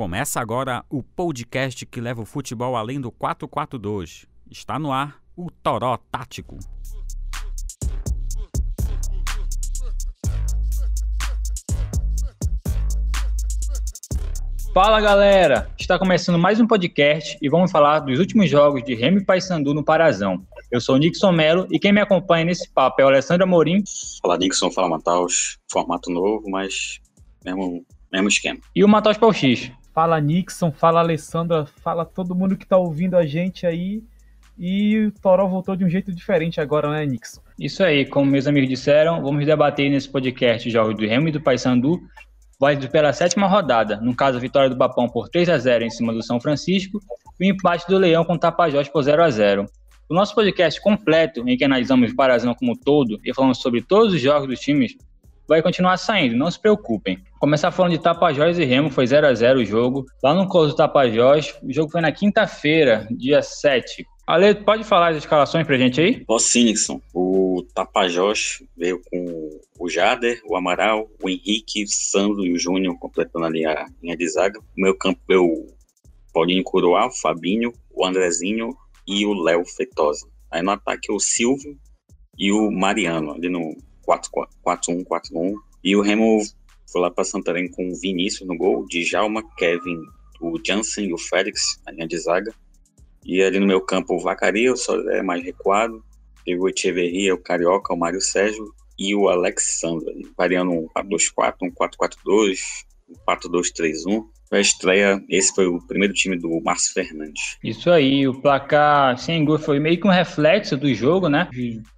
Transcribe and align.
Começa 0.00 0.40
agora 0.40 0.84
o 0.88 1.02
podcast 1.02 1.84
que 1.84 2.00
leva 2.00 2.22
o 2.22 2.24
futebol 2.24 2.76
além 2.76 3.00
do 3.00 3.10
442. 3.10 4.26
Está 4.48 4.78
no 4.78 4.92
ar 4.92 5.20
o 5.36 5.50
Toró 5.50 5.96
Tático. 5.96 6.56
Fala 14.72 15.00
galera, 15.00 15.68
está 15.76 15.98
começando 15.98 16.38
mais 16.38 16.60
um 16.60 16.66
podcast 16.68 17.36
e 17.42 17.48
vamos 17.48 17.72
falar 17.72 17.98
dos 17.98 18.20
últimos 18.20 18.48
jogos 18.48 18.84
de 18.84 18.94
Remy 18.94 19.24
Paysandu 19.24 19.74
no 19.74 19.82
Parazão. 19.82 20.46
Eu 20.70 20.80
sou 20.80 20.94
o 20.94 20.98
Nixon 20.98 21.32
Melo 21.32 21.66
e 21.72 21.78
quem 21.80 21.92
me 21.92 22.00
acompanha 22.00 22.44
nesse 22.44 22.70
papo 22.70 23.02
é 23.02 23.04
o 23.04 23.08
Alessandro 23.08 23.42
Amorim. 23.42 23.82
Fala 24.22 24.38
Nixon, 24.38 24.70
fala 24.70 24.88
Mataus, 24.88 25.58
formato 25.68 26.08
novo, 26.08 26.48
mas 26.48 27.00
mesmo, 27.44 27.84
mesmo 28.12 28.28
esquema. 28.28 28.60
E 28.76 28.84
o 28.84 28.88
Mataus 28.88 29.18
Pauxix. 29.18 29.72
Fala 29.98 30.20
Nixon, 30.20 30.70
fala 30.70 31.00
Alessandra, 31.00 31.66
fala 31.66 32.04
todo 32.04 32.32
mundo 32.32 32.56
que 32.56 32.64
tá 32.64 32.76
ouvindo 32.76 33.16
a 33.16 33.26
gente 33.26 33.66
aí. 33.66 34.00
E 34.56 34.96
o 35.06 35.10
Toró 35.10 35.48
voltou 35.48 35.74
de 35.74 35.84
um 35.84 35.88
jeito 35.88 36.12
diferente 36.12 36.60
agora, 36.60 36.88
né, 36.88 37.04
Nixon? 37.04 37.40
Isso 37.58 37.82
aí, 37.82 38.06
como 38.06 38.30
meus 38.30 38.46
amigos 38.46 38.68
disseram, 38.68 39.20
vamos 39.20 39.44
debater 39.44 39.90
nesse 39.90 40.08
podcast 40.08 40.68
os 40.68 40.72
jogos 40.72 40.94
do 40.94 41.04
Remo 41.04 41.26
e 41.26 41.32
do 41.32 41.40
Paysandu, 41.40 42.00
válido 42.60 42.88
pela 42.88 43.12
sétima 43.12 43.48
rodada. 43.48 43.96
No 43.96 44.14
caso, 44.14 44.38
a 44.38 44.40
vitória 44.40 44.70
do 44.70 44.76
Bapão 44.76 45.08
por 45.08 45.28
3 45.28 45.48
a 45.48 45.58
0 45.58 45.86
em 45.86 45.90
cima 45.90 46.12
do 46.12 46.22
São 46.22 46.40
Francisco 46.40 47.00
e 47.40 47.50
o 47.50 47.52
empate 47.52 47.84
do 47.88 47.98
Leão 47.98 48.24
com 48.24 48.34
o 48.34 48.38
Tapajós 48.38 48.88
por 48.88 49.02
0 49.02 49.24
a 49.24 49.30
0 49.30 49.66
O 50.08 50.14
nosso 50.14 50.32
podcast 50.32 50.80
completo, 50.80 51.42
em 51.48 51.56
que 51.56 51.64
analisamos 51.64 52.12
o 52.12 52.14
Parazão 52.14 52.54
como 52.54 52.78
todo 52.78 53.18
e 53.24 53.34
falamos 53.34 53.58
sobre 53.58 53.82
todos 53.82 54.14
os 54.14 54.20
jogos 54.20 54.46
dos 54.46 54.60
times, 54.60 54.96
vai 55.48 55.62
continuar 55.62 55.96
saindo, 55.96 56.36
não 56.36 56.50
se 56.50 56.60
preocupem. 56.60 57.18
Começar 57.40 57.70
falando 57.70 57.92
de 57.92 57.98
Tapajós 57.98 58.58
e 58.58 58.64
Remo, 58.64 58.90
foi 58.90 59.06
0 59.06 59.26
a 59.26 59.34
0 59.34 59.60
o 59.60 59.64
jogo. 59.64 60.04
Lá 60.22 60.34
no 60.34 60.46
Couso 60.46 60.74
do 60.74 60.76
Tapajós, 60.76 61.54
o 61.62 61.72
jogo 61.72 61.90
foi 61.90 62.02
na 62.02 62.12
quinta-feira, 62.12 63.08
dia 63.10 63.40
7. 63.40 64.06
Ale, 64.26 64.54
pode 64.56 64.84
falar 64.84 65.12
as 65.12 65.16
escalações 65.16 65.66
pra 65.66 65.78
gente 65.78 66.02
aí? 66.02 66.22
Posso 66.26 66.48
sim. 66.48 66.74
O 67.14 67.64
Tapajós 67.74 68.62
veio 68.76 69.00
com 69.10 69.58
o 69.80 69.88
Jader, 69.88 70.42
o 70.46 70.54
Amaral, 70.54 71.08
o 71.22 71.30
Henrique, 71.30 71.84
o 71.84 71.88
Sandro 71.88 72.44
e 72.44 72.52
o 72.52 72.58
Júnior 72.58 72.98
completando 72.98 73.46
ali 73.46 73.64
a 73.64 73.86
linha 74.02 74.14
de 74.14 74.28
zaga. 74.28 74.60
O 74.60 74.82
meu 74.82 74.94
campo 74.94 75.18
o 75.30 75.66
Paulinho 76.30 76.62
Coroá, 76.62 77.06
o 77.06 77.10
Fabinho, 77.10 77.72
o 77.90 78.04
Andrezinho 78.04 78.76
e 79.06 79.24
o 79.24 79.32
Léo 79.32 79.64
Feitosa. 79.64 80.26
Aí 80.50 80.62
no 80.62 80.72
ataque 80.72 81.10
o 81.10 81.18
Silvio 81.18 81.78
e 82.38 82.52
o 82.52 82.70
Mariano, 82.70 83.32
ali 83.32 83.48
no 83.48 83.74
4-1-4-1. 84.08 85.54
E 85.84 85.94
o 85.94 86.00
Remo 86.00 86.40
foi 86.90 87.00
lá 87.00 87.10
para 87.10 87.24
Santarém 87.24 87.70
com 87.70 87.90
o 87.90 87.94
Vinícius 87.94 88.48
no 88.48 88.56
gol, 88.56 88.86
Djalma, 88.88 89.42
Kevin, 89.56 90.00
o 90.40 90.58
Jansen 90.64 91.08
e 91.08 91.12
o 91.12 91.18
Félix, 91.18 91.80
a 91.86 91.92
linha 91.92 92.08
de 92.08 92.18
zaga. 92.18 92.52
E 93.24 93.42
ali 93.42 93.60
no 93.60 93.66
meu 93.66 93.80
campo 93.80 94.14
o 94.14 94.20
Vacaria, 94.20 94.74
só 94.76 94.98
é 95.10 95.22
mais 95.22 95.44
recuado. 95.44 96.02
E 96.46 96.56
o 96.56 96.68
Echeverria, 96.68 97.34
o 97.34 97.38
Carioca, 97.38 97.92
o 97.92 97.96
Mário 97.96 98.20
Sérgio 98.20 98.72
e 98.98 99.14
o 99.14 99.28
Alexandre, 99.28 100.26
variando 100.36 100.72
um 100.72 100.88
4-2-4, 100.96 101.54
um 101.62 101.70
4-4-2, 101.70 102.58
um 103.08 103.14
4-2-3-1 103.28 104.26
a 104.56 104.60
estreia, 104.60 105.22
esse 105.28 105.54
foi 105.54 105.66
o 105.66 105.78
primeiro 105.86 106.14
time 106.14 106.38
do 106.38 106.60
Márcio 106.64 106.94
Fernandes. 106.94 107.58
Isso 107.62 107.90
aí, 107.90 108.26
o 108.26 108.40
placar 108.40 109.18
sem 109.18 109.44
gol 109.44 109.58
foi 109.58 109.78
meio 109.78 110.00
que 110.00 110.06
um 110.06 110.10
reflexo 110.10 110.76
do 110.76 110.92
jogo, 110.94 111.28
né? 111.28 111.48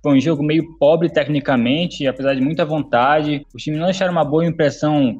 Foi 0.02 0.16
um 0.16 0.20
jogo 0.20 0.42
meio 0.42 0.76
pobre 0.78 1.08
tecnicamente, 1.08 2.06
apesar 2.06 2.34
de 2.34 2.40
muita 2.40 2.64
vontade. 2.64 3.46
Os 3.54 3.62
times 3.62 3.78
não 3.78 3.86
deixaram 3.86 4.12
uma 4.12 4.24
boa 4.24 4.44
impressão 4.44 5.16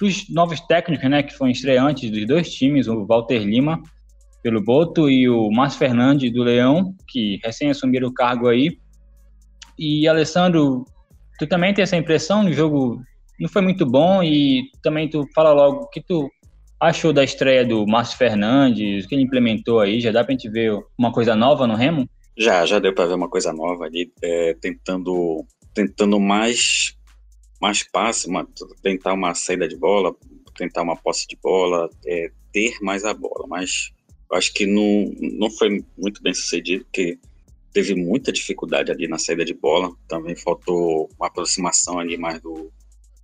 dos 0.00 0.28
novos 0.30 0.60
técnicos, 0.60 1.10
né? 1.10 1.22
Que 1.22 1.34
foram 1.34 1.50
estreantes 1.50 2.10
dos 2.10 2.26
dois 2.26 2.50
times, 2.50 2.88
o 2.88 3.04
Walter 3.04 3.40
Lima 3.40 3.82
pelo 4.42 4.62
Boto 4.62 5.10
e 5.10 5.28
o 5.28 5.50
Márcio 5.50 5.78
Fernandes 5.78 6.32
do 6.32 6.42
Leão, 6.42 6.94
que 7.08 7.38
recém 7.44 7.70
assumiram 7.70 8.08
o 8.08 8.14
cargo 8.14 8.48
aí. 8.48 8.78
E 9.78 10.08
Alessandro, 10.08 10.84
tu 11.38 11.46
também 11.46 11.74
tem 11.74 11.82
essa 11.82 11.96
impressão? 11.96 12.46
O 12.46 12.52
jogo 12.52 13.02
não 13.38 13.48
foi 13.48 13.62
muito 13.62 13.86
bom 13.86 14.22
e 14.22 14.70
também 14.82 15.08
tu 15.08 15.26
fala 15.34 15.52
logo 15.52 15.88
que 15.88 16.00
tu 16.00 16.30
achou 16.80 17.12
da 17.12 17.22
estreia 17.22 17.64
do 17.64 17.86
Márcio 17.86 18.16
Fernandes, 18.16 19.04
o 19.04 19.08
que 19.08 19.14
ele 19.14 19.22
implementou 19.22 19.80
aí? 19.80 20.00
Já 20.00 20.10
dá 20.10 20.24
pra 20.24 20.32
gente 20.32 20.48
ver 20.48 20.72
uma 20.98 21.12
coisa 21.12 21.36
nova 21.36 21.66
no 21.66 21.74
Remo? 21.74 22.08
Já, 22.36 22.64
já 22.64 22.78
deu 22.78 22.94
para 22.94 23.06
ver 23.06 23.14
uma 23.14 23.28
coisa 23.28 23.52
nova 23.52 23.84
ali, 23.84 24.10
é, 24.22 24.54
tentando, 24.54 25.44
tentando 25.74 26.18
mais, 26.18 26.96
mais 27.60 27.82
passe, 27.82 28.26
uma, 28.26 28.48
tentar 28.82 29.12
uma 29.12 29.34
saída 29.34 29.68
de 29.68 29.76
bola, 29.76 30.14
tentar 30.56 30.82
uma 30.82 30.96
posse 30.96 31.28
de 31.28 31.36
bola, 31.36 31.90
é, 32.06 32.30
ter 32.50 32.78
mais 32.80 33.04
a 33.04 33.12
bola, 33.12 33.46
mas 33.46 33.92
acho 34.32 34.54
que 34.54 34.64
não, 34.64 35.12
não 35.38 35.50
foi 35.50 35.84
muito 35.98 36.22
bem 36.22 36.32
sucedido, 36.32 36.84
porque 36.84 37.18
teve 37.72 37.94
muita 37.94 38.32
dificuldade 38.32 38.90
ali 38.90 39.06
na 39.06 39.18
saída 39.18 39.44
de 39.44 39.54
bola, 39.54 39.92
também 40.08 40.34
faltou 40.34 41.10
uma 41.18 41.26
aproximação 41.26 41.98
ali 41.98 42.16
mais 42.16 42.40
do, 42.40 42.72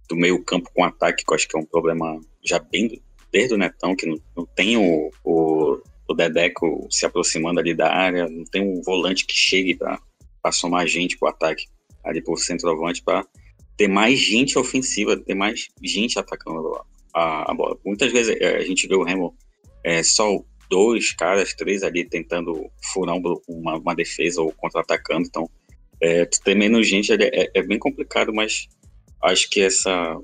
do 0.09 0.17
meio 0.17 0.43
campo 0.45 0.71
com 0.75 0.85
ataque, 0.85 1.25
que 1.25 1.33
eu 1.33 1.35
acho 1.35 1.49
que 1.49 1.57
é 1.57 1.61
um 1.61 1.65
problema 1.65 2.21
já 2.45 2.59
bem 2.59 3.01
desde 3.37 3.53
o 3.53 3.59
Netão, 3.59 3.95
que 3.95 4.07
não, 4.07 4.19
não 4.35 4.47
tem 4.47 4.79
o, 4.79 5.11
o, 5.23 5.79
o 6.09 6.15
Dedeco 6.15 6.89
se 6.91 7.05
aproximando 7.05 7.61
ali 7.61 7.75
da 7.75 7.95
área, 7.95 8.27
não 8.27 8.45
tem 8.45 8.63
um 8.63 8.81
volante 8.81 9.27
que 9.27 9.35
chegue 9.35 9.75
para 9.75 10.53
somar 10.53 10.87
gente 10.87 11.19
pro 11.19 11.29
ataque 11.29 11.67
ali 12.03 12.23
pro 12.23 12.35
centroavante 12.39 13.03
para 13.03 13.27
ter 13.77 13.89
mais 13.89 14.19
gente 14.19 14.59
ofensiva, 14.59 15.19
ter 15.19 15.35
mais 15.35 15.69
gente 15.83 16.19
atacando 16.19 16.81
a, 17.15 17.51
a, 17.51 17.55
bola. 17.55 17.77
Muitas 17.85 18.11
vezes 18.11 18.35
é, 18.41 18.57
a 18.57 18.65
gente 18.65 18.89
vê 18.89 18.95
o 18.95 19.03
Remo 19.03 19.37
é, 19.85 20.03
só 20.03 20.43
dois 20.71 21.13
caras, 21.13 21.53
três 21.53 21.83
ali 21.83 22.09
tentando 22.09 22.71
furar 22.91 23.17
uma, 23.47 23.77
uma 23.77 23.95
defesa 23.95 24.41
ou 24.41 24.51
contra-atacando, 24.51 25.27
então 25.27 25.51
é, 26.01 26.25
ter 26.25 26.55
menos 26.55 26.89
gente 26.89 27.13
é, 27.13 27.17
é, 27.21 27.51
é 27.55 27.63
bem 27.63 27.79
complicado, 27.79 28.33
mas 28.33 28.67
acho 29.23 29.51
que 29.51 29.61
essa 29.61 30.17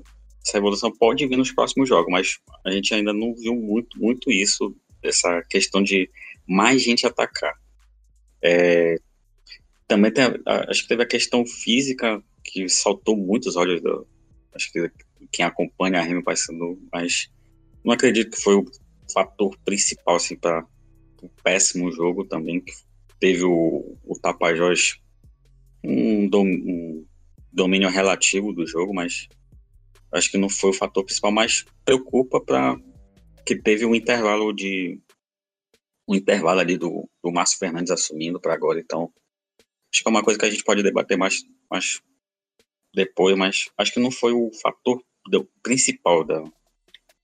essa 0.45 0.57
evolução 0.57 0.91
pode 0.91 1.25
vir 1.25 1.37
nos 1.37 1.51
próximos 1.51 1.87
jogos, 1.87 2.11
mas 2.11 2.39
a 2.65 2.71
gente 2.71 2.93
ainda 2.93 3.13
não 3.13 3.33
viu 3.33 3.55
muito, 3.55 3.99
muito 3.99 4.31
isso, 4.31 4.75
essa 5.01 5.41
questão 5.49 5.81
de 5.81 6.09
mais 6.47 6.81
gente 6.81 7.07
atacar. 7.07 7.53
É, 8.41 8.97
também 9.87 10.11
tem, 10.11 10.25
acho 10.67 10.83
que 10.83 10.89
teve 10.89 11.03
a 11.03 11.07
questão 11.07 11.45
física 11.45 12.21
que 12.43 12.67
saltou 12.67 13.15
muito 13.15 13.47
os 13.47 13.55
olhos 13.55 13.81
do, 13.81 14.05
acho 14.53 14.71
que 14.71 14.91
quem 15.31 15.45
acompanha 15.45 15.99
a 15.99 16.03
Remy 16.03 16.23
passando, 16.23 16.79
mas 16.91 17.29
não 17.83 17.93
acredito 17.93 18.31
que 18.31 18.41
foi 18.41 18.55
o 18.55 18.65
fator 19.11 19.57
principal 19.63 20.15
assim 20.15 20.35
para 20.35 20.65
o 21.21 21.29
péssimo 21.43 21.91
jogo 21.91 22.25
também 22.25 22.59
que 22.59 22.73
teve 23.19 23.43
o, 23.43 23.97
o 24.03 24.19
Tapajós 24.19 24.99
um, 25.83 26.27
dom, 26.27 26.45
um 26.45 27.05
domínio 27.51 27.89
relativo 27.89 28.53
do 28.53 28.67
jogo, 28.67 28.93
mas 28.93 29.27
acho 30.13 30.31
que 30.31 30.37
não 30.37 30.49
foi 30.49 30.69
o 30.69 30.73
fator 30.73 31.03
principal, 31.03 31.31
mas 31.31 31.65
preocupa 31.83 32.39
para 32.39 32.77
que 33.45 33.55
teve 33.55 33.85
um 33.85 33.95
intervalo 33.95 34.53
de 34.53 34.99
um 36.07 36.15
intervalo 36.15 36.59
ali 36.59 36.77
do, 36.77 37.09
do 37.23 37.31
Márcio 37.31 37.57
Fernandes 37.57 37.91
assumindo 37.91 38.39
para 38.39 38.53
agora, 38.53 38.79
então 38.79 39.11
acho 39.91 40.03
que 40.03 40.07
é 40.07 40.11
uma 40.11 40.23
coisa 40.23 40.39
que 40.39 40.45
a 40.45 40.49
gente 40.49 40.63
pode 40.63 40.83
debater 40.83 41.17
mais, 41.17 41.43
mais 41.69 42.01
depois, 42.93 43.37
mas 43.37 43.69
acho 43.77 43.93
que 43.93 43.99
não 43.99 44.11
foi 44.11 44.33
o 44.33 44.51
fator 44.61 45.01
do, 45.29 45.47
principal 45.61 46.23
da, 46.23 46.43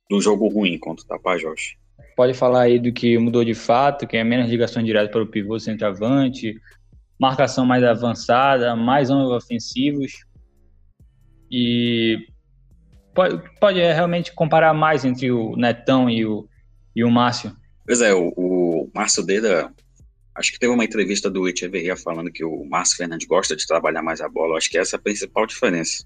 do 0.09 0.21
jogo 0.21 0.47
ruim 0.47 0.77
contra 0.77 1.03
o 1.03 1.07
Tapajós. 1.07 1.75
Pode 2.15 2.33
falar 2.33 2.63
aí 2.63 2.79
do 2.79 2.91
que 2.91 3.17
mudou 3.17 3.43
de 3.45 3.53
fato, 3.53 4.07
que 4.07 4.17
é 4.17 4.23
menos 4.23 4.49
ligação 4.49 4.83
direta 4.83 5.11
para 5.11 5.23
o 5.23 5.27
pivô 5.27 5.59
centroavante, 5.59 6.59
marcação 7.19 7.65
mais 7.65 7.83
avançada, 7.83 8.75
mais 8.75 9.09
ofensivos. 9.09 10.25
E 11.51 12.27
pode, 13.19 13.41
pode 13.59 13.81
é, 13.81 13.91
realmente 13.91 14.31
comparar 14.31 14.73
mais 14.73 15.03
entre 15.03 15.29
o 15.29 15.53
Netão 15.57 16.09
e 16.09 16.25
o, 16.25 16.47
e 16.95 17.03
o 17.03 17.11
Márcio? 17.11 17.53
Pois 17.85 17.99
é, 17.99 18.13
o, 18.13 18.29
o 18.37 18.89
Márcio 18.95 19.25
Deda, 19.25 19.73
acho 20.33 20.53
que 20.53 20.59
teve 20.59 20.71
uma 20.71 20.85
entrevista 20.85 21.29
do 21.29 21.45
Echeverria 21.45 21.97
falando 21.97 22.31
que 22.31 22.45
o 22.45 22.63
Márcio 22.63 22.95
Fernandes 22.95 23.27
gosta 23.27 23.57
de 23.57 23.67
trabalhar 23.67 24.01
mais 24.01 24.21
a 24.21 24.29
bola. 24.29 24.57
Acho 24.57 24.69
que 24.69 24.77
essa 24.77 24.95
é 24.95 24.97
a 24.97 25.01
principal 25.01 25.45
diferença. 25.45 26.05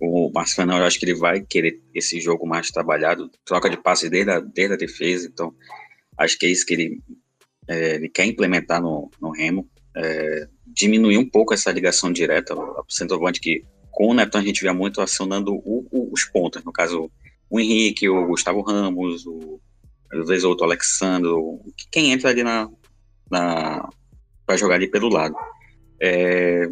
O 0.00 0.30
Márcio 0.32 0.54
Fernandes, 0.54 0.82
eu 0.82 0.86
acho 0.86 1.00
que 1.00 1.04
ele 1.06 1.16
vai 1.16 1.40
querer 1.40 1.82
esse 1.92 2.20
jogo 2.20 2.46
mais 2.46 2.70
trabalhado, 2.70 3.28
troca 3.44 3.68
de 3.68 3.76
passe 3.76 4.08
desde 4.08 4.30
a, 4.30 4.38
desde 4.38 4.74
a 4.74 4.76
defesa, 4.76 5.26
então 5.26 5.52
acho 6.16 6.38
que 6.38 6.46
é 6.46 6.48
isso 6.48 6.64
que 6.64 6.74
ele, 6.74 7.02
é, 7.66 7.94
ele 7.96 8.08
quer 8.08 8.24
implementar 8.24 8.80
no, 8.80 9.10
no 9.20 9.32
Remo. 9.32 9.68
É, 9.96 10.46
diminuir 10.64 11.18
um 11.18 11.28
pouco 11.28 11.54
essa 11.54 11.72
ligação 11.72 12.12
direta, 12.12 12.54
o 12.54 12.84
centroavante 12.88 13.40
que 13.40 13.64
com 13.96 14.08
o 14.08 14.14
Neto 14.14 14.36
a 14.36 14.42
gente 14.42 14.60
via 14.60 14.74
muito 14.74 15.00
acionando 15.00 15.54
o, 15.54 15.88
o, 15.90 16.12
os 16.12 16.22
pontos, 16.22 16.62
no 16.62 16.70
caso 16.70 17.10
o 17.48 17.58
Henrique, 17.58 18.06
o 18.10 18.26
Gustavo 18.26 18.60
Ramos, 18.60 19.24
o, 19.26 19.58
às 20.12 20.28
vezes 20.28 20.44
outro 20.44 20.66
Alexandre, 20.66 21.30
quem 21.90 22.12
entra 22.12 22.28
ali 22.28 22.42
na, 22.42 22.68
na 23.30 23.88
para 24.44 24.58
jogar 24.58 24.74
ali 24.74 24.86
pelo 24.86 25.08
lado. 25.08 25.34
É, 25.98 26.68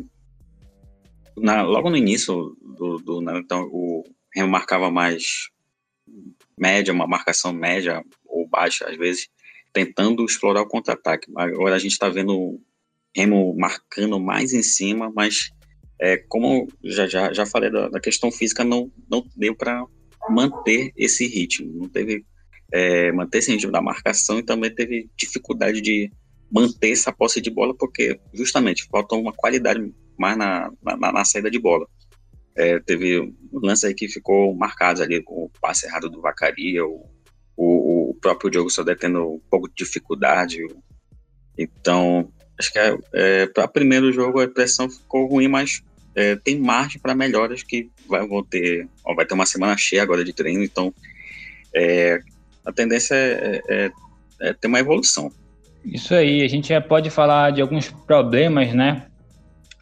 na, 1.34 1.62
logo 1.62 1.88
no 1.88 1.96
início 1.96 2.54
do, 2.60 2.98
do 2.98 3.38
então 3.38 3.70
o 3.72 4.04
Remo 4.34 4.50
marcava 4.50 4.90
mais 4.90 5.48
média, 6.60 6.92
uma 6.92 7.06
marcação 7.06 7.54
média 7.54 8.04
ou 8.26 8.46
baixa, 8.46 8.86
às 8.86 8.98
vezes, 8.98 9.30
tentando 9.72 10.26
explorar 10.26 10.60
o 10.60 10.68
contra-ataque. 10.68 11.32
Agora 11.34 11.76
a 11.76 11.78
gente 11.78 11.92
está 11.92 12.10
vendo 12.10 12.36
o 12.36 12.60
Remo 13.16 13.56
marcando 13.56 14.20
mais 14.20 14.52
em 14.52 14.62
cima, 14.62 15.10
mas 15.16 15.50
é, 16.00 16.16
como 16.16 16.68
já, 16.82 17.06
já, 17.06 17.32
já 17.32 17.46
falei 17.46 17.70
da, 17.70 17.88
da 17.88 18.00
questão 18.00 18.30
física, 18.30 18.64
não, 18.64 18.90
não 19.10 19.24
deu 19.36 19.54
para 19.54 19.84
manter 20.28 20.92
esse 20.96 21.26
ritmo, 21.26 21.72
não 21.74 21.88
teve 21.88 22.24
é, 22.72 23.12
manter 23.12 23.38
esse 23.38 23.52
ritmo 23.52 23.70
da 23.70 23.80
marcação 23.80 24.38
e 24.38 24.42
também 24.42 24.74
teve 24.74 25.08
dificuldade 25.16 25.80
de 25.80 26.10
manter 26.50 26.90
essa 26.90 27.12
posse 27.12 27.40
de 27.40 27.50
bola, 27.50 27.74
porque 27.76 28.18
justamente 28.32 28.86
faltou 28.90 29.20
uma 29.20 29.32
qualidade 29.32 29.92
mais 30.18 30.36
na, 30.36 30.70
na, 30.82 31.12
na 31.12 31.24
saída 31.24 31.50
de 31.50 31.58
bola. 31.58 31.86
É, 32.56 32.78
teve 32.78 33.20
um 33.20 33.34
lance 33.52 33.86
aí 33.86 33.94
que 33.94 34.08
ficou 34.08 34.54
marcado 34.54 35.02
ali 35.02 35.22
com 35.22 35.44
o 35.44 35.50
passe 35.60 35.86
errado 35.86 36.08
do 36.08 36.20
Vacaria, 36.20 36.86
o, 36.86 37.10
o, 37.56 38.10
o 38.10 38.14
próprio 38.20 38.50
Diogo 38.50 38.70
Sodé 38.70 38.94
tendo 38.94 39.34
um 39.34 39.40
pouco 39.50 39.68
de 39.68 39.74
dificuldade. 39.74 40.58
Então, 41.58 42.32
acho 42.58 42.72
que 42.72 42.78
é, 42.78 42.96
é, 43.12 43.46
para 43.46 43.64
o 43.64 43.68
primeiro 43.68 44.12
jogo 44.12 44.40
a 44.40 44.44
impressão 44.44 44.88
ficou 44.88 45.26
ruim, 45.26 45.48
mas 45.48 45.82
é, 46.14 46.36
tem 46.36 46.58
margem 46.58 47.00
para 47.00 47.14
melhoras 47.14 47.62
que 47.62 47.90
vai, 48.08 48.26
vão 48.26 48.42
ter. 48.42 48.88
Ó, 49.04 49.14
vai 49.14 49.26
ter 49.26 49.34
uma 49.34 49.46
semana 49.46 49.76
cheia 49.76 50.02
agora 50.02 50.24
de 50.24 50.32
treino, 50.32 50.62
então 50.62 50.94
é, 51.74 52.20
a 52.64 52.72
tendência 52.72 53.14
é, 53.14 53.62
é, 53.68 53.90
é, 54.40 54.52
ter 54.52 54.68
uma 54.68 54.78
evolução. 54.78 55.30
Isso 55.84 56.14
aí, 56.14 56.42
a 56.42 56.48
gente 56.48 56.68
já 56.68 56.80
pode 56.80 57.10
falar 57.10 57.50
de 57.50 57.60
alguns 57.60 57.90
problemas, 57.90 58.72
né? 58.72 59.06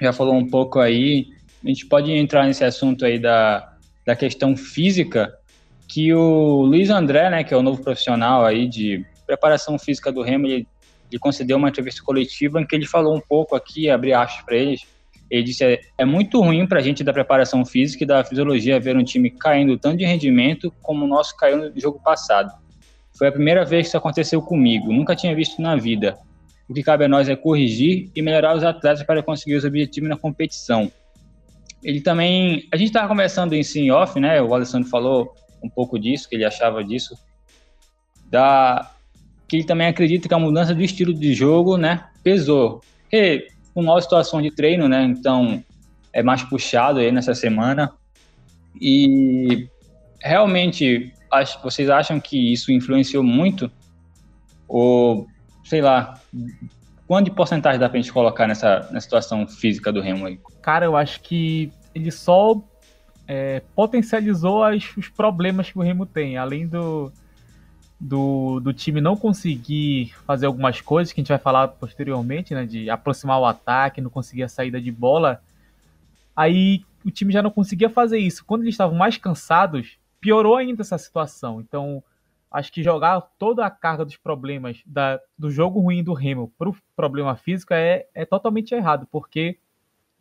Já 0.01 0.13
falou 0.13 0.35
um 0.35 0.49
pouco 0.49 0.81
aí, 0.81 1.29
a 1.65 1.69
gente 1.69 1.87
pode 1.87 2.11
entrar 2.11 2.47
nesse 2.47 2.65
assunto 2.65 3.05
aí 3.05 3.21
da, 3.21 3.77
da 4.05 4.17
questão 4.17 4.57
física, 4.57 5.33
que 5.87 6.13
o 6.13 6.63
Luiz 6.63 6.91
André, 6.91 7.31
né, 7.31 7.45
que 7.45 7.55
é 7.55 7.57
o 7.57 7.63
novo 7.63 7.83
profissional 7.83 8.45
aí 8.45 8.67
de 8.67 9.05
preparação 9.27 9.79
física 9.79 10.11
do 10.11 10.23
Remo, 10.23 10.47
ele, 10.47 10.67
ele 11.13 11.21
concedeu 11.21 11.57
uma 11.57 11.69
entrevista 11.69 12.03
coletiva 12.03 12.61
em 12.61 12.67
que 12.67 12.75
ele 12.75 12.87
falou 12.87 13.15
um 13.15 13.21
pouco 13.21 13.55
aqui, 13.55 13.91
abrir 13.91 14.15
aspas 14.15 14.45
para 14.45 14.57
eles, 14.57 14.87
ele 15.33 15.45
disse: 15.45 15.65
é, 15.65 15.81
é 15.97 16.05
muito 16.05 16.41
ruim 16.41 16.67
para 16.67 16.79
a 16.79 16.83
gente 16.83 17.03
da 17.03 17.13
preparação 17.13 17.65
física 17.65 18.05
e 18.05 18.07
da 18.07 18.23
fisiologia 18.23 18.79
ver 18.79 18.97
um 18.97 19.03
time 19.05 19.31
caindo 19.31 19.79
tanto 19.79 19.97
de 19.97 20.05
rendimento 20.05 20.71
como 20.83 21.05
o 21.05 21.09
nosso 21.09 21.35
caiu 21.37 21.71
no 21.71 21.81
jogo 21.81 21.99
passado. 22.03 22.53
Foi 23.17 23.29
a 23.29 23.33
primeira 23.33 23.65
vez 23.65 23.85
que 23.85 23.89
isso 23.89 23.97
aconteceu 23.97 24.43
comigo, 24.43 24.93
nunca 24.93 25.17
tinha 25.17 25.35
visto 25.35 25.61
na 25.61 25.77
vida. 25.77 26.19
O 26.69 26.75
que 26.75 26.83
cabe 26.83 27.05
a 27.05 27.09
nós 27.09 27.29
é 27.29 27.37
corrigir 27.37 28.11
e 28.15 28.23
melhorar 28.23 28.55
os 28.55 28.63
atletas 28.63 29.03
para 29.03 29.23
conseguir 29.23 29.57
os 29.57 29.65
objetivos 29.65 30.09
na 30.09 30.17
competição. 30.17 30.91
Ele 31.83 32.01
também. 32.01 32.69
A 32.73 32.77
gente 32.77 32.89
estava 32.89 33.09
conversando 33.09 33.55
em 33.55 33.63
sim 33.63 33.91
off, 33.91 34.21
né? 34.21 34.41
O 34.41 34.55
Alessandro 34.55 34.89
falou 34.89 35.35
um 35.63 35.69
pouco 35.69 35.99
disso, 35.99 36.29
que 36.29 36.35
ele 36.35 36.45
achava 36.45 36.85
disso. 36.85 37.17
Da, 38.31 38.91
que 39.53 39.57
ele 39.57 39.65
também 39.65 39.87
acredita 39.87 40.27
que 40.27 40.33
a 40.33 40.39
mudança 40.39 40.75
do 40.75 40.81
estilo 40.81 41.13
de 41.13 41.35
jogo, 41.35 41.77
né, 41.77 42.07
pesou. 42.23 42.81
Porque 43.03 43.49
com 43.75 43.83
nova 43.83 44.01
situação 44.01 44.41
de 44.41 44.51
treino, 44.51 44.89
né, 44.89 45.05
então 45.05 45.63
é 46.11 46.23
mais 46.23 46.43
puxado 46.43 47.01
aí 47.01 47.13
nessa 47.13 47.35
semana. 47.35 47.93
E 48.81 49.69
realmente 50.23 51.13
vocês 51.63 51.91
acham 51.91 52.19
que 52.19 52.51
isso 52.51 52.73
influenciou 52.73 53.23
muito? 53.23 53.71
Ou, 54.67 55.27
sei 55.65 55.83
lá, 55.83 56.19
quanto 57.07 57.27
de 57.27 57.33
porcentagem 57.33 57.79
dá 57.79 57.91
pra 57.91 58.01
gente 58.01 58.11
colocar 58.11 58.47
nessa, 58.47 58.89
nessa 58.91 59.01
situação 59.01 59.47
física 59.47 59.93
do 59.93 60.01
Remo 60.01 60.25
aí? 60.25 60.41
Cara, 60.63 60.87
eu 60.87 60.97
acho 60.97 61.21
que 61.21 61.71
ele 61.95 62.11
só 62.11 62.59
é, 63.29 63.61
potencializou 63.75 64.65
as, 64.65 64.97
os 64.97 65.11
problemas 65.11 65.71
que 65.71 65.79
o 65.79 65.83
Remo 65.83 66.07
tem, 66.07 66.39
além 66.39 66.67
do, 66.67 67.13
do, 68.03 68.59
do, 68.59 68.73
time 68.73 69.01
não 69.01 69.17
conseguir 69.17 70.13
fazer 70.27 70.47
algumas 70.47 70.81
coisas 70.81 71.13
que 71.13 71.21
a 71.21 71.23
gente 71.23 71.29
vai 71.29 71.39
falar 71.39 71.69
posteriormente, 71.69 72.53
né, 72.53 72.67
de 72.67 72.91
aproximar 72.91 73.39
o 73.39 73.47
ataque, 73.47 74.01
não 74.01 74.11
conseguir 74.11 74.43
a 74.43 74.49
saída 74.49 74.81
de 74.81 74.91
bola. 74.91 75.41
Aí 76.35 76.85
o 77.05 77.13
time 77.13 77.33
já 77.33 77.41
não 77.41 77.51
conseguia 77.51 77.89
fazer 77.89 78.19
isso. 78.19 78.45
Quando 78.45 78.63
eles 78.63 78.75
estavam 78.75 78.97
mais 78.97 79.17
cansados, 79.17 79.99
piorou 80.21 80.57
ainda 80.57 80.83
essa 80.83 80.99
situação. 80.99 81.61
Então, 81.61 82.03
acho 82.51 82.73
que 82.73 82.83
jogar 82.83 83.21
toda 83.39 83.65
a 83.65 83.71
carga 83.71 84.05
dos 84.05 84.17
problemas 84.17 84.83
da, 84.85 85.21
do 85.39 85.49
jogo 85.49 85.79
ruim 85.79 86.03
do 86.03 86.13
Remo 86.13 86.53
para 86.59 86.71
o 86.71 86.77
problema 86.97 87.37
físico 87.37 87.73
é, 87.73 88.07
é 88.13 88.25
totalmente 88.25 88.75
errado, 88.75 89.07
porque, 89.13 89.59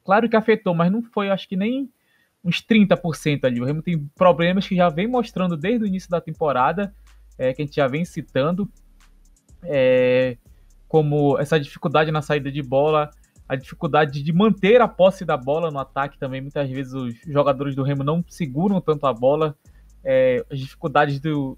claro 0.04 0.30
que 0.30 0.36
afetou, 0.36 0.76
mas 0.76 0.92
não 0.92 1.02
foi, 1.02 1.32
acho 1.32 1.50
que 1.50 1.58
nem 1.58 1.90
uns 2.44 2.62
30% 2.62 3.44
ali. 3.44 3.60
O 3.60 3.66
Remo 3.66 3.82
tem 3.82 4.08
problemas 4.16 4.68
que 4.68 4.76
já 4.76 4.88
vem 4.88 5.08
mostrando 5.08 5.58
desde 5.58 5.84
o 5.84 5.88
início 5.88 6.12
da 6.12 6.22
temporada, 6.22 6.94
é, 7.38 7.54
que 7.54 7.62
a 7.62 7.66
gente 7.66 7.76
já 7.76 7.88
vem 7.88 8.06
citando, 8.06 8.70
é, 9.64 10.38
como 10.88 11.40
essa 11.40 11.60
dificuldade 11.60 12.12
na 12.12 12.22
saída 12.22 12.52
de 12.52 12.62
bola, 12.62 13.10
a 13.48 13.56
dificuldade 13.56 14.24
de 14.24 14.34
manter 14.34 14.82
a 14.82 14.88
posse 14.88 15.26
da 15.26 15.36
bola 15.36 15.70
no 15.70 15.80
ataque 15.80 16.18
também. 16.18 16.42
Muitas 16.42 16.70
vezes 16.70 16.94
os 16.94 17.16
jogadores 17.28 17.76
do 17.76 17.84
Remo 17.84 18.04
não 18.04 18.24
seguram 18.28 18.80
tanto 18.80 19.06
a 19.06 19.14
bola 19.14 19.56
é, 20.04 20.44
as 20.50 20.60
dificuldades 20.60 21.20
do, 21.20 21.58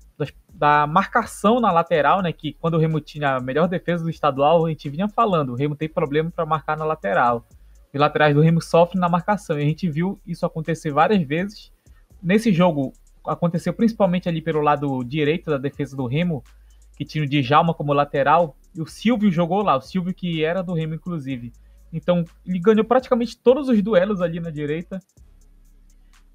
da 0.54 0.86
marcação 0.86 1.60
na 1.60 1.72
lateral, 1.72 2.22
né? 2.22 2.32
Que 2.32 2.54
quando 2.54 2.76
o 2.76 2.78
Remo 2.78 3.00
tinha 3.00 3.36
a 3.36 3.40
melhor 3.40 3.68
defesa 3.68 4.04
do 4.04 4.10
estadual, 4.10 4.66
a 4.66 4.70
gente 4.70 4.90
vinha 4.90 5.08
falando, 5.08 5.54
o 5.54 5.56
Remo 5.56 5.76
tem 5.76 5.90
problema 5.90 6.30
para 6.30 6.46
marcar 6.46 6.78
na 6.78 6.86
lateral. 6.86 7.48
Os 7.94 8.00
laterais 8.00 8.36
do 8.36 8.42
Remo 8.42 8.62
sofrem 8.62 9.00
na 9.00 9.08
marcação. 9.08 9.58
E 9.58 9.62
a 9.62 9.66
gente 9.66 9.90
viu 9.90 10.20
isso 10.26 10.46
acontecer 10.46 10.92
várias 10.92 11.22
vezes. 11.24 11.72
Nesse 12.22 12.52
jogo, 12.52 12.94
aconteceu 13.28 13.74
principalmente 13.74 14.28
ali 14.28 14.42
pelo 14.42 14.62
lado 14.62 15.04
direito 15.04 15.50
da 15.50 15.58
defesa 15.58 15.96
do 15.96 16.06
Remo, 16.06 16.44
que 16.96 17.06
tinha 17.06 17.24
o 17.24 17.28
Djalma 17.28 17.74
como 17.74 17.94
lateral, 17.94 18.56
e 18.76 18.82
o 18.82 18.86
Silvio 18.86 19.32
jogou 19.32 19.62
lá, 19.62 19.76
o 19.76 19.82
Silvio 19.82 20.14
que 20.14 20.44
era 20.44 20.62
do 20.62 20.74
Remo, 20.74 20.96
inclusive. 20.96 21.52
Então, 21.92 22.26
ele 22.46 22.60
ganhou 22.60 22.84
praticamente 22.84 23.38
todos 23.38 23.70
os 23.70 23.82
duelos 23.82 24.22
ali 24.22 24.40
na 24.40 24.50
direita 24.50 25.00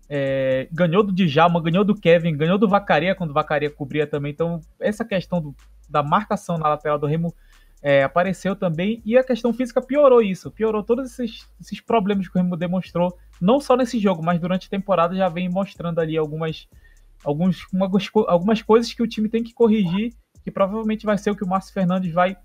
é, 0.09 0.67
ganhou 0.73 1.03
do 1.03 1.13
Djalma, 1.13 1.61
ganhou 1.61 1.85
do 1.85 1.95
Kevin, 1.95 2.37
ganhou 2.37 2.57
do 2.57 2.69
Vacaria 2.69 3.15
quando 3.15 3.31
o 3.31 3.35
Vacaria 3.35 3.71
cobria 3.71 4.07
também. 4.07 4.33
Então, 4.33 4.61
essa 4.81 5.05
questão 5.05 5.41
do, 5.41 5.55
da 5.89 6.03
marcação 6.03 6.57
na 6.57 6.69
lateral 6.69 6.99
do 6.99 7.07
Remo 7.07 7.35
é, 7.83 8.03
apareceu 8.03 8.57
também. 8.57 9.03
E 9.05 9.19
a 9.19 9.23
questão 9.23 9.53
física 9.53 9.83
piorou 9.83 10.23
isso, 10.23 10.51
piorou 10.51 10.83
todos 10.83 11.13
esses, 11.13 11.47
esses 11.61 11.81
problemas 11.81 12.27
que 12.27 12.37
o 12.39 12.43
Remo 12.43 12.57
demonstrou, 12.57 13.17
não 13.41 13.61
só 13.61 13.77
nesse 13.77 13.99
jogo, 13.99 14.23
mas 14.23 14.41
durante 14.41 14.67
a 14.67 14.71
temporada 14.71 15.15
já 15.15 15.29
vem 15.29 15.49
mostrando 15.49 16.01
ali 16.01 16.17
algumas, 16.17 16.69
alguns, 17.25 17.67
uma, 17.73 17.91
algumas 18.27 18.63
coisas 18.63 18.93
que 18.93 19.03
o 19.03 19.07
time 19.07 19.29
tem 19.29 19.43
que 19.43 19.55
corrigir, 19.55 20.15
que 20.43 20.51
provavelmente 20.51 21.07
vai 21.07 21.19
ser 21.19 21.31
o 21.31 21.37
que 21.37 21.45
o 21.45 21.49
Márcio 21.49 21.73
Fernandes 21.73 22.13
vai 22.13 22.37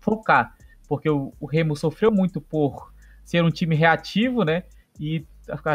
focar. 0.00 0.54
Porque 0.88 1.08
o, 1.08 1.32
o 1.40 1.46
Remo 1.46 1.76
sofreu 1.76 2.12
muito 2.12 2.40
por 2.40 2.92
ser 3.24 3.42
um 3.42 3.50
time 3.50 3.74
reativo, 3.74 4.44
né? 4.44 4.64
E 5.00 5.26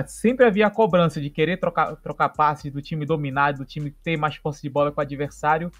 sempre 0.07 0.45
havia 0.45 0.67
a 0.67 0.71
cobrança 0.71 1.19
de 1.19 1.29
querer 1.29 1.57
trocar, 1.57 1.95
trocar 1.97 2.29
passes, 2.29 2.71
do 2.71 2.81
time 2.81 3.05
dominar, 3.05 3.53
do 3.53 3.65
time 3.65 3.91
ter 4.03 4.17
mais 4.17 4.37
posse 4.37 4.61
de 4.61 4.69
bola 4.69 4.91
com 4.91 5.01
o 5.01 5.03
adversário. 5.03 5.71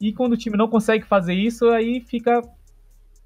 E 0.00 0.12
quando 0.12 0.32
o 0.32 0.36
time 0.36 0.56
não 0.56 0.68
consegue 0.68 1.04
fazer 1.04 1.34
isso, 1.34 1.68
aí 1.68 2.00
fica 2.00 2.42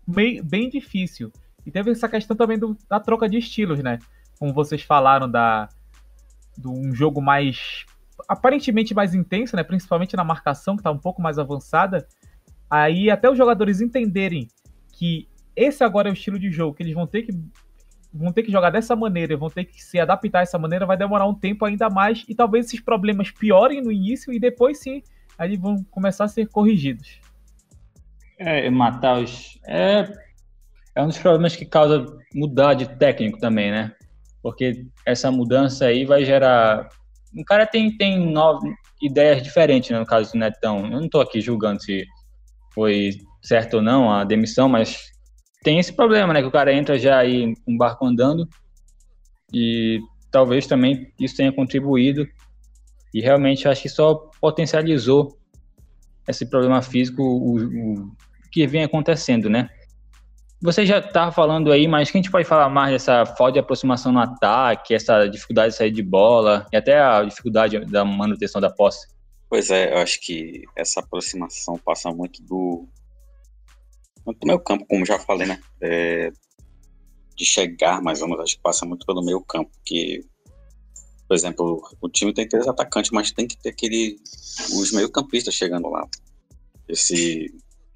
bem, 0.07 0.43
bem 0.43 0.69
difícil. 0.69 1.33
E 1.65 1.71
teve 1.71 1.91
essa 1.91 2.09
questão 2.09 2.37
também 2.37 2.59
do, 2.59 2.77
da 2.89 2.99
troca 2.99 3.29
de 3.29 3.39
estilos, 3.39 3.81
né? 3.83 3.99
Como 4.43 4.53
vocês 4.53 4.83
falaram 4.83 5.31
da 5.31 5.69
de 6.59 6.67
um 6.67 6.93
jogo 6.93 7.23
mais 7.23 7.87
aparentemente 8.29 8.93
mais 8.93 9.15
intenso, 9.15 9.55
né? 9.55 9.63
Principalmente 9.63 10.17
na 10.17 10.25
marcação 10.25 10.75
que 10.75 10.81
está 10.81 10.91
um 10.91 10.99
pouco 10.99 11.23
mais 11.23 11.39
avançada. 11.39 12.05
Aí 12.69 13.09
até 13.09 13.31
os 13.31 13.39
jogadores 13.39 13.81
entenderem 13.81 14.49
que 14.93 15.29
esse 15.55 15.85
agora 15.85 16.09
é 16.09 16.11
o 16.11 16.13
estilo 16.13 16.41
de 16.41 16.51
jogo 16.51 16.75
que 16.75 16.83
eles 16.83 16.93
vão 16.93 17.07
ter 17.07 17.23
que 17.23 17.33
vão 18.13 18.33
ter 18.33 18.43
que 18.43 18.51
jogar 18.51 18.71
dessa 18.71 18.97
maneira, 18.97 19.37
vão 19.37 19.49
ter 19.49 19.65
que 19.65 19.81
se 19.81 20.01
adaptar 20.01 20.41
a 20.41 20.43
essa 20.43 20.59
maneira, 20.59 20.87
vai 20.87 20.97
demorar 20.97 21.29
um 21.29 21.35
tempo 21.35 21.65
ainda 21.65 21.89
mais 21.89 22.25
e 22.29 22.35
talvez 22.35 22.67
esses 22.67 22.81
problemas 22.81 23.31
piorem 23.31 23.81
no 23.81 23.93
início 23.93 24.33
e 24.33 24.41
depois 24.41 24.81
sim, 24.81 25.05
aí 25.39 25.57
vão 25.57 25.85
começar 25.89 26.25
a 26.25 26.29
ser 26.29 26.49
corrigidos. 26.49 27.21
É, 28.41 28.69
Matheus, 28.69 29.61
é, 29.69 30.13
é 30.97 31.01
um 31.01 31.07
dos 31.07 31.19
problemas 31.19 31.55
que 31.55 31.65
causa 31.65 32.05
mudar 32.35 32.75
de 32.75 32.89
técnico 32.97 33.39
também, 33.39 33.71
né? 33.71 33.95
Porque 34.43 34.85
essa 35.07 35.31
mudança 35.31 35.87
aí 35.87 36.05
vai 36.05 36.25
gerar. 36.25 36.89
O 37.37 37.45
cara 37.45 37.67
tem, 37.67 37.97
tem 37.97 38.19
nove 38.31 38.69
ideias 39.01 39.43
diferentes, 39.43 39.91
né, 39.91 39.99
no 39.99 40.07
caso 40.07 40.33
do 40.33 40.39
Netão. 40.39 40.85
Eu 40.85 40.91
não 40.91 41.05
estou 41.05 41.21
aqui 41.21 41.41
julgando 41.41 41.83
se 41.83 42.05
foi 42.75 43.11
certo 43.43 43.75
ou 43.75 43.83
não 43.83 44.11
a 44.11 44.25
demissão, 44.25 44.69
mas 44.69 45.13
tem 45.63 45.79
esse 45.79 45.93
problema, 45.93 46.33
né? 46.33 46.41
Que 46.41 46.49
o 46.49 46.53
cara 46.53 46.73
entra 46.73 46.99
já 46.99 47.19
aí 47.19 47.55
um 47.67 47.77
barco 47.77 48.05
andando 48.07 48.49
e 49.53 50.01
talvez 50.31 50.67
também 50.67 51.13
isso 51.19 51.37
tenha 51.37 51.53
contribuído 51.53 52.27
e 53.15 53.21
realmente 53.21 53.69
acho 53.69 53.83
que 53.83 53.89
só 53.89 54.31
potencializou 54.41 55.39
esse 56.27 56.49
problema 56.49 56.81
físico 56.81 57.23
o, 57.23 57.57
o 57.57 58.13
que 58.51 58.67
vem 58.67 58.85
acontecendo, 58.85 59.51
né? 59.51 59.69
Você 60.63 60.87
já 60.87 61.01
estava 61.01 61.33
falando 61.33 61.73
aí, 61.73 61.89
mas 61.89 62.09
que 62.09 62.17
a 62.17 62.21
gente 62.23 62.31
pode 62.31 62.47
falar 62.47 62.69
mais 62.69 62.93
dessa 62.93 63.27
falta 63.27 63.55
de 63.55 63.59
aproximação 63.59 64.13
no 64.13 64.21
ataque, 64.21 64.95
essa 64.95 65.27
dificuldade 65.27 65.73
de 65.73 65.77
sair 65.77 65.91
de 65.91 66.05
bola 66.05 66.65
e 66.73 66.77
até 66.77 67.01
a 67.01 67.25
dificuldade 67.25 67.85
da 67.87 68.05
manutenção 68.05 68.61
da 68.61 68.71
posse? 68.71 69.09
Pois 69.51 69.71
é, 69.71 69.93
eu 69.93 69.99
acho 69.99 70.21
que 70.21 70.63
essa 70.77 71.01
aproximação 71.01 71.77
passa 71.85 72.13
muito 72.13 72.41
do, 72.45 72.87
do 74.25 74.47
meu 74.47 74.61
campo, 74.61 74.87
como 74.87 75.05
já 75.05 75.19
falei, 75.19 75.49
né? 75.49 75.61
É, 75.81 76.31
de 77.35 77.45
chegar 77.45 78.01
mais 78.01 78.23
ou 78.23 78.29
menos, 78.29 78.45
acho 78.45 78.57
que 78.57 78.63
passa 78.63 78.87
muito 78.87 79.05
pelo 79.05 79.25
meio 79.25 79.41
campo, 79.41 79.73
que, 79.85 80.25
por 81.27 81.35
exemplo, 81.35 81.83
o 82.01 82.09
time 82.09 82.33
tem 82.33 82.49
três 82.49 82.69
atacantes, 82.69 83.11
mas 83.11 83.33
tem 83.33 83.49
que 83.49 83.61
ter 83.61 83.71
aquele, 83.71 84.17
os 84.79 84.93
meio 84.93 85.11
campistas 85.11 85.55
chegando 85.55 85.89
lá. 85.91 86.07
Esse, 86.89 87.53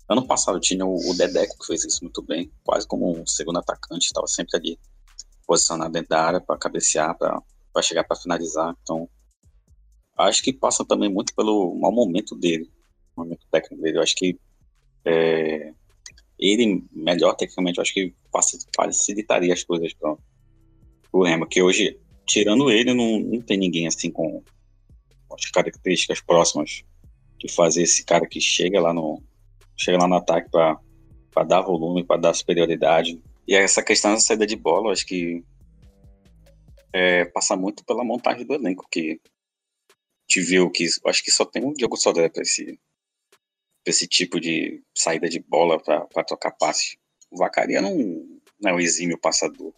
ano 0.08 0.26
passado 0.26 0.60
tinha 0.60 0.84
o, 0.86 1.14
Dedeco, 1.14 1.58
que 1.58 1.66
fez 1.66 1.84
isso 1.84 2.02
muito 2.02 2.22
bem, 2.22 2.50
quase 2.64 2.86
como 2.86 3.18
um 3.18 3.26
segundo 3.26 3.58
atacante, 3.58 4.06
estava 4.06 4.26
sempre 4.26 4.56
ali 4.56 4.78
posicionado 5.46 5.92
dentro 5.92 6.10
da 6.10 6.22
área 6.22 6.40
para 6.40 6.58
cabecear, 6.58 7.16
para 7.16 7.82
chegar 7.82 8.04
para 8.04 8.16
finalizar, 8.16 8.74
então 8.82 9.08
acho 10.16 10.42
que 10.42 10.52
passa 10.52 10.84
também 10.84 11.12
muito 11.12 11.34
pelo 11.34 11.74
mau 11.74 11.92
momento 11.92 12.34
dele, 12.34 12.70
momento 13.16 13.46
técnico 13.50 13.82
dele. 13.82 13.98
Eu 13.98 14.02
acho 14.02 14.14
que 14.14 14.38
é, 15.04 15.72
ele, 16.38 16.84
melhor 16.92 17.34
tecnicamente, 17.34 17.78
eu 17.78 17.82
acho 17.82 17.94
que 17.94 18.14
facilitaria 18.32 19.52
as 19.52 19.62
coisas 19.62 19.92
para 19.94 20.16
o 21.12 21.24
Remo, 21.24 21.46
que 21.46 21.62
hoje, 21.62 21.98
tirando 22.26 22.70
ele, 22.70 22.94
não, 22.94 23.20
não 23.20 23.40
tem 23.40 23.56
ninguém 23.56 23.86
assim 23.86 24.10
com 24.10 24.42
as 25.32 25.50
características 25.50 26.20
próximas 26.20 26.82
de 27.38 27.52
fazer 27.52 27.82
esse 27.82 28.04
cara 28.04 28.26
que 28.26 28.40
chega 28.40 28.80
lá 28.80 28.92
no 28.92 29.22
chega 29.76 29.98
lá 29.98 30.08
no 30.08 30.16
ataque 30.16 30.50
para 30.50 31.44
dar 31.44 31.62
volume, 31.62 32.04
para 32.04 32.20
dar 32.20 32.34
superioridade. 32.34 33.20
E 33.46 33.54
essa 33.54 33.82
questão 33.82 34.12
da 34.12 34.20
saída 34.20 34.46
de 34.46 34.56
bola, 34.56 34.92
acho 34.92 35.06
que 35.06 35.44
é, 36.92 37.24
passa 37.26 37.56
muito 37.56 37.84
pela 37.84 38.04
montagem 38.04 38.46
do 38.46 38.54
elenco, 38.54 38.86
que 38.90 39.20
te 40.26 40.40
viu 40.40 40.70
que 40.70 40.86
acho 41.06 41.22
que 41.22 41.30
só 41.30 41.44
tem 41.44 41.64
um 41.64 41.72
Diogo 41.72 41.96
Sodré 41.96 42.28
para 42.28 42.42
esse, 42.42 42.80
esse 43.84 44.08
tipo 44.08 44.40
de 44.40 44.82
saída 44.94 45.28
de 45.28 45.38
bola 45.38 45.80
para 45.80 46.24
tocar 46.24 46.50
passe. 46.52 46.98
O 47.30 47.36
Vacaria 47.36 47.80
não, 47.80 47.96
não 48.60 48.70
é 48.70 48.74
um 48.74 48.80
exímio 48.80 49.18
passador. 49.18 49.72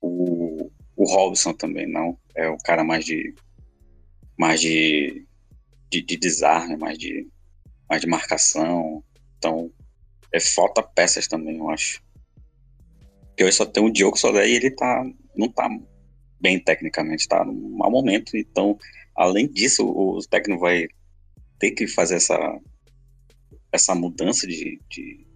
O, 0.00 0.70
o 0.96 1.04
Robson 1.04 1.52
também 1.52 1.86
não. 1.86 2.18
É 2.34 2.48
o 2.48 2.58
cara 2.58 2.82
mais 2.82 3.04
de 3.04 3.34
mais 4.36 4.60
de, 4.60 5.24
de, 5.88 6.02
de 6.02 6.16
desarme, 6.16 6.76
mais 6.76 6.98
de, 6.98 7.28
mais 7.88 8.00
de 8.00 8.08
marcação. 8.08 9.04
Então, 9.42 9.72
é 10.32 10.38
falta 10.38 10.84
peças 10.84 11.26
também, 11.26 11.58
eu 11.58 11.68
acho. 11.68 12.00
Porque 13.26 13.42
hoje 13.42 13.56
só 13.56 13.66
tem 13.66 13.84
o 13.84 13.90
Diogo 13.90 14.16
Sodré 14.16 14.48
e 14.48 14.54
ele 14.54 14.70
tá, 14.70 15.04
não 15.36 15.48
tá 15.48 15.68
bem 16.40 16.60
tecnicamente, 16.60 17.26
tá 17.26 17.44
num 17.44 17.76
mau 17.76 17.90
momento. 17.90 18.36
Então, 18.36 18.78
além 19.16 19.48
disso, 19.48 19.84
o 19.84 20.20
técnico 20.30 20.60
vai 20.60 20.86
ter 21.58 21.72
que 21.72 21.88
fazer 21.88 22.16
essa, 22.16 22.38
essa 23.72 23.96
mudança 23.96 24.46
de, 24.46 24.80
de, 24.88 25.26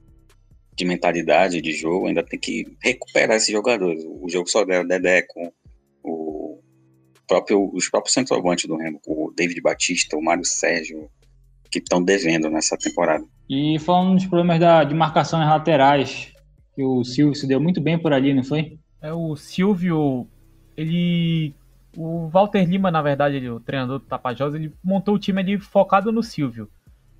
de 0.76 0.84
mentalidade 0.84 1.60
de 1.60 1.72
jogo, 1.72 2.06
ainda 2.06 2.22
tem 2.22 2.38
que 2.38 2.76
recuperar 2.80 3.36
esses 3.36 3.50
jogadores. 3.50 4.04
O 4.04 4.28
jogo 4.28 4.48
só 4.48 4.64
deu 4.64 4.86
Dedé 4.86 5.22
com 5.22 5.52
o 6.04 6.62
próprio, 7.26 7.74
os 7.74 7.88
próprios 7.88 8.14
centroavantes 8.14 8.66
do 8.66 8.76
Remo, 8.76 9.00
o 9.04 9.32
David 9.34 9.60
Batista, 9.60 10.16
o 10.16 10.22
Mário 10.22 10.44
Sérgio, 10.44 11.10
que 11.70 11.78
estão 11.78 12.02
devendo 12.02 12.48
nessa 12.48 12.76
temporada. 12.76 13.24
E 13.48 13.78
falando 13.78 14.14
dos 14.14 14.26
problemas 14.26 14.60
da, 14.60 14.84
de 14.84 14.94
marcação 14.94 15.38
nas 15.38 15.48
laterais, 15.48 16.32
que 16.74 16.82
o 16.82 17.04
Silvio 17.04 17.34
se 17.34 17.46
deu 17.46 17.60
muito 17.60 17.80
bem 17.80 17.98
por 17.98 18.12
ali, 18.12 18.34
não 18.34 18.44
foi? 18.44 18.78
É, 19.00 19.12
o 19.12 19.36
Silvio, 19.36 20.26
ele 20.76 21.54
o 21.96 22.28
Walter 22.28 22.64
Lima, 22.68 22.90
na 22.90 23.00
verdade, 23.00 23.36
ele, 23.36 23.48
o 23.48 23.58
treinador 23.58 23.98
do 23.98 24.04
Tapajós, 24.04 24.54
ele 24.54 24.72
montou 24.84 25.14
o 25.14 25.18
time 25.18 25.40
ali 25.40 25.58
focado 25.58 26.12
no 26.12 26.22
Silvio. 26.22 26.68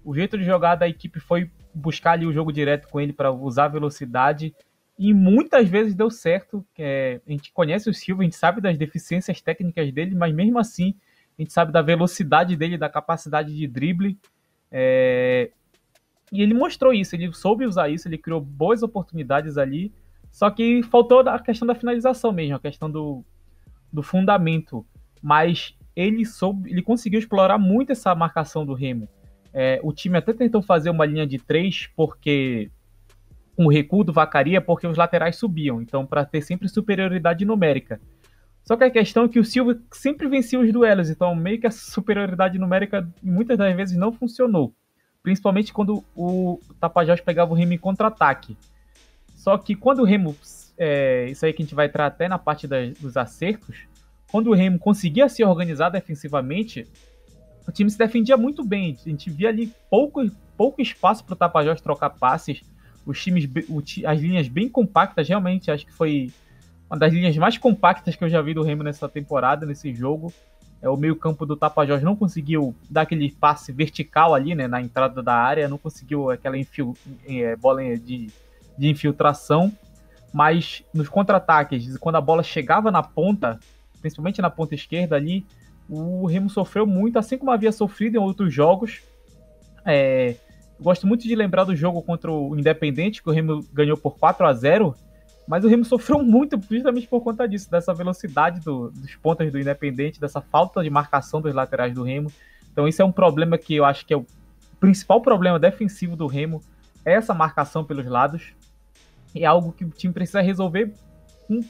O 0.05 0.15
jeito 0.15 0.37
de 0.37 0.45
jogar 0.45 0.77
da 0.77 0.87
equipe 0.87 1.19
foi 1.19 1.51
buscar 1.75 2.13
ali 2.13 2.27
o 2.27 2.33
jogo 2.33 2.53
direto 2.53 2.89
com 2.89 3.01
ele 3.01 3.13
para 3.13 3.33
usar 3.33 3.69
velocidade 3.69 4.55
e 4.99 5.13
muitas 5.13 5.69
vezes 5.69 5.95
deu 5.95 6.11
certo. 6.11 6.65
É, 6.79 7.21
a 7.27 7.31
gente 7.31 7.53
conhece 7.53 7.89
o 7.89 7.95
Silvio, 7.95 8.23
a 8.23 8.25
gente 8.25 8.37
sabe 8.37 8.61
das 8.61 8.79
deficiências 8.79 9.41
técnicas 9.41 9.91
dele, 9.93 10.15
mas 10.15 10.35
mesmo 10.35 10.59
assim 10.59 10.95
a 11.39 11.43
gente 11.43 11.53
sabe 11.53 11.73
da 11.73 11.83
velocidade 11.83 12.57
dele, 12.57 12.79
da 12.79 12.89
capacidade 12.89 13.55
de 13.55 13.67
drible. 13.67 14.19
É, 14.71 15.51
e 16.33 16.43
ele 16.43 16.55
mostrou 16.55 16.93
isso, 16.93 17.15
ele 17.15 17.33
soube 17.33 17.67
usar 17.67 17.89
isso, 17.89 18.09
ele 18.09 18.19
criou 18.19 18.41
boas 18.41 18.83
oportunidades 18.83 19.57
ali. 19.59 19.93
Só 20.31 20.51
que 20.51 20.83
faltou 20.83 21.21
a 21.21 21.39
questão 21.39 21.67
da 21.67 21.75
finalização 21.75 22.33
mesmo, 22.33 22.57
a 22.57 22.61
questão 22.61 22.91
do, 22.91 23.25
do 23.93 24.03
fundamento, 24.03 24.85
mas 25.23 25.75
ele 25.95 26.27
soube, 26.27 26.71
ele 26.71 26.83
conseguiu 26.83 27.19
explorar 27.19 27.59
muito 27.59 27.93
essa 27.93 28.15
marcação 28.15 28.67
do 28.67 28.75
Remo. 28.75 29.09
É, 29.53 29.81
o 29.83 29.93
time 29.93 30.19
até 30.19 30.35
tentou 30.35 30.61
fazer 30.61 30.91
uma 30.91 31.07
linha 31.07 31.27
de 31.27 31.39
três, 31.39 31.89
porque 31.97 32.71
com 33.57 33.65
o 33.65 33.71
recuo 33.71 34.05
do 34.05 34.13
Vacaria, 34.13 34.61
porque 34.61 34.87
os 34.87 34.99
laterais 34.99 35.37
subiam, 35.37 35.81
então 35.81 36.05
para 36.05 36.27
ter 36.27 36.43
sempre 36.43 36.69
superioridade 36.69 37.47
numérica. 37.47 37.99
Só 38.67 38.77
que 38.77 38.85
a 38.85 38.91
questão 38.91 39.25
é 39.25 39.29
que 39.29 39.39
o 39.39 39.45
Silva 39.45 39.79
sempre 39.93 40.29
vencia 40.29 40.59
os 40.59 40.73
duelos, 40.73 41.09
então 41.09 41.35
meio 41.37 41.61
que 41.61 41.67
a 41.67 41.71
superioridade 41.71 42.59
numérica 42.59 43.09
muitas 43.23 43.57
das 43.57 43.75
vezes 43.77 43.97
não 43.97 44.13
funcionou. 44.13 44.75
Principalmente 45.23 45.73
quando 45.73 46.05
o 46.17 46.61
Tapajós 46.81 47.21
pegava 47.21 47.53
o 47.53 47.55
Remo 47.55 47.75
em 47.75 47.79
contra-ataque. 47.79 48.57
Só 49.37 49.57
que 49.57 49.77
quando 49.77 50.01
o 50.01 50.05
Remo 50.05 50.37
é, 50.77 51.29
isso 51.31 51.47
aí 51.47 51.53
que 51.53 51.63
a 51.63 51.65
gente 51.65 51.75
vai 51.75 51.87
entrar 51.87 52.07
até 52.07 52.29
na 52.29 52.39
parte 52.39 52.67
dos 52.67 53.17
acertos, 53.17 53.77
quando 54.31 54.49
o 54.49 54.55
Remo 54.55 54.79
conseguia 54.79 55.29
se 55.29 55.45
organizar 55.45 55.89
defensivamente, 55.89 56.87
o 57.67 57.73
time 57.73 57.91
se 57.91 57.97
defendia 57.97 58.37
muito 58.37 58.65
bem. 58.65 58.97
A 59.05 59.09
gente 59.09 59.31
via 59.31 59.49
ali 59.49 59.73
pouco, 59.89 60.29
pouco 60.57 60.83
espaço 60.83 61.25
para 61.25 61.35
o 61.35 61.37
Tapajós 61.37 61.81
trocar 61.81 62.11
passes, 62.11 62.63
os 63.05 63.23
times, 63.23 63.49
as 64.05 64.21
linhas 64.21 64.49
bem 64.49 64.69
compactas, 64.69 65.29
realmente 65.29 65.71
acho 65.71 65.87
que 65.87 65.93
foi 65.93 66.33
uma 66.89 66.99
das 66.99 67.13
linhas 67.13 67.37
mais 67.37 67.59
compactas 67.59 68.15
que 68.17 68.25
eu 68.25 68.29
já 68.29 68.41
vi 68.41 68.55
do 68.55 68.63
Remo 68.63 68.83
nessa 68.83 69.09
temporada, 69.09 69.67
nesse 69.67 69.93
jogo. 69.95 70.33
É, 70.81 70.89
o 70.89 70.97
meio-campo 70.97 71.47
do 71.47 71.57
Tapajós 71.57 72.03
não 72.03 72.15
conseguiu 72.15 72.75
dar 72.91 73.03
aquele 73.03 73.31
passe 73.33 73.73
vertical 73.73 74.35
ali, 74.35 74.55
né, 74.55 74.69
na 74.69 74.81
entrada 74.81 75.23
da 75.23 75.35
área, 75.35 75.69
não 75.69 75.79
conseguiu 75.79 76.31
aquela 76.31 76.57
infil, 76.57 76.97
é, 77.27 77.57
bola 77.57 77.83
de, 77.97 78.29
de 78.79 78.89
infiltração 78.89 79.73
mas 80.37 80.85
nos 80.93 81.09
contra-ataques, 81.09 81.97
quando 81.97 82.17
a 82.17 82.21
bola 82.21 82.43
chegava 82.43 82.91
na 82.91 83.03
ponta, 83.03 83.59
principalmente 84.03 84.43
na 84.43 84.51
ponta 84.51 84.75
esquerda 84.75 85.17
ali, 85.17 85.47
o 85.89 86.27
Remo 86.27 86.51
sofreu 86.51 86.87
muito, 86.87 87.19
assim 87.19 87.39
como 87.39 87.51
havia 87.51 87.73
sofrido 87.73 88.17
em 88.17 88.21
outros 88.21 88.53
jogos. 88.53 89.01
É, 89.83 90.37
gosto 90.79 91.07
muito 91.07 91.23
de 91.23 91.35
lembrar 91.35 91.65
do 91.65 91.75
jogo 91.75 92.03
contra 92.03 92.31
o 92.31 92.55
Independente, 92.55 93.23
que 93.23 93.31
o 93.31 93.33
Remo 93.33 93.65
ganhou 93.73 93.97
por 93.97 94.19
4 94.19 94.47
a 94.47 94.53
0 94.53 94.95
mas 95.47 95.65
o 95.65 95.69
Remo 95.69 95.85
sofreu 95.85 96.23
muito 96.23 96.61
justamente 96.71 97.07
por 97.07 97.21
conta 97.21 97.47
disso, 97.47 97.71
dessa 97.71 97.95
velocidade 97.95 98.61
do, 98.61 98.91
dos 98.91 99.15
pontas 99.17 99.51
do 99.51 99.59
Independente, 99.59 100.21
dessa 100.21 100.41
falta 100.41 100.83
de 100.83 100.91
marcação 100.91 101.41
dos 101.41 101.55
laterais 101.55 101.95
do 101.95 102.03
Remo. 102.03 102.33
Então 102.73 102.87
isso 102.89 103.01
é 103.01 103.05
um 103.05 103.13
problema 103.13 103.57
que 103.57 103.75
eu 103.75 103.85
acho 103.85 104.05
que 104.05 104.13
é 104.13 104.17
o 104.17 104.27
principal 104.81 105.21
problema 105.21 105.59
defensivo 105.59 106.17
do 106.17 106.27
Remo, 106.27 106.63
é 107.05 107.15
essa 107.15 107.33
marcação 107.33 107.85
pelos 107.85 108.07
lados 108.07 108.55
é 109.43 109.47
algo 109.47 109.73
que 109.73 109.85
o 109.85 109.91
time 109.91 110.13
precisa 110.13 110.41
resolver 110.41 110.93
com 111.47 111.61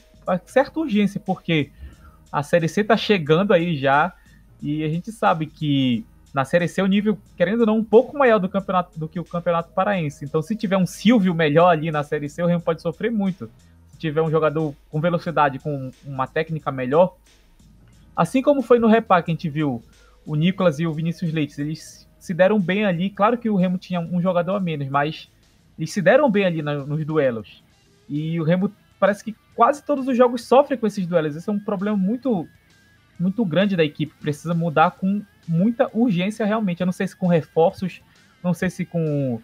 certa 0.45 0.79
urgência, 0.79 1.19
porque 1.19 1.71
a 2.31 2.43
Série 2.43 2.67
C 2.67 2.83
tá 2.83 2.97
chegando 2.97 3.53
aí 3.53 3.77
já 3.77 4.13
e 4.61 4.83
a 4.83 4.89
gente 4.89 5.11
sabe 5.11 5.45
que 5.45 6.05
na 6.37 6.45
Série 6.45 6.67
C 6.67 6.83
o 6.83 6.85
nível, 6.85 7.17
querendo 7.35 7.61
ou 7.61 7.65
não, 7.65 7.77
um 7.79 7.83
pouco 7.83 8.15
maior 8.15 8.37
do, 8.37 8.47
campeonato, 8.47 8.99
do 8.99 9.07
que 9.07 9.19
o 9.19 9.25
Campeonato 9.25 9.73
Paraense. 9.73 10.23
Então, 10.23 10.39
se 10.39 10.55
tiver 10.55 10.77
um 10.77 10.85
Silvio 10.85 11.33
melhor 11.33 11.69
ali 11.69 11.89
na 11.89 12.03
Série 12.03 12.29
C, 12.29 12.43
o 12.43 12.45
Remo 12.45 12.61
pode 12.61 12.79
sofrer 12.79 13.09
muito. 13.11 13.49
Se 13.87 13.97
tiver 13.97 14.21
um 14.21 14.29
jogador 14.29 14.75
com 14.91 15.01
velocidade, 15.01 15.57
com 15.57 15.89
uma 16.05 16.27
técnica 16.27 16.71
melhor, 16.71 17.15
assim 18.15 18.43
como 18.43 18.61
foi 18.61 18.77
no 18.77 18.85
Repá 18.87 19.19
que 19.23 19.31
a 19.31 19.33
gente 19.33 19.49
viu 19.49 19.81
o 20.27 20.35
Nicolas 20.35 20.79
e 20.79 20.85
o 20.85 20.93
Vinícius 20.93 21.33
Leite, 21.33 21.59
eles 21.59 22.07
se 22.19 22.35
deram 22.35 22.59
bem 22.59 22.85
ali. 22.85 23.09
Claro 23.09 23.39
que 23.39 23.49
o 23.49 23.55
Remo 23.55 23.79
tinha 23.79 23.99
um 23.99 24.21
jogador 24.21 24.57
a 24.57 24.59
menos, 24.59 24.87
mas 24.89 25.31
eles 25.75 25.91
se 25.91 26.03
deram 26.03 26.29
bem 26.29 26.45
ali 26.45 26.61
na, 26.61 26.75
nos 26.85 27.03
duelos. 27.03 27.63
E 28.07 28.39
o 28.39 28.43
Remo 28.43 28.71
parece 28.99 29.23
que 29.23 29.35
quase 29.55 29.83
todos 29.83 30.07
os 30.07 30.15
jogos 30.15 30.43
sofrem 30.43 30.77
com 30.77 30.85
esses 30.85 31.07
duelos. 31.07 31.35
Esse 31.35 31.49
é 31.49 31.53
um 31.53 31.59
problema 31.59 31.97
muito, 31.97 32.47
muito 33.19 33.43
grande 33.43 33.75
da 33.75 33.83
equipe. 33.83 34.13
Precisa 34.21 34.53
mudar 34.53 34.91
com 34.91 35.23
muita 35.47 35.89
urgência 35.93 36.45
realmente. 36.45 36.81
Eu 36.81 36.85
não 36.85 36.93
sei 36.93 37.07
se 37.07 37.15
com 37.15 37.27
reforços, 37.27 38.01
não 38.43 38.53
sei 38.53 38.69
se 38.69 38.85
com 38.85 39.41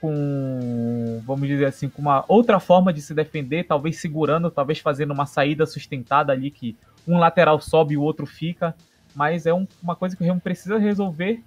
com, 0.00 1.22
vamos 1.26 1.46
dizer 1.46 1.66
assim, 1.66 1.86
com 1.88 2.00
uma 2.00 2.24
outra 2.26 2.58
forma 2.58 2.90
de 2.90 3.02
se 3.02 3.12
defender, 3.12 3.64
talvez 3.64 4.00
segurando, 4.00 4.50
talvez 4.50 4.78
fazendo 4.78 5.12
uma 5.12 5.26
saída 5.26 5.66
sustentada 5.66 6.32
ali 6.32 6.50
que 6.50 6.74
um 7.06 7.18
lateral 7.18 7.60
sobe 7.60 7.94
e 7.94 7.96
o 7.98 8.02
outro 8.02 8.24
fica, 8.24 8.74
mas 9.14 9.44
é 9.44 9.52
um, 9.52 9.68
uma 9.82 9.94
coisa 9.94 10.16
que 10.16 10.22
o 10.22 10.26
Remo 10.26 10.40
precisa 10.40 10.78
resolver 10.78 11.42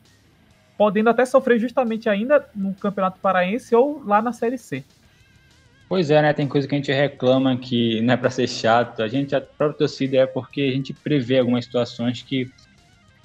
podendo 0.77 1.09
até 1.09 1.25
sofrer 1.25 1.59
justamente 1.59 2.09
ainda 2.09 2.47
no 2.55 2.73
Campeonato 2.73 3.19
Paraense 3.19 3.75
ou 3.75 4.03
lá 4.05 4.21
na 4.21 4.33
Série 4.33 4.57
C. 4.57 4.83
Pois 5.87 6.09
é, 6.09 6.21
né? 6.21 6.33
Tem 6.33 6.47
coisa 6.47 6.67
que 6.67 6.73
a 6.73 6.77
gente 6.77 6.91
reclama 6.91 7.55
que 7.57 8.01
não 8.01 8.13
é 8.13 8.17
para 8.17 8.29
ser 8.29 8.47
chato. 8.47 9.03
A 9.03 9.07
gente, 9.07 9.35
a 9.35 9.41
própria 9.41 9.77
torcida 9.77 10.17
é 10.17 10.25
porque 10.25 10.61
a 10.61 10.71
gente 10.71 10.93
prevê 10.93 11.39
algumas 11.39 11.65
situações 11.65 12.21
que 12.21 12.49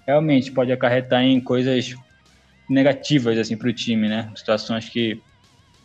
realmente 0.08 0.50
pode 0.50 0.72
acarretar 0.72 1.22
em 1.22 1.38
coisas 1.38 1.94
negativas 2.66 3.36
assim 3.36 3.58
para 3.58 3.68
o 3.68 3.72
time, 3.74 4.08
né? 4.08 4.32
Situações 4.34 4.88
que 4.88 5.20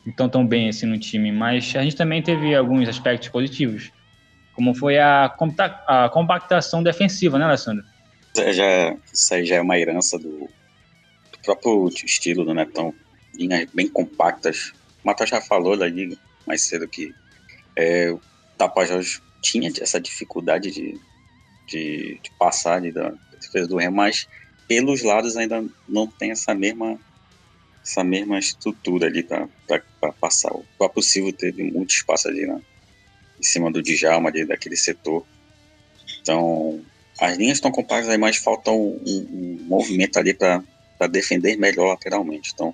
não 0.05 0.11
estão 0.11 0.29
tão 0.29 0.47
bem 0.47 0.69
assim 0.69 0.85
no 0.85 0.97
time, 0.97 1.29
mas 1.29 1.75
a 1.75 1.83
gente 1.83 1.97
também 1.97 2.21
teve 2.21 2.55
alguns 2.55 2.87
aspectos 2.87 3.27
positivos, 3.27 3.91
como 4.53 4.73
foi 4.73 4.97
a, 4.97 5.25
a 5.25 6.09
compactação 6.09 6.81
defensiva, 6.81 7.37
né, 7.37 7.43
Alessandro? 7.43 7.83
Já, 8.35 8.95
isso 9.13 9.33
aí 9.33 9.45
já 9.45 9.57
é 9.57 9.61
uma 9.61 9.77
herança 9.77 10.17
do, 10.17 10.49
do 11.31 11.39
próprio 11.43 11.89
estilo 11.89 12.45
do 12.45 12.53
Netão, 12.53 12.93
linhas 13.35 13.69
bem 13.73 13.89
compactas. 13.89 14.71
O 15.03 15.07
Matheus 15.07 15.29
já 15.29 15.41
falou 15.41 15.75
da 15.75 15.87
liga 15.87 16.15
mais 16.47 16.61
cedo 16.61 16.87
que 16.87 17.13
é, 17.75 18.09
o 18.09 18.21
Tapajós 18.57 19.21
tinha 19.41 19.69
essa 19.81 19.99
dificuldade 19.99 20.71
de, 20.71 20.97
de, 21.67 22.19
de 22.23 22.31
passar 22.39 22.75
ali 22.75 22.91
da 22.91 23.13
defesa 23.43 23.67
do 23.67 23.77
Remo, 23.77 23.97
mas 23.97 24.27
pelos 24.67 25.01
lados 25.03 25.37
ainda 25.37 25.63
não 25.87 26.07
tem 26.07 26.31
essa 26.31 26.53
mesma 26.53 26.99
essa 27.83 28.03
mesma 28.03 28.39
estrutura 28.39 29.07
ali 29.07 29.23
para 29.23 29.49
passar. 30.19 30.53
O 30.53 30.65
próprio 30.77 31.03
Silvio 31.03 31.33
teve 31.33 31.63
muito 31.63 31.93
espaço 31.93 32.29
ali 32.29 32.45
em 32.45 33.43
cima 33.43 33.69
do 33.69 33.81
Djalma, 33.81 34.29
ali 34.29 34.45
daquele 34.45 34.77
setor. 34.77 35.25
Então, 36.21 36.81
as 37.19 37.37
linhas 37.37 37.57
estão 37.57 37.71
compactas 37.71 38.17
mas 38.17 38.37
falta 38.37 38.71
um, 38.71 39.01
um, 39.05 39.27
um 39.61 39.65
movimento 39.65 40.17
ali 40.17 40.33
para 40.33 40.63
defender 41.09 41.57
melhor 41.57 41.89
lateralmente. 41.89 42.51
Então, 42.53 42.73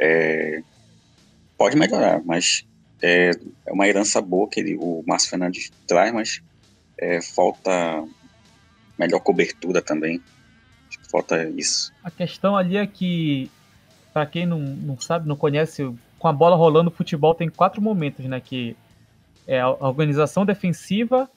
é, 0.00 0.60
pode 1.56 1.76
melhorar, 1.76 2.20
mas 2.24 2.66
é, 3.00 3.30
é, 3.66 3.72
uma 3.72 3.86
herança 3.86 4.20
boa 4.20 4.48
que 4.48 4.58
ele, 4.58 4.76
o 4.76 5.04
Márcio 5.06 5.30
Fernandes 5.30 5.70
traz, 5.86 6.12
mas 6.12 6.42
é, 6.98 7.20
falta 7.20 8.04
melhor 9.02 9.20
cobertura 9.20 9.80
também 9.80 10.20
falta 11.12 11.44
isso. 11.44 11.92
A 12.02 12.10
questão 12.10 12.56
ali 12.56 12.78
é 12.78 12.86
que, 12.86 13.50
para 14.14 14.24
quem 14.24 14.46
não, 14.46 14.58
não 14.58 14.98
sabe, 14.98 15.28
não 15.28 15.36
conhece, 15.36 15.94
com 16.18 16.28
a 16.28 16.32
bola 16.32 16.56
rolando, 16.56 16.88
o 16.88 16.92
futebol 16.92 17.34
tem 17.34 17.50
quatro 17.50 17.82
momentos, 17.82 18.24
né? 18.24 18.40
Que 18.40 18.74
é 19.46 19.60
a 19.60 19.68
organização 19.68 20.46
defensiva 20.46 21.28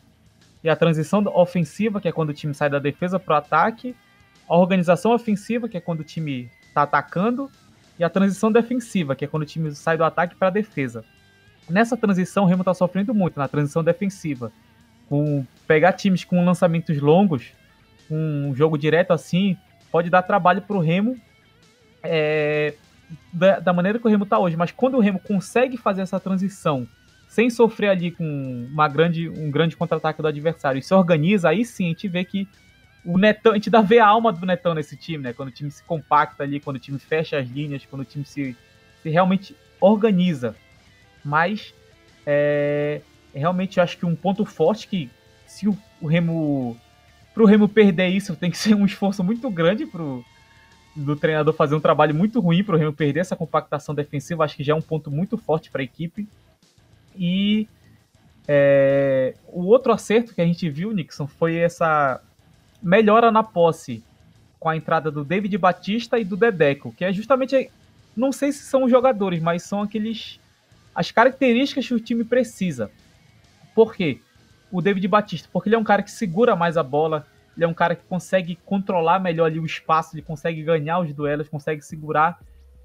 e 0.63 0.69
a 0.69 0.75
transição 0.75 1.23
ofensiva, 1.35 1.99
que 1.99 2.07
é 2.07 2.11
quando 2.11 2.29
o 2.29 2.33
time 2.33 2.53
sai 2.53 2.69
da 2.69 2.79
defesa 2.79 3.19
para 3.19 3.35
o 3.35 3.37
ataque, 3.37 3.93
a 4.47 4.55
organização 4.55 5.11
ofensiva, 5.11 5.67
que 5.67 5.77
é 5.77 5.81
quando 5.81 5.99
o 5.99 6.03
time 6.03 6.49
está 6.67 6.83
atacando, 6.83 7.51
e 7.99 8.03
a 8.03 8.09
transição 8.09 8.51
defensiva, 8.51 9.15
que 9.15 9.25
é 9.25 9.27
quando 9.27 9.43
o 9.43 9.45
time 9.45 9.73
sai 9.75 9.97
do 9.97 10.03
ataque 10.03 10.35
para 10.35 10.47
a 10.47 10.51
defesa. 10.51 11.03
Nessa 11.69 11.97
transição, 11.97 12.43
o 12.43 12.47
Remo 12.47 12.61
está 12.61 12.73
sofrendo 12.73 13.13
muito, 13.13 13.37
na 13.37 13.47
transição 13.47 13.83
defensiva. 13.83 14.51
Com 15.09 15.45
pegar 15.67 15.93
times 15.93 16.23
com 16.23 16.43
lançamentos 16.43 16.99
longos, 16.99 17.51
um 18.09 18.53
jogo 18.55 18.77
direto 18.77 19.11
assim, 19.11 19.57
pode 19.91 20.09
dar 20.09 20.21
trabalho 20.21 20.61
para 20.61 20.75
o 20.75 20.79
Remo 20.79 21.15
é, 22.03 22.75
da, 23.33 23.59
da, 23.59 23.73
maneira 23.73 23.99
que 23.99 24.05
o 24.05 24.09
Remo 24.09 24.23
está 24.23 24.39
hoje. 24.39 24.55
Mas 24.55 24.71
quando 24.71 24.95
o 24.95 24.99
Remo 24.99 25.19
consegue 25.19 25.77
fazer 25.77 26.01
essa 26.01 26.19
transição 26.19 26.87
sem 27.27 27.49
sofrer 27.49 27.89
ali 27.89 28.11
com 28.11 28.67
uma 28.71 28.87
grande, 28.87 29.27
um 29.27 29.51
grande 29.51 29.75
contra-ataque 29.75 30.21
do 30.21 30.27
adversário 30.27 30.79
e 30.79 30.83
se 30.83 30.93
organiza, 30.93 31.49
aí 31.49 31.65
sim 31.65 31.85
a 31.85 31.89
gente 31.89 32.07
vê 32.07 32.23
que 32.23 32.47
o 33.03 33.17
Netão, 33.17 33.51
a 33.51 33.55
gente 33.55 33.69
dá 33.69 33.81
ver 33.81 33.99
a 33.99 34.07
alma 34.07 34.31
do 34.31 34.45
Netão 34.45 34.73
nesse 34.73 34.97
time, 34.97 35.23
né? 35.23 35.33
Quando 35.33 35.49
o 35.49 35.51
time 35.51 35.69
se 35.69 35.83
compacta 35.83 36.43
ali, 36.43 36.59
quando 36.59 36.77
o 36.77 36.79
time 36.79 36.97
fecha 36.97 37.37
as 37.37 37.47
linhas, 37.47 37.85
quando 37.85 38.01
o 38.01 38.05
time 38.05 38.25
se, 38.25 38.55
se 39.03 39.09
realmente 39.09 39.55
organiza. 39.79 40.55
Mas 41.23 41.73
é, 42.25 43.01
realmente 43.33 43.77
eu 43.77 43.83
acho 43.83 43.97
que 43.97 44.05
um 44.05 44.15
ponto 44.15 44.43
forte 44.43 44.87
que 44.87 45.09
se 45.55 45.69
o, 45.69 45.77
o 46.01 46.07
Remo 46.07 46.75
pro 47.33 47.45
Remo 47.45 47.67
perder 47.67 48.09
isso, 48.09 48.35
tem 48.35 48.51
que 48.51 48.57
ser 48.59 48.75
um 48.75 48.85
esforço 48.85 49.23
muito 49.23 49.49
grande 49.49 49.85
pro 49.85 50.23
do 50.95 51.13
treinador 51.13 51.53
fazer 51.53 51.75
um 51.75 51.79
trabalho 51.81 52.15
muito 52.15 52.39
ruim 52.39 52.63
para 52.63 52.75
o 52.75 52.77
Remo 52.77 52.93
perder 52.93 53.19
essa 53.19 53.35
compactação 53.35 53.93
defensiva. 53.93 54.45
Acho 54.45 54.55
que 54.55 54.63
já 54.63 54.71
é 54.71 54.75
um 54.75 54.81
ponto 54.81 55.11
muito 55.11 55.37
forte 55.37 55.69
para 55.69 55.81
a 55.81 55.83
equipe. 55.83 56.25
E 57.17 57.67
é, 58.47 59.33
o 59.47 59.65
outro 59.65 59.91
acerto 59.91 60.33
que 60.33 60.41
a 60.41 60.45
gente 60.45 60.69
viu, 60.69 60.93
Nixon, 60.93 61.27
foi 61.27 61.55
essa 61.55 62.21
melhora 62.81 63.29
na 63.29 63.43
posse 63.43 64.03
com 64.57 64.69
a 64.69 64.77
entrada 64.77 65.11
do 65.11 65.25
David 65.25 65.57
Batista 65.57 66.17
e 66.17 66.23
do 66.23 66.37
Dedeco, 66.37 66.93
que 66.93 67.03
é 67.03 67.11
justamente, 67.11 67.69
não 68.15 68.31
sei 68.31 68.53
se 68.53 68.63
são 68.63 68.85
os 68.85 68.91
jogadores, 68.91 69.41
mas 69.41 69.63
são 69.63 69.81
aqueles 69.81 70.39
as 70.93 71.11
características 71.11 71.85
que 71.85 71.93
o 71.93 71.99
time 71.99 72.23
precisa. 72.23 72.89
Por 73.73 73.93
quê? 73.93 74.21
O 74.75 74.81
David 74.81 75.07
Batista, 75.07 75.47
porque 75.53 75.69
ele 75.69 75.75
é 75.75 75.79
um 75.79 75.85
cara 75.85 76.03
que 76.03 76.11
segura 76.11 76.53
mais 76.53 76.75
a 76.75 76.83
bola, 76.83 77.25
ele 77.55 77.63
é 77.63 77.67
um 77.67 77.73
cara 77.73 77.95
que 77.95 78.03
consegue 78.03 78.57
controlar 78.65 79.19
melhor 79.19 79.45
ali 79.45 79.57
o 79.57 79.65
espaço, 79.65 80.13
ele 80.13 80.21
consegue 80.21 80.61
ganhar 80.63 80.99
os 80.99 81.13
duelos, 81.13 81.47
consegue 81.47 81.81
segurar. 81.81 82.37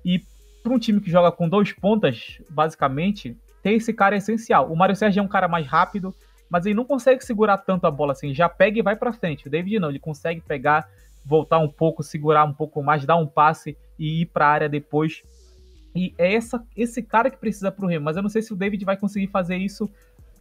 E 0.04 0.22
para 0.62 0.72
um 0.72 0.78
time 0.78 1.00
que 1.00 1.10
joga 1.10 1.32
com 1.32 1.48
dois 1.48 1.72
pontas, 1.72 2.40
basicamente, 2.48 3.36
ter 3.60 3.72
esse 3.72 3.92
cara 3.92 4.14
é 4.14 4.18
essencial. 4.18 4.70
O 4.72 4.76
Mário 4.76 4.94
Sérgio 4.94 5.18
é 5.18 5.22
um 5.24 5.28
cara 5.28 5.48
mais 5.48 5.66
rápido, 5.66 6.14
mas 6.48 6.64
ele 6.64 6.76
não 6.76 6.84
consegue 6.84 7.24
segurar 7.24 7.58
tanto 7.58 7.88
a 7.88 7.90
bola 7.90 8.12
assim, 8.12 8.32
já 8.32 8.48
pega 8.48 8.78
e 8.78 8.82
vai 8.82 8.94
para 8.94 9.12
frente. 9.12 9.48
O 9.48 9.50
David 9.50 9.80
não, 9.80 9.90
ele 9.90 9.98
consegue 9.98 10.40
pegar, 10.40 10.88
voltar 11.26 11.58
um 11.58 11.68
pouco, 11.68 12.04
segurar 12.04 12.44
um 12.44 12.52
pouco 12.52 12.80
mais, 12.84 13.04
dar 13.04 13.16
um 13.16 13.26
passe 13.26 13.76
e 13.98 14.20
ir 14.20 14.26
para 14.26 14.46
a 14.46 14.50
área 14.50 14.68
depois. 14.68 15.24
E 15.92 16.14
é 16.16 16.34
essa, 16.34 16.64
esse 16.76 17.02
cara 17.02 17.28
que 17.30 17.36
precisa 17.36 17.72
para 17.72 17.84
o 17.84 17.88
Remo, 17.88 18.04
mas 18.04 18.16
eu 18.16 18.22
não 18.22 18.30
sei 18.30 18.42
se 18.42 18.52
o 18.52 18.56
David 18.56 18.84
vai 18.84 18.96
conseguir 18.96 19.26
fazer 19.26 19.56
isso 19.56 19.90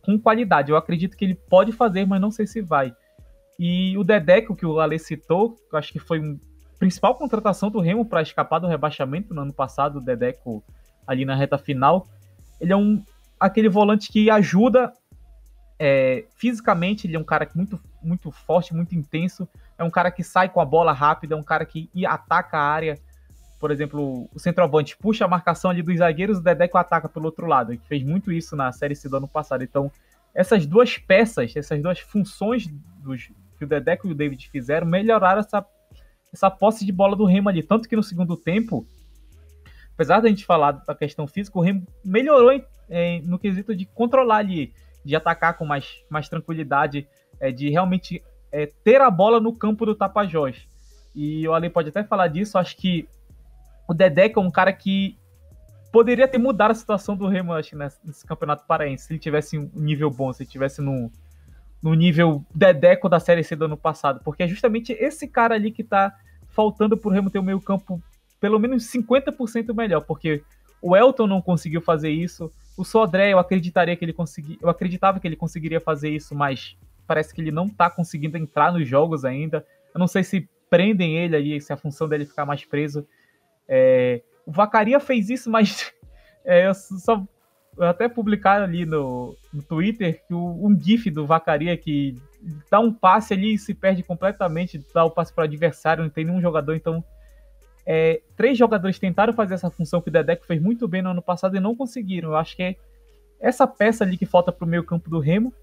com 0.03 0.19
qualidade. 0.19 0.71
Eu 0.71 0.77
acredito 0.77 1.15
que 1.15 1.25
ele 1.25 1.35
pode 1.35 1.71
fazer, 1.71 2.05
mas 2.05 2.21
não 2.21 2.31
sei 2.31 2.47
se 2.47 2.61
vai. 2.61 2.93
E 3.57 3.97
o 3.97 4.03
Dedeco, 4.03 4.55
que 4.55 4.65
o 4.65 4.79
Ale 4.79 4.97
citou, 4.97 5.57
eu 5.71 5.77
acho 5.77 5.91
que 5.91 5.99
foi 5.99 6.19
a 6.19 6.79
principal 6.79 7.15
contratação 7.15 7.69
do 7.69 7.79
Remo 7.79 8.05
para 8.05 8.21
escapar 8.21 8.59
do 8.59 8.67
rebaixamento 8.67 9.33
no 9.33 9.41
ano 9.41 9.53
passado, 9.53 9.97
o 9.97 10.01
Dedeco 10.01 10.63
ali 11.05 11.25
na 11.25 11.35
reta 11.35 11.57
final. 11.57 12.07
Ele 12.59 12.71
é 12.71 12.77
um 12.77 13.03
aquele 13.39 13.69
volante 13.69 14.11
que 14.11 14.29
ajuda 14.29 14.93
é, 15.77 16.25
fisicamente, 16.35 17.07
ele 17.07 17.15
é 17.15 17.19
um 17.19 17.23
cara 17.23 17.49
muito, 17.55 17.79
muito 18.01 18.31
forte, 18.31 18.73
muito 18.73 18.93
intenso. 18.95 19.47
É 19.77 19.83
um 19.83 19.89
cara 19.89 20.11
que 20.11 20.23
sai 20.23 20.49
com 20.49 20.59
a 20.59 20.65
bola 20.65 20.91
rápida, 20.91 21.35
é 21.35 21.37
um 21.37 21.43
cara 21.43 21.65
que 21.65 21.89
ataca 22.05 22.57
a 22.57 22.63
área 22.63 22.99
por 23.59 23.71
exemplo, 23.71 24.29
o 24.33 24.39
centroavante 24.39 24.97
puxa 24.97 25.25
a 25.25 25.27
marcação 25.27 25.69
ali 25.69 25.83
dos 25.83 25.97
zagueiros, 25.97 26.37
o 26.37 26.41
Dedeco 26.41 26.77
ataca 26.77 27.09
pelo 27.09 27.25
outro 27.25 27.45
lado, 27.45 27.77
que 27.77 27.87
fez 27.87 28.03
muito 28.03 28.31
isso 28.31 28.55
na 28.55 28.71
Série 28.71 28.95
C 28.95 29.09
do 29.09 29.17
ano 29.17 29.27
passado. 29.27 29.63
Então, 29.63 29.91
essas 30.33 30.65
duas 30.65 30.97
peças, 30.97 31.53
essas 31.55 31.81
duas 31.81 31.99
funções 31.99 32.67
dos, 33.03 33.29
que 33.57 33.65
o 33.65 33.67
Dedeco 33.67 34.07
e 34.07 34.11
o 34.11 34.15
David 34.15 34.49
fizeram, 34.49 34.87
melhoraram 34.87 35.41
essa, 35.41 35.65
essa 36.33 36.49
posse 36.49 36.85
de 36.85 36.91
bola 36.93 37.17
do 37.17 37.25
Remo 37.25 37.49
ali. 37.49 37.61
Tanto 37.61 37.89
que 37.89 37.95
no 37.97 38.03
segundo 38.03 38.37
tempo, 38.37 38.87
apesar 39.93 40.21
da 40.21 40.29
gente 40.29 40.45
falar 40.45 40.71
da 40.71 40.95
questão 40.95 41.27
física, 41.27 41.59
o 41.59 41.61
Remo 41.61 41.85
melhorou 42.03 42.53
em, 42.53 42.63
em, 42.89 43.21
no 43.23 43.37
quesito 43.37 43.75
de 43.75 43.85
controlar 43.85 44.37
ali, 44.37 44.73
de 45.03 45.17
atacar 45.17 45.57
com 45.57 45.65
mais, 45.65 46.01
mais 46.09 46.29
tranquilidade, 46.29 47.05
é, 47.41 47.51
de 47.51 47.69
realmente 47.69 48.23
é, 48.53 48.67
ter 48.85 49.01
a 49.01 49.11
bola 49.11 49.41
no 49.41 49.53
campo 49.53 49.85
do 49.85 49.93
Tapajós. 49.93 50.65
E 51.13 51.45
o 51.45 51.53
Ale 51.53 51.69
pode 51.69 51.89
até 51.89 52.03
falar 52.05 52.27
disso, 52.29 52.57
acho 52.57 52.77
que 52.77 53.05
o 53.89 53.93
Dedeco 53.93 54.39
é 54.39 54.43
um 54.43 54.51
cara 54.51 54.71
que 54.71 55.17
poderia 55.91 56.27
ter 56.27 56.37
mudado 56.37 56.69
a 56.69 56.75
situação 56.75 57.17
do 57.17 57.27
Remo, 57.27 57.53
acho, 57.53 57.75
nesse 57.75 58.23
campeonato 58.23 58.63
paraense, 58.67 59.05
se 59.05 59.13
ele 59.13 59.19
tivesse 59.19 59.57
um 59.57 59.67
nível 59.73 60.11
bom, 60.11 60.31
se 60.31 60.43
ele 60.43 60.49
tivesse 60.49 60.79
no, 60.79 61.11
no 61.81 61.95
nível 61.95 62.45
Dedeco 62.53 63.09
da 63.09 63.19
Série 63.19 63.43
C 63.43 63.55
do 63.55 63.65
ano 63.65 63.75
passado, 63.75 64.21
porque 64.23 64.43
é 64.43 64.47
justamente 64.47 64.93
esse 64.93 65.27
cara 65.27 65.55
ali 65.55 65.71
que 65.71 65.83
tá 65.83 66.15
faltando 66.49 66.95
pro 66.95 67.09
Remo 67.09 67.31
ter 67.31 67.39
o 67.39 67.43
meio 67.43 67.59
campo 67.59 67.99
pelo 68.39 68.59
menos 68.59 68.83
50% 68.83 69.73
melhor, 69.73 70.01
porque 70.01 70.43
o 70.79 70.95
Elton 70.95 71.25
não 71.25 71.41
conseguiu 71.41 71.81
fazer 71.81 72.11
isso, 72.11 72.51
o 72.77 72.85
Sodré 72.85 73.33
eu 73.33 73.39
acreditaria 73.39 73.95
que 73.95 74.05
ele 74.05 74.13
consegui, 74.13 74.59
eu 74.61 74.69
acreditava 74.69 75.19
que 75.19 75.27
ele 75.27 75.35
conseguiria 75.35 75.81
fazer 75.81 76.11
isso, 76.11 76.35
mas 76.35 76.77
parece 77.07 77.33
que 77.33 77.41
ele 77.41 77.51
não 77.51 77.67
tá 77.67 77.89
conseguindo 77.89 78.37
entrar 78.37 78.71
nos 78.71 78.87
jogos 78.87 79.25
ainda. 79.25 79.65
Eu 79.93 79.99
não 79.99 80.07
sei 80.07 80.23
se 80.23 80.47
prendem 80.69 81.17
ele 81.17 81.35
aí, 81.35 81.59
se 81.59 81.73
a 81.73 81.77
função 81.77 82.07
dele 82.07 82.23
ficar 82.23 82.45
mais 82.45 82.63
preso 82.63 83.05
é, 83.69 84.21
o 84.45 84.51
Vacaria 84.51 84.99
fez 84.99 85.29
isso, 85.29 85.49
mas 85.49 85.93
é, 86.43 86.67
eu 86.67 86.73
só 86.73 87.23
eu 87.77 87.87
até 87.87 88.09
publicar 88.09 88.61
ali 88.61 88.85
no, 88.85 89.37
no 89.53 89.63
Twitter 89.63 90.21
que 90.27 90.33
o, 90.33 90.67
um 90.67 90.77
GIF 90.77 91.09
do 91.09 91.25
Vacaria 91.25 91.77
que 91.77 92.15
dá 92.69 92.79
um 92.79 92.91
passe 92.91 93.33
ali 93.33 93.53
e 93.53 93.57
se 93.57 93.73
perde 93.73 94.03
completamente, 94.03 94.83
dá 94.93 95.05
o 95.05 95.11
passe 95.11 95.33
para 95.33 95.43
o 95.43 95.45
adversário, 95.45 96.03
não 96.03 96.09
tem 96.09 96.25
nenhum 96.25 96.41
jogador, 96.41 96.75
então 96.75 97.03
é, 97.85 98.21
três 98.35 98.57
jogadores 98.57 98.99
tentaram 98.99 99.33
fazer 99.33 99.53
essa 99.53 99.69
função 99.69 100.01
que 100.01 100.09
o 100.09 100.11
Dedeco 100.11 100.45
fez 100.45 100.61
muito 100.61 100.87
bem 100.87 101.01
no 101.01 101.11
ano 101.11 101.21
passado 101.21 101.55
e 101.55 101.59
não 101.59 101.75
conseguiram. 101.75 102.29
Eu 102.29 102.35
acho 102.35 102.55
que 102.55 102.63
é 102.63 102.75
essa 103.39 103.65
peça 103.65 104.03
ali 104.03 104.17
que 104.17 104.25
falta 104.25 104.51
para 104.51 104.65
o 104.65 104.67
meio 104.67 104.83
campo 104.83 105.09
do 105.09 105.19
Remo 105.19 105.53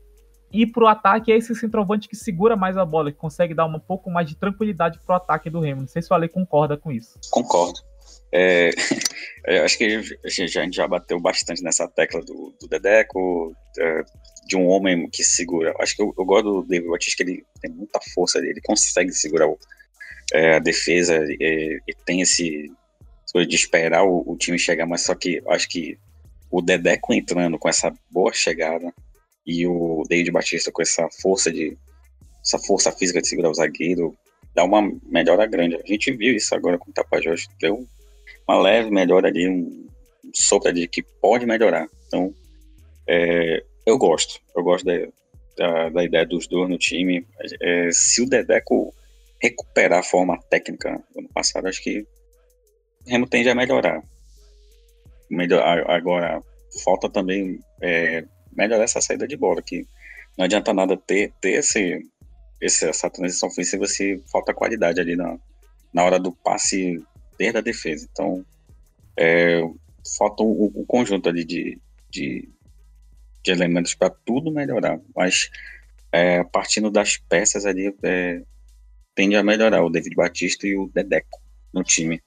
e 0.51 0.67
para 0.67 0.85
o 0.85 0.87
ataque 0.87 1.31
é 1.31 1.37
esse 1.37 1.55
centroavante 1.55 2.09
que 2.09 2.17
segura 2.17 2.57
mais 2.57 2.77
a 2.77 2.85
bola, 2.85 3.13
que 3.13 3.19
consegue 3.19 3.53
dar 3.53 3.67
um 3.67 3.79
pouco 3.79 4.11
mais 4.11 4.29
de 4.29 4.37
tranquilidade 4.37 4.99
para 5.05 5.15
o 5.15 5.17
ataque 5.17 5.51
do 5.51 5.61
Remo. 5.61 5.83
Não 5.83 5.89
sei 5.89 6.01
se 6.01 6.11
o 6.11 6.15
Ale 6.15 6.29
concorda 6.29 6.77
com 6.77 6.91
isso. 6.91 7.19
Concordo. 7.31 7.79
É, 8.39 8.71
eu 9.47 9.65
acho 9.65 9.79
que 9.79 9.85
a 10.25 10.29
gente 10.29 10.77
já 10.77 10.87
bateu 10.87 11.19
bastante 11.19 11.63
nessa 11.63 11.89
tecla 11.89 12.21
do, 12.21 12.55
do 12.61 12.69
Dedeco, 12.69 13.57
é, 13.79 14.05
de 14.47 14.57
um 14.57 14.67
homem 14.67 15.09
que 15.09 15.25
segura. 15.25 15.75
Acho 15.81 15.97
que 15.97 16.03
eu, 16.03 16.15
eu 16.19 16.25
gosto 16.25 16.45
do 16.45 16.69
David 16.69 16.91
Batista, 16.91 17.25
que 17.25 17.31
ele 17.31 17.45
tem 17.63 17.71
muita 17.71 17.99
força, 18.15 18.39
ele 18.39 18.61
consegue 18.61 19.11
segurar 19.13 19.49
o, 19.49 19.59
é, 20.35 20.57
a 20.57 20.59
defesa 20.59 21.19
é, 21.41 21.79
tem 22.05 22.21
esse 22.21 22.71
de 23.35 23.55
esperar 23.55 24.03
o, 24.03 24.25
o, 24.27 24.35
time 24.35 24.59
chegar, 24.59 24.87
mas 24.87 25.03
só 25.03 25.15
que 25.15 25.43
acho 25.49 25.69
que 25.69 25.99
o 26.51 26.63
Dedeco 26.63 27.13
entrando 27.13 27.59
com 27.59 27.69
essa 27.69 27.93
boa 28.11 28.33
chegada 28.33 28.91
e 29.45 29.67
o 29.67 30.05
David 30.09 30.31
Batista 30.31 30.73
com 30.73 30.81
essa 30.81 31.07
força 31.21 31.53
de 31.53 31.77
essa 32.43 32.59
força 32.59 32.91
física 32.91 33.21
de 33.21 33.29
segurar 33.29 33.51
o 33.51 33.55
zagueiro 33.55 34.17
dá 34.55 34.65
uma 34.65 34.91
melhora 35.05 35.45
grande. 35.45 35.77
A 35.77 35.87
gente 35.87 36.11
viu 36.13 36.35
isso 36.35 36.55
agora 36.55 36.79
com 36.79 36.91
o 36.91 36.95
Tapajós, 36.95 37.47
deu 37.61 37.87
uma 38.49 38.61
leve 38.61 38.91
melhora 38.91 39.29
ali, 39.29 39.49
um, 39.49 39.89
sopro 40.35 40.73
de 40.73 40.87
que 40.87 41.03
pode 41.03 41.47
melhorar. 41.47 41.89
Então, 42.07 42.33
é, 43.09 43.63
eu 43.85 43.99
gosto, 43.99 44.41
eu 44.55 44.63
gosto 44.63 44.85
da, 44.85 45.09
da, 45.57 45.89
da, 45.89 46.05
ideia 46.05 46.27
dos 46.27 46.47
dois 46.47 46.69
no 46.69 46.79
time. 46.79 47.27
É, 47.61 47.91
se 47.93 48.23
o 48.23 48.29
Dedeco 48.29 48.95
recuperar 49.41 50.01
a 50.01 50.05
forma 50.05 50.41
técnica 50.51 51.03
do 51.13 51.21
ano 51.21 51.29
passado, 51.29 51.67
acho 51.67 51.83
que 51.83 52.01
o 52.01 52.07
Remo 53.11 53.27
tende 53.27 53.49
a 53.49 53.55
melhorar. 53.55 54.03
Melhor, 55.31 55.63
agora, 55.91 56.41
falta 56.85 57.09
também 57.09 57.61
é, 57.81 58.25
melhorar 58.53 58.85
essa 58.85 59.01
saída 59.01 59.27
de 59.27 59.37
bola, 59.37 59.63
que 59.63 59.87
não 60.37 60.45
adianta 60.45 60.73
nada 60.73 60.97
ter, 60.97 61.33
ter 61.41 61.59
esse, 61.59 62.01
esse, 62.61 62.89
essa 62.89 63.11
transição 63.11 63.49
ofensiva 63.49 63.87
se 63.87 64.23
falta 64.31 64.55
qualidade 64.55 65.01
ali 65.01 65.17
na, 65.17 65.39
na 65.93 66.05
hora 66.05 66.19
do 66.19 66.33
passe 66.33 67.03
desde 67.39 67.59
a 67.59 67.63
defesa. 67.63 68.09
Então, 68.11 68.45
é, 69.17 69.63
falta 70.17 70.43
o, 70.43 70.67
o, 70.75 70.85
conjunto 70.87 71.29
ali 71.29 71.45
de, 71.45 71.79
de, 72.11 72.49
de 73.43 73.51
elementos 73.51 73.95
para 73.95 74.11
tudo 74.11 74.53
melhorar, 74.53 75.01
mas 75.15 75.51
é, 76.13 76.45
partindo 76.45 76.91
das 76.91 77.17
peças 77.17 77.67
ali, 77.67 77.95
é, 78.03 78.43
tende 79.15 79.37
a 79.37 79.43
melhorar 79.43 79.85
o 79.85 79.91
David 79.91 80.15
Batista 80.15 80.67
e 80.67 80.77
o 80.77 80.91
Dedeco 80.95 81.41
no 81.73 81.83
time. 81.83 82.21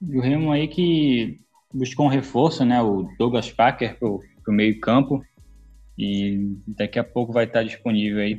E 0.00 0.16
o 0.16 0.20
Remo 0.20 0.52
aí 0.52 0.68
que 0.68 1.40
buscou 1.72 2.06
um 2.06 2.10
reforço, 2.10 2.64
né? 2.64 2.80
O 2.80 3.08
Douglas 3.18 3.50
Packer 3.50 3.98
pro, 3.98 4.22
pro 4.42 4.52
meio 4.52 4.78
campo 4.80 5.24
e 5.98 6.56
daqui 6.66 6.98
a 6.98 7.04
pouco 7.04 7.32
vai 7.32 7.44
estar 7.44 7.64
disponível 7.64 8.20
aí 8.20 8.38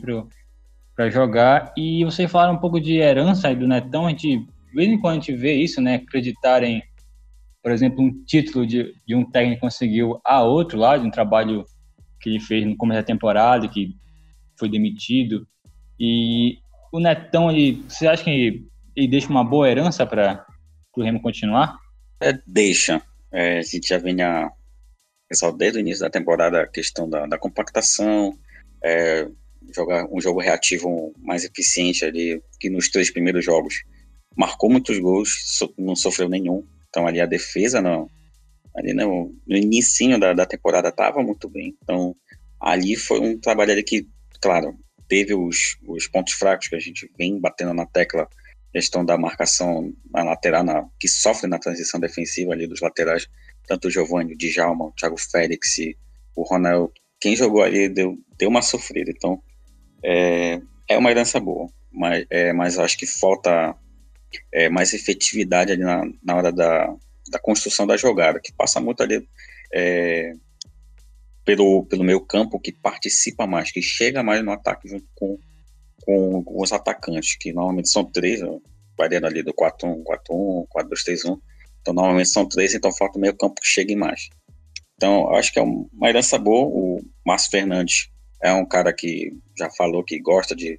para 0.95 1.09
jogar. 1.09 1.73
E 1.75 2.05
vocês 2.05 2.31
falaram 2.31 2.53
um 2.53 2.59
pouco 2.59 2.79
de 2.79 2.95
herança 2.95 3.49
aí 3.49 3.55
do 3.55 3.67
Netão, 3.67 4.07
a 4.07 4.09
gente, 4.11 4.47
de 4.69 4.75
vez 4.75 4.89
em 4.89 4.99
quando 4.99 5.13
a 5.13 5.19
gente 5.19 5.33
vê 5.35 5.53
isso, 5.53 5.81
né? 5.81 5.95
Acreditarem, 5.95 6.83
por 7.61 7.71
exemplo, 7.71 8.03
um 8.03 8.23
título 8.23 8.65
de, 8.65 8.93
de 9.05 9.15
um 9.15 9.29
técnico 9.29 9.61
conseguiu 9.61 10.19
a 10.23 10.43
outro 10.43 10.77
lá, 10.77 10.97
de 10.97 11.05
um 11.05 11.11
trabalho 11.11 11.65
que 12.21 12.29
ele 12.29 12.39
fez 12.39 12.65
no 12.65 12.77
começo 12.77 13.01
da 13.01 13.05
temporada, 13.05 13.67
que 13.67 13.95
foi 14.57 14.69
demitido. 14.69 15.47
E 15.99 16.57
o 16.91 16.99
Netão, 16.99 17.51
ele, 17.51 17.83
você 17.87 18.07
acha 18.07 18.23
que 18.23 18.29
ele, 18.29 18.67
ele 18.95 19.07
deixa 19.07 19.29
uma 19.29 19.43
boa 19.43 19.69
herança 19.69 20.05
para 20.05 20.45
o 20.95 21.01
Remo 21.01 21.21
continuar? 21.21 21.77
É, 22.21 22.37
deixa. 22.45 23.01
É, 23.31 23.59
a 23.59 23.61
gente 23.61 23.87
já 23.87 23.97
vinha 23.97 24.51
pessoal 25.29 25.55
desde 25.55 25.77
o 25.77 25.81
início 25.81 26.01
da 26.01 26.09
temporada 26.09 26.61
a 26.61 26.67
questão 26.67 27.07
da, 27.07 27.27
da 27.27 27.37
compactação, 27.37 28.37
é, 28.83 29.27
jogar 29.73 30.07
um 30.11 30.19
jogo 30.19 30.41
reativo 30.41 31.13
mais 31.19 31.45
eficiente 31.45 32.03
ali, 32.03 32.41
que 32.59 32.69
nos 32.69 32.89
três 32.89 33.11
primeiros 33.11 33.45
jogos 33.45 33.83
marcou 34.39 34.69
muitos 34.69 34.97
gols, 34.99 35.37
so, 35.43 35.73
não 35.77 35.97
sofreu 35.97 36.29
nenhum. 36.29 36.65
Então 36.87 37.05
ali 37.05 37.19
a 37.19 37.25
defesa 37.25 37.81
não, 37.81 38.09
ali 38.73 38.93
no, 38.93 39.35
no 39.45 39.57
início 39.57 40.17
da, 40.17 40.31
da 40.31 40.45
temporada 40.45 40.87
estava 40.87 41.21
muito 41.21 41.49
bem. 41.49 41.75
Então 41.83 42.15
ali 42.57 42.95
foi 42.95 43.19
um 43.19 43.37
trabalho 43.37 43.73
ali 43.73 43.83
que, 43.83 44.07
claro, 44.41 44.77
teve 45.09 45.33
os, 45.33 45.77
os 45.85 46.07
pontos 46.07 46.33
fracos 46.35 46.69
que 46.69 46.75
a 46.75 46.79
gente 46.79 47.11
vem 47.17 47.37
batendo 47.37 47.73
na 47.73 47.85
tecla, 47.85 48.29
questão 48.71 49.03
da 49.03 49.17
marcação 49.17 49.93
na 50.09 50.23
lateral, 50.23 50.63
na, 50.63 50.87
que 50.97 51.09
sofre 51.09 51.49
na 51.49 51.59
transição 51.59 51.99
defensiva 51.99 52.53
ali 52.53 52.65
dos 52.65 52.79
laterais, 52.79 53.27
tanto 53.67 53.89
o 53.89 53.91
Giovanni, 53.91 54.33
o 54.35 54.37
Djalma, 54.37 54.85
o 54.85 54.91
Thiago 54.93 55.17
Félix, 55.17 55.75
o 56.33 56.43
Ronaldo, 56.43 56.93
quem 57.19 57.35
jogou 57.35 57.61
ali 57.61 57.89
deu, 57.89 58.17
deu 58.37 58.47
uma 58.47 58.61
sofrida, 58.61 59.11
então 59.11 59.41
é, 60.01 60.61
é 60.87 60.97
uma 60.97 61.11
herança 61.11 61.41
boa, 61.41 61.67
mas, 61.91 62.25
é, 62.29 62.53
mas 62.53 62.79
acho 62.79 62.97
que 62.97 63.05
falta 63.05 63.75
é, 64.51 64.69
mais 64.69 64.93
efetividade 64.93 65.71
ali 65.71 65.83
na, 65.83 66.03
na 66.23 66.35
hora 66.35 66.51
da, 66.51 66.93
da 67.29 67.39
construção 67.39 67.85
da 67.85 67.97
jogada, 67.97 68.39
que 68.39 68.53
passa 68.53 68.79
muito 68.79 69.01
ali 69.01 69.27
é, 69.73 70.33
pelo, 71.45 71.85
pelo 71.85 72.03
meio 72.03 72.21
campo 72.21 72.59
que 72.59 72.71
participa 72.71 73.47
mais, 73.47 73.71
que 73.71 73.81
chega 73.81 74.23
mais 74.23 74.43
no 74.43 74.51
ataque 74.51 74.87
junto 74.87 75.07
com, 75.15 75.37
com, 76.03 76.43
com 76.43 76.61
os 76.61 76.71
atacantes, 76.71 77.37
que 77.37 77.51
normalmente 77.51 77.89
são 77.89 78.03
três, 78.03 78.39
variando 78.97 79.27
ali 79.27 79.41
do 79.41 79.53
4-1, 79.53 80.03
4-1, 80.03 80.67
4-2-3-1. 80.67 81.39
Então, 81.81 81.93
normalmente 81.93 82.29
são 82.29 82.47
três, 82.47 82.73
então 82.73 82.91
falta 82.91 83.17
o 83.17 83.21
meio 83.21 83.35
campo 83.35 83.61
que 83.61 83.67
chegue 83.67 83.95
mais. 83.95 84.29
Então, 84.95 85.33
acho 85.33 85.53
que 85.53 85.59
é 85.59 85.63
uma 85.63 86.09
herança 86.09 86.37
boa. 86.37 86.67
O 86.67 87.01
Márcio 87.25 87.51
Fernandes 87.51 88.09
é 88.43 88.51
um 88.51 88.65
cara 88.65 88.91
que 88.91 89.31
já 89.57 89.69
falou 89.71 90.03
que 90.03 90.19
gosta 90.19 90.55
de, 90.55 90.77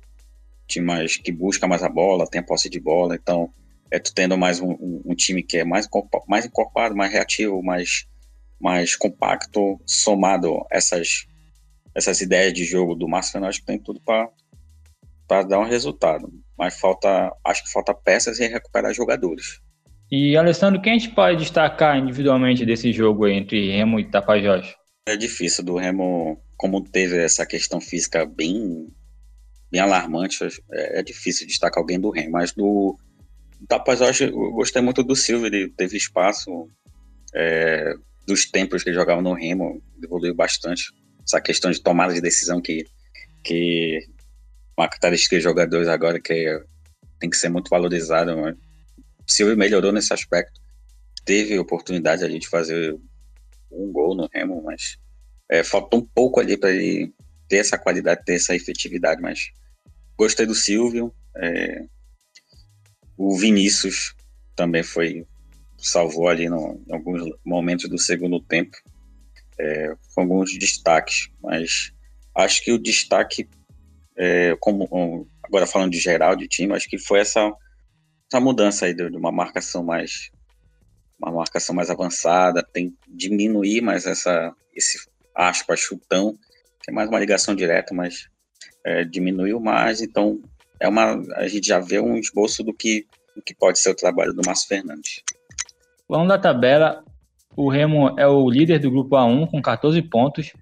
de 0.75 0.81
mais, 0.81 1.17
que 1.17 1.33
busca 1.33 1.67
mais 1.67 1.83
a 1.83 1.89
bola, 1.89 2.29
tem 2.29 2.41
a 2.41 2.45
posse 2.45 2.69
de 2.69 2.81
bola. 2.81 3.15
Então, 3.15 3.51
é 3.91 3.99
tu 3.99 4.15
tendo 4.15 4.39
mais 4.39 4.61
um, 4.61 4.71
um, 4.73 5.03
um 5.07 5.15
time 5.15 5.43
que 5.43 5.59
é 5.59 5.65
mais, 5.65 5.89
mais 6.29 6.47
encorpado, 6.47 6.97
mais 6.97 7.13
reativo, 7.13 7.63
mais 7.63 8.07
mais 8.61 8.95
compacto, 8.95 9.81
somado 9.87 10.67
essas 10.71 11.27
essas 11.95 12.21
ideias 12.21 12.53
de 12.53 12.65
jogo 12.65 12.95
do 12.95 13.09
Márcio 13.09 13.45
acho 13.45 13.61
que 13.61 13.67
tem 13.67 13.79
tudo 13.79 14.01
para 14.01 15.43
dar 15.43 15.59
um 15.59 15.65
resultado. 15.65 16.31
Mas 16.57 16.79
falta, 16.79 17.33
acho 17.45 17.65
que 17.65 17.73
falta 17.73 17.95
peças 17.95 18.39
e 18.39 18.47
recuperar 18.47 18.95
jogadores. 18.95 19.61
E 20.11 20.37
Alessandro, 20.37 20.81
quem 20.81 20.93
a 20.93 20.99
gente 20.99 21.15
pode 21.15 21.39
destacar 21.39 21.97
individualmente 21.97 22.67
desse 22.67 22.93
jogo 22.93 23.27
entre 23.27 23.73
Remo 23.73 23.99
e 23.99 24.09
Tapajós? 24.09 24.75
É 25.09 25.17
difícil 25.17 25.65
do 25.65 25.77
Remo, 25.77 26.41
como 26.57 26.83
teve 26.83 27.17
essa 27.17 27.47
questão 27.47 27.81
física 27.81 28.25
bem 28.25 28.89
bem 29.71 29.81
alarmante, 29.81 30.43
é, 30.73 31.01
é 31.01 31.03
difícil 31.03 31.47
destacar 31.47 31.81
alguém 31.81 32.01
do 32.01 32.11
Remo, 32.11 32.33
mas 32.33 32.53
do, 32.53 32.99
Tapajós 33.69 34.21
eu 34.21 34.33
gostei 34.53 34.81
muito 34.81 35.03
do 35.03 35.15
Silvio, 35.15 35.47
ele 35.47 35.69
teve 35.69 35.97
espaço, 35.97 36.69
é, 37.35 37.95
dos 38.27 38.47
tempos 38.51 38.83
que 38.83 38.89
ele 38.89 38.97
jogava 38.97 39.21
no 39.21 39.35
Remo, 39.35 39.83
evoluiu 40.03 40.35
bastante. 40.35 40.85
Essa 41.25 41.41
questão 41.41 41.71
de 41.71 41.83
tomada 41.83 42.15
de 42.15 42.21
decisão 42.21 42.61
que, 42.61 42.85
que 43.45 44.01
uma 44.77 44.89
característica 44.89 45.37
de 45.37 45.43
jogadores 45.43 45.89
agora 45.89 46.21
que 46.21 46.63
tem 47.19 47.29
que 47.29 47.37
ser 47.37 47.51
muito 47.51 47.69
valorizada. 47.69 48.35
O 48.35 48.57
Silvio 49.27 49.57
melhorou 49.57 49.93
nesse 49.93 50.13
aspecto. 50.13 50.61
Teve 51.25 51.59
oportunidade 51.59 52.25
ali 52.25 52.39
de 52.39 52.49
fazer 52.49 52.97
um 53.71 53.93
gol 53.93 54.17
no 54.17 54.29
Remo, 54.33 54.63
mas 54.63 54.97
é, 55.51 55.63
faltou 55.63 56.01
um 56.01 56.07
pouco 56.07 56.41
ali 56.41 56.57
para 56.57 56.71
ele 56.71 57.13
ter 57.47 57.59
essa 57.59 57.77
qualidade, 57.79 58.25
ter 58.25 58.35
essa 58.35 58.55
efetividade. 58.55 59.21
Mas 59.21 59.51
gostei 60.21 60.45
do 60.45 60.55
Silvio. 60.55 61.15
É, 61.35 61.87
o 63.17 63.35
Vinícius 63.39 64.15
também 64.55 64.83
foi 64.83 65.27
salvou 65.79 66.29
ali 66.29 66.47
no, 66.47 66.79
em 66.87 66.93
alguns 66.93 67.23
momentos 67.43 67.89
do 67.89 67.99
segundo 67.99 68.39
tempo, 68.39 68.77
é, 69.59 69.95
com 70.15 70.21
alguns 70.21 70.59
destaques, 70.59 71.31
mas 71.43 71.91
acho 72.35 72.63
que 72.63 72.71
o 72.71 72.79
destaque, 72.79 73.49
é, 74.15 74.55
como 74.61 75.27
agora 75.43 75.67
falando 75.67 75.93
de 75.93 75.99
geral 75.99 76.37
de 76.37 76.47
time, 76.47 76.75
acho 76.75 76.87
que 76.87 76.99
foi 76.99 77.21
essa, 77.21 77.51
essa 78.31 78.41
mudança 78.41 78.85
aí 78.85 78.93
de, 78.93 79.09
de 79.09 79.17
uma 79.17 79.33
marcação 79.33 79.83
mais 79.83 80.31
uma 81.19 81.33
marcação 81.33 81.75
mais 81.75 81.89
avançada, 81.91 82.63
tem 82.63 82.95
diminuir 83.09 83.81
mais 83.81 84.05
essa 84.07 84.55
esse 84.75 84.99
aspas 85.35 85.81
chutão, 85.81 86.35
que 86.83 86.91
é 86.91 86.93
mais 86.93 87.09
uma 87.09 87.19
ligação 87.19 87.55
direta, 87.55 87.95
mas 87.95 88.29
é, 88.85 89.05
diminuiu 89.05 89.61
mais, 89.61 90.01
então 90.01 90.41
é 90.79 90.89
uma 90.89 91.21
a 91.37 91.47
gente 91.47 91.67
já 91.67 91.79
vê 91.79 92.01
um 92.01 92.17
esboço 92.17 92.63
do 92.63 92.73
que 92.73 93.07
do 93.35 93.43
que 93.43 93.55
pode 93.55 93.79
ser 93.79 93.91
o 93.91 93.95
trabalho 93.95 94.33
do 94.33 94.43
Márcio 94.45 94.69
Fernandes. 94.69 95.23
Falando 96.09 96.29
da 96.29 96.39
tabela, 96.39 97.05
o 97.57 97.69
Remo 97.69 98.19
é 98.19 98.27
o 98.27 98.49
líder 98.51 98.81
do 98.81 98.91
grupo 98.91 99.17
A1 99.17 99.51
com 99.51 99.63
14 99.63 100.01
pontos. 100.03 100.53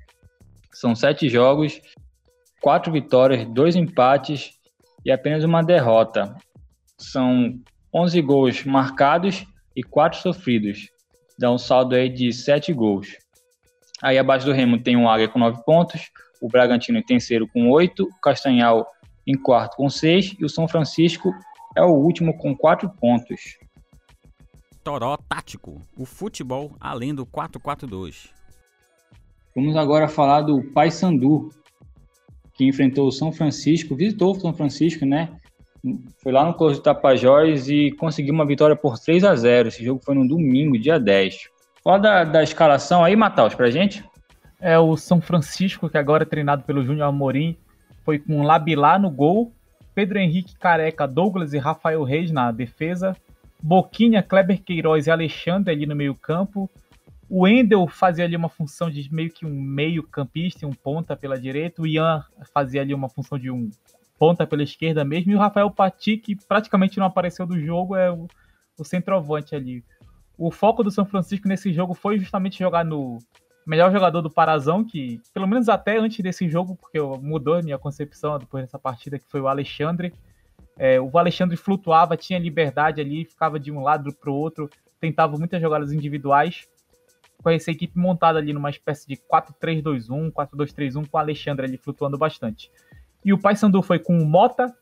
São 0.73 0.95
sete 0.95 1.29
jogos, 1.29 1.81
quatro 2.61 2.93
vitórias, 2.93 3.47
dois 3.49 3.75
empates 3.75 4.53
e 5.05 5.11
apenas 5.11 5.45
uma 5.45 5.63
derrota. 5.63 6.37
São 6.99 7.59
11 7.95 8.21
gols 8.23 8.65
marcados 8.65 9.47
e 9.75 9.83
quatro 9.83 10.21
sofridos. 10.21 10.91
Dá 11.39 11.51
um 11.51 11.59
saldo 11.59 11.95
aí 11.95 12.09
de 12.09 12.33
sete 12.33 12.73
gols. 12.73 13.17
Aí 14.03 14.19
abaixo 14.19 14.47
do 14.47 14.53
Remo 14.53 14.83
tem 14.83 14.97
o 14.97 15.09
Águia 15.09 15.29
com 15.29 15.39
nove 15.39 15.63
pontos, 15.65 16.11
o 16.41 16.49
Bragantino 16.49 16.99
em 16.99 17.03
terceiro 17.03 17.47
com 17.49 17.71
oito, 17.71 18.05
o 18.05 18.21
Castanhal 18.21 18.87
em 19.27 19.37
quarto 19.37 19.77
com 19.77 19.89
seis 19.91 20.35
e 20.39 20.45
o 20.45 20.49
São 20.49 20.67
Francisco 20.67 21.35
é 21.77 21.83
o 21.83 21.93
último 21.93 22.37
com 22.37 22.57
quatro 22.57 22.89
pontos. 22.89 23.59
Toró 24.83 25.17
Tático, 25.17 25.83
o 25.97 26.07
futebol 26.07 26.75
além 26.81 27.15
do 27.15 27.27
4-4-2. 27.27 28.31
Vamos 29.55 29.77
agora 29.77 30.09
falar 30.09 30.43
do 30.43 30.63
Paysandu, 30.73 31.51
que 32.55 32.65
enfrentou 32.65 33.07
o 33.07 33.13
São 33.13 33.31
Francisco, 33.31 33.95
visitou 33.95 34.33
o 34.33 34.41
São 34.41 34.55
Francisco, 34.55 35.05
né? 35.05 35.31
Foi 36.23 36.33
lá 36.33 36.45
no 36.45 36.55
Close 36.55 36.77
do 36.77 36.83
Tapajós 36.83 37.69
e 37.69 37.93
conseguiu 37.93 38.35
uma 38.35 38.47
vitória 38.47 38.75
por 38.75 38.99
3 38.99 39.25
a 39.25 39.35
0 39.35 39.69
Esse 39.69 39.85
jogo 39.85 40.01
foi 40.05 40.15
no 40.15 40.27
domingo, 40.27 40.79
dia 40.79 40.99
10. 40.99 41.49
Fala 41.85 41.99
da, 41.99 42.25
da 42.25 42.43
escalação 42.43 43.05
aí, 43.05 43.15
Mataus, 43.15 43.55
pra 43.55 43.71
gente. 43.71 44.05
É 44.61 44.79
o 44.79 44.97
São 44.97 45.21
Francisco, 45.21 45.89
que 45.89 45.99
agora 45.99 46.25
é 46.25 46.27
treinado 46.27 46.63
pelo 46.65 46.85
Júnior 46.85 47.09
Amorim, 47.09 47.57
foi 48.05 48.19
com 48.19 48.43
Labilá 48.43 48.99
no 48.99 49.11
gol, 49.11 49.53
Pedro 49.95 50.19
Henrique 50.19 50.57
Careca, 50.57 51.07
Douglas 51.07 51.53
e 51.53 51.59
Rafael 51.59 52.03
Reis 52.03 52.31
na 52.31 52.51
defesa, 52.51 53.17
Boquinha, 53.63 54.23
Kleber 54.23 54.63
Queiroz 54.63 55.07
e 55.07 55.11
Alexandre 55.11 55.73
ali 55.73 55.87
no 55.87 55.95
meio 55.95 56.15
campo, 56.15 56.71
o 57.31 57.47
Endel 57.47 57.87
fazia 57.87 58.25
ali 58.25 58.35
uma 58.35 58.49
função 58.49 58.91
de 58.91 59.13
meio 59.13 59.31
que 59.31 59.45
um 59.45 59.51
meio 59.51 60.03
campista 60.03 60.65
e 60.65 60.69
um 60.69 60.73
ponta 60.73 61.15
pela 61.15 61.39
direita. 61.39 61.83
O 61.83 61.87
Ian 61.87 62.25
fazia 62.55 62.81
ali 62.81 62.95
uma 62.95 63.09
função 63.09 63.39
de 63.39 63.51
um 63.51 63.69
ponta 64.19 64.47
pela 64.47 64.63
esquerda 64.63 65.05
mesmo. 65.05 65.33
E 65.33 65.35
o 65.35 65.39
Rafael 65.39 65.71
Pati, 65.71 66.17
que 66.17 66.35
praticamente 66.35 66.99
não 66.99 67.05
apareceu 67.05 67.47
do 67.47 67.61
jogo, 67.61 67.95
é 67.95 68.11
o, 68.11 68.27
o 68.79 68.85
centroavante 68.85 69.55
ali. 69.55 69.85
O 70.39 70.51
foco 70.51 70.83
do 70.83 70.91
São 70.91 71.05
Francisco 71.05 71.47
nesse 71.47 71.71
jogo 71.71 71.93
foi 71.93 72.19
justamente 72.19 72.59
jogar 72.59 72.85
no 72.85 73.19
melhor 73.69 73.93
jogador 73.93 74.23
do 74.23 74.31
Parazão, 74.31 74.83
que 74.83 75.21
pelo 75.35 75.47
menos 75.47 75.69
até 75.69 75.99
antes 75.99 76.19
desse 76.21 76.49
jogo, 76.49 76.75
porque 76.75 76.99
mudou 77.21 77.55
a 77.55 77.63
minha 77.63 77.77
concepção 77.77 78.39
depois 78.39 78.65
dessa 78.65 78.79
partida, 78.79 79.19
que 79.19 79.29
foi 79.29 79.43
o 79.43 79.47
Alexandre. 79.47 80.13
É, 80.79 80.99
o 80.99 81.19
Alexandre 81.19 81.55
flutuava, 81.55 82.17
tinha 82.17 82.39
liberdade 82.39 82.99
ali, 83.01 83.27
ficava 83.27 83.61
de 83.61 83.71
um 83.71 83.83
lado 83.83 84.11
para 84.15 84.31
o 84.31 84.35
outro, 84.35 84.71
tentava 84.99 85.37
muitas 85.37 85.61
jogadas 85.61 85.93
individuais 85.93 86.67
com 87.43 87.51
essa 87.51 87.71
equipe 87.71 87.97
montada 87.97 88.39
ali 88.39 88.53
numa 88.53 88.71
espécie 88.71 89.07
de 89.07 89.17
4-3-2-1, 89.17 90.33
4-2-3-1, 90.33 91.07
com 91.09 91.17
o 91.17 91.21
Alexandre 91.21 91.67
ali 91.67 91.77
flutuando 91.77 92.17
bastante. 92.17 92.71
E 93.25 93.33
o 93.33 93.39
Paysandu 93.39 93.83
foi 93.83 93.99
com 93.99 94.19
o 94.19 94.25
Mota, 94.25 94.75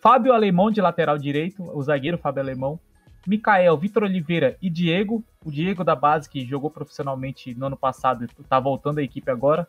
Fábio 0.00 0.32
Alemão 0.32 0.70
de 0.70 0.80
lateral 0.80 1.18
direito, 1.18 1.62
o 1.76 1.82
zagueiro 1.82 2.16
Fábio 2.16 2.42
Alemão, 2.42 2.80
Mikael, 3.26 3.76
Vitor 3.76 4.04
Oliveira 4.04 4.56
e 4.60 4.70
Diego, 4.70 5.22
o 5.44 5.50
Diego 5.50 5.84
da 5.84 5.94
base 5.94 6.28
que 6.28 6.44
jogou 6.44 6.70
profissionalmente 6.70 7.54
no 7.54 7.66
ano 7.66 7.76
passado 7.76 8.24
está 8.24 8.58
voltando 8.58 8.98
à 8.98 9.02
equipe 9.02 9.30
agora. 9.30 9.68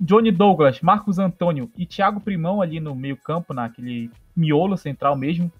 Johnny 0.00 0.30
Douglas, 0.30 0.80
Marcos 0.80 1.18
Antônio 1.18 1.70
e 1.76 1.86
Thiago 1.86 2.20
Primão 2.20 2.60
ali 2.60 2.80
no 2.80 2.94
meio-campo, 2.94 3.54
naquele 3.54 4.10
miolo 4.36 4.76
central 4.76 5.16
mesmo. 5.16 5.50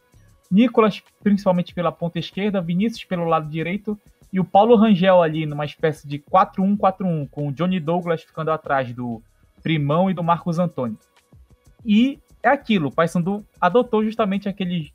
Nicolas, 0.50 1.02
principalmente 1.22 1.72
pela 1.72 1.92
ponta 1.92 2.18
esquerda, 2.18 2.60
Vinícius 2.60 3.04
pelo 3.04 3.24
lado 3.24 3.48
direito 3.48 3.98
e 4.32 4.40
o 4.40 4.44
Paulo 4.44 4.74
Rangel 4.74 5.22
ali 5.22 5.46
numa 5.46 5.64
espécie 5.64 6.08
de 6.08 6.18
4-1-4-1, 6.18 7.28
com 7.30 7.48
o 7.48 7.52
Johnny 7.52 7.78
Douglas 7.78 8.22
ficando 8.22 8.50
atrás 8.50 8.92
do 8.92 9.22
Primão 9.62 10.10
e 10.10 10.14
do 10.14 10.24
Marcos 10.24 10.58
Antônio. 10.58 10.98
E 11.86 12.18
é 12.42 12.48
aquilo, 12.48 12.88
o 12.88 12.92
Paysandu 12.92 13.44
adotou 13.60 14.04
justamente 14.04 14.48
aquele 14.48 14.92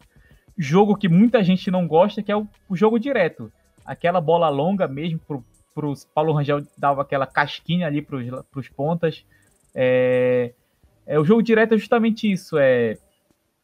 jogo 0.59 0.97
que 0.97 1.07
muita 1.07 1.41
gente 1.41 1.71
não 1.71 1.87
gosta, 1.87 2.21
que 2.21 2.29
é 2.29 2.35
o, 2.35 2.45
o 2.67 2.75
jogo 2.75 2.99
direto. 2.99 3.49
Aquela 3.85 4.19
bola 4.19 4.49
longa 4.49 4.89
mesmo, 4.89 5.17
pro, 5.17 5.43
pro 5.73 5.93
Paulo 6.13 6.33
Rangel 6.33 6.61
dava 6.77 7.01
aquela 7.01 7.25
casquinha 7.25 7.87
ali 7.87 8.01
pros, 8.01 8.27
pros 8.51 8.67
pontas. 8.67 9.25
É, 9.73 10.53
é, 11.07 11.17
o 11.17 11.23
jogo 11.23 11.41
direto 11.41 11.75
é 11.75 11.77
justamente 11.77 12.29
isso, 12.29 12.57
é 12.57 12.97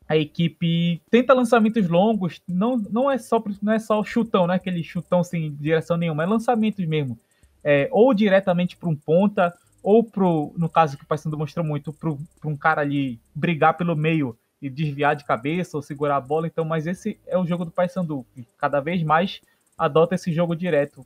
a 0.07 0.15
equipe 0.15 1.01
tenta 1.09 1.33
lançamentos 1.33 1.89
longos, 1.89 2.41
não, 2.47 2.77
não 2.77 3.09
é 3.09 3.17
só 3.17 3.43
não 3.61 3.73
é 3.73 3.79
só 3.79 4.03
chutão, 4.03 4.45
não 4.45 4.53
é 4.53 4.57
aquele 4.57 4.83
chutão 4.83 5.23
sem 5.23 5.53
direção 5.55 5.97
nenhuma, 5.97 6.23
é 6.23 6.25
lançamentos 6.25 6.85
mesmo. 6.85 7.19
É, 7.63 7.89
ou 7.91 8.13
diretamente 8.13 8.77
para 8.77 8.87
um 8.87 8.95
ponta, 8.95 9.51
ou 9.81 10.03
pro, 10.03 10.53
no 10.57 10.69
caso 10.69 10.95
que 10.95 11.03
o 11.03 11.07
Paysandu 11.07 11.37
mostrou 11.37 11.65
muito, 11.65 11.91
para 11.91 12.11
um 12.45 12.55
cara 12.55 12.81
ali 12.81 13.19
brigar 13.33 13.75
pelo 13.75 13.95
meio 13.95 14.37
e 14.65 14.69
desviar 14.69 15.15
de 15.15 15.23
cabeça 15.23 15.77
ou 15.77 15.83
segurar 15.83 16.17
a 16.17 16.21
bola. 16.21 16.47
Então, 16.47 16.65
mas 16.65 16.87
esse 16.87 17.19
é 17.27 17.37
o 17.37 17.45
jogo 17.45 17.65
do 17.65 17.71
Paysandu, 17.71 18.25
que 18.33 18.47
cada 18.57 18.79
vez 18.79 19.03
mais 19.03 19.39
adota 19.77 20.15
esse 20.15 20.33
jogo 20.33 20.55
direto. 20.55 21.05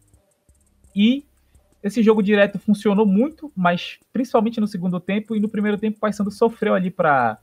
E 0.96 1.26
esse 1.84 2.02
jogo 2.02 2.24
direto 2.24 2.58
funcionou 2.58 3.06
muito, 3.06 3.52
mas 3.56 4.00
principalmente 4.14 4.62
no 4.62 4.68
segundo 4.68 4.98
tempo 4.98 5.36
e 5.36 5.42
no 5.42 5.50
primeiro 5.50 5.78
tempo 5.78 5.98
o 5.98 6.00
Paysandu 6.00 6.32
sofreu 6.32 6.74
ali 6.74 6.90
para 6.90 7.38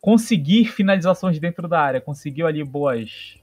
conseguir 0.00 0.64
finalizações 0.64 1.38
dentro 1.38 1.68
da 1.68 1.80
área, 1.80 2.00
conseguiu 2.00 2.46
ali 2.46 2.64
boas 2.64 3.38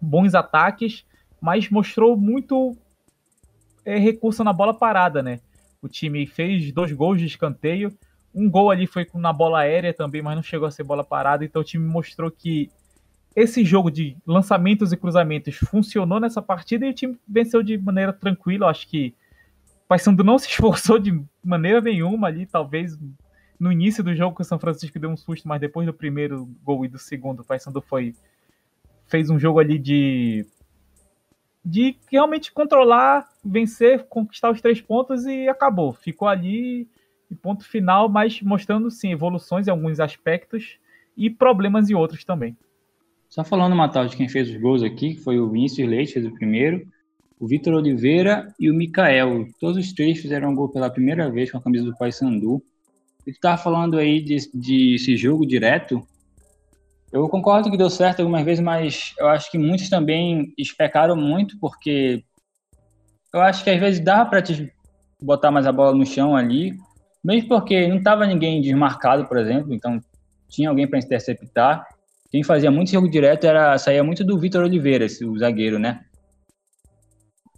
bons 0.00 0.34
ataques, 0.34 1.04
mas 1.38 1.68
mostrou 1.68 2.16
muito 2.16 2.74
é, 3.84 3.98
recurso 3.98 4.42
na 4.42 4.54
bola 4.54 4.72
parada, 4.72 5.22
né? 5.22 5.40
O 5.82 5.88
time 5.88 6.26
fez 6.26 6.72
dois 6.72 6.92
gols 6.92 7.18
de 7.18 7.26
escanteio, 7.26 7.96
um 8.36 8.50
gol 8.50 8.70
ali 8.70 8.86
foi 8.86 9.06
na 9.14 9.32
bola 9.32 9.60
aérea 9.60 9.94
também, 9.94 10.20
mas 10.20 10.36
não 10.36 10.42
chegou 10.42 10.68
a 10.68 10.70
ser 10.70 10.84
bola 10.84 11.02
parada, 11.02 11.42
então 11.42 11.62
o 11.62 11.64
time 11.64 11.84
mostrou 11.84 12.30
que 12.30 12.70
esse 13.34 13.64
jogo 13.64 13.90
de 13.90 14.14
lançamentos 14.26 14.92
e 14.92 14.96
cruzamentos 14.96 15.56
funcionou 15.56 16.20
nessa 16.20 16.42
partida 16.42 16.84
e 16.84 16.90
o 16.90 16.94
time 16.94 17.18
venceu 17.26 17.62
de 17.62 17.78
maneira 17.78 18.12
tranquila. 18.12 18.66
Eu 18.66 18.68
acho 18.68 18.86
que 18.88 19.14
o 19.84 19.88
Paysandu 19.88 20.22
não 20.22 20.38
se 20.38 20.48
esforçou 20.52 20.98
de 20.98 21.18
maneira 21.42 21.80
nenhuma 21.80 22.28
ali, 22.28 22.44
talvez 22.44 22.98
no 23.58 23.72
início 23.72 24.04
do 24.04 24.14
jogo 24.14 24.36
que 24.36 24.42
o 24.42 24.44
São 24.44 24.58
Francisco 24.58 24.98
deu 24.98 25.08
um 25.08 25.16
susto, 25.16 25.48
mas 25.48 25.60
depois 25.60 25.86
do 25.86 25.94
primeiro 25.94 26.46
gol 26.62 26.84
e 26.84 26.88
do 26.88 26.98
segundo, 26.98 27.40
o 27.40 27.44
Paysandu 27.44 27.80
foi 27.80 28.14
fez 29.06 29.30
um 29.30 29.38
jogo 29.38 29.60
ali 29.60 29.78
de 29.78 30.44
de 31.64 31.96
realmente 32.10 32.52
controlar, 32.52 33.26
vencer, 33.44 34.04
conquistar 34.04 34.50
os 34.50 34.60
três 34.60 34.80
pontos 34.80 35.24
e 35.24 35.48
acabou. 35.48 35.92
Ficou 35.92 36.28
ali 36.28 36.88
e 37.30 37.34
ponto 37.34 37.64
final, 37.64 38.08
mas 38.08 38.40
mostrando 38.42 38.90
sim 38.90 39.12
evoluções 39.12 39.66
em 39.66 39.70
alguns 39.70 40.00
aspectos 40.00 40.78
e 41.16 41.30
problemas 41.30 41.90
em 41.90 41.94
outros 41.94 42.24
também. 42.24 42.56
Só 43.28 43.44
falando 43.44 43.72
uma 43.72 43.88
tal 43.88 44.06
de 44.06 44.16
quem 44.16 44.28
fez 44.28 44.48
os 44.48 44.56
gols 44.56 44.82
aqui, 44.82 45.16
foi 45.16 45.38
o 45.38 45.50
Vinícius 45.50 45.88
Leite, 45.88 46.12
fez 46.14 46.26
o 46.26 46.32
primeiro, 46.32 46.86
o 47.38 47.46
Vitor 47.46 47.74
Oliveira 47.74 48.54
e 48.58 48.70
o 48.70 48.74
Mikael. 48.74 49.46
Todos 49.60 49.76
os 49.76 49.92
três 49.92 50.18
fizeram 50.18 50.50
um 50.50 50.54
gol 50.54 50.68
pela 50.68 50.90
primeira 50.90 51.30
vez 51.30 51.50
com 51.50 51.58
a 51.58 51.62
camisa 51.62 51.84
do 51.84 51.96
Paysandu. 51.96 52.62
E 53.26 53.32
tu 53.32 53.40
tava 53.40 53.58
falando 53.58 53.98
aí 53.98 54.22
de, 54.22 54.36
de 54.54 54.94
esse 54.94 55.16
jogo 55.16 55.44
direto. 55.44 56.06
Eu 57.12 57.28
concordo 57.28 57.70
que 57.70 57.76
deu 57.76 57.90
certo 57.90 58.20
algumas 58.20 58.44
vezes, 58.44 58.62
mas 58.62 59.14
eu 59.18 59.28
acho 59.28 59.50
que 59.50 59.58
muitos 59.58 59.88
também 59.88 60.52
especaram 60.56 61.16
muito, 61.16 61.58
porque 61.58 62.22
eu 63.32 63.40
acho 63.40 63.64
que 63.64 63.70
às 63.70 63.80
vezes 63.80 64.00
dava 64.00 64.30
para 64.30 64.42
te 64.42 64.72
botar 65.20 65.50
mais 65.50 65.66
a 65.66 65.72
bola 65.72 65.94
no 65.96 66.06
chão 66.06 66.36
ali, 66.36 66.78
mesmo 67.26 67.48
porque 67.48 67.88
não 67.88 68.02
tava 68.02 68.26
ninguém 68.26 68.60
desmarcado, 68.60 69.26
por 69.26 69.36
exemplo, 69.36 69.74
então 69.74 70.00
tinha 70.48 70.68
alguém 70.68 70.88
para 70.88 70.98
interceptar. 70.98 71.86
Quem 72.30 72.42
fazia 72.42 72.70
muito 72.70 72.90
jogo 72.90 73.10
direto 73.10 73.46
era 73.46 73.76
saía 73.78 74.04
muito 74.04 74.24
do 74.24 74.38
Vitor 74.38 74.64
Oliveira, 74.64 75.06
o 75.24 75.38
zagueiro, 75.38 75.78
né? 75.78 76.00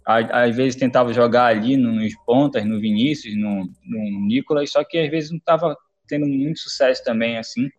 às 0.05 0.55
vezes 0.55 0.75
tentava 0.75 1.13
jogar 1.13 1.45
ali 1.45 1.77
nos 1.77 2.15
pontas, 2.25 2.65
no 2.65 2.79
Vinícius, 2.79 3.37
no, 3.37 3.69
no 3.85 4.25
Nicolas, 4.25 4.71
só 4.71 4.83
que 4.83 4.97
às 4.97 5.07
vezes 5.07 5.29
não 5.29 5.37
estava 5.37 5.77
tendo 6.07 6.25
muito 6.25 6.59
sucesso 6.59 7.03
também, 7.03 7.37
assim. 7.37 7.69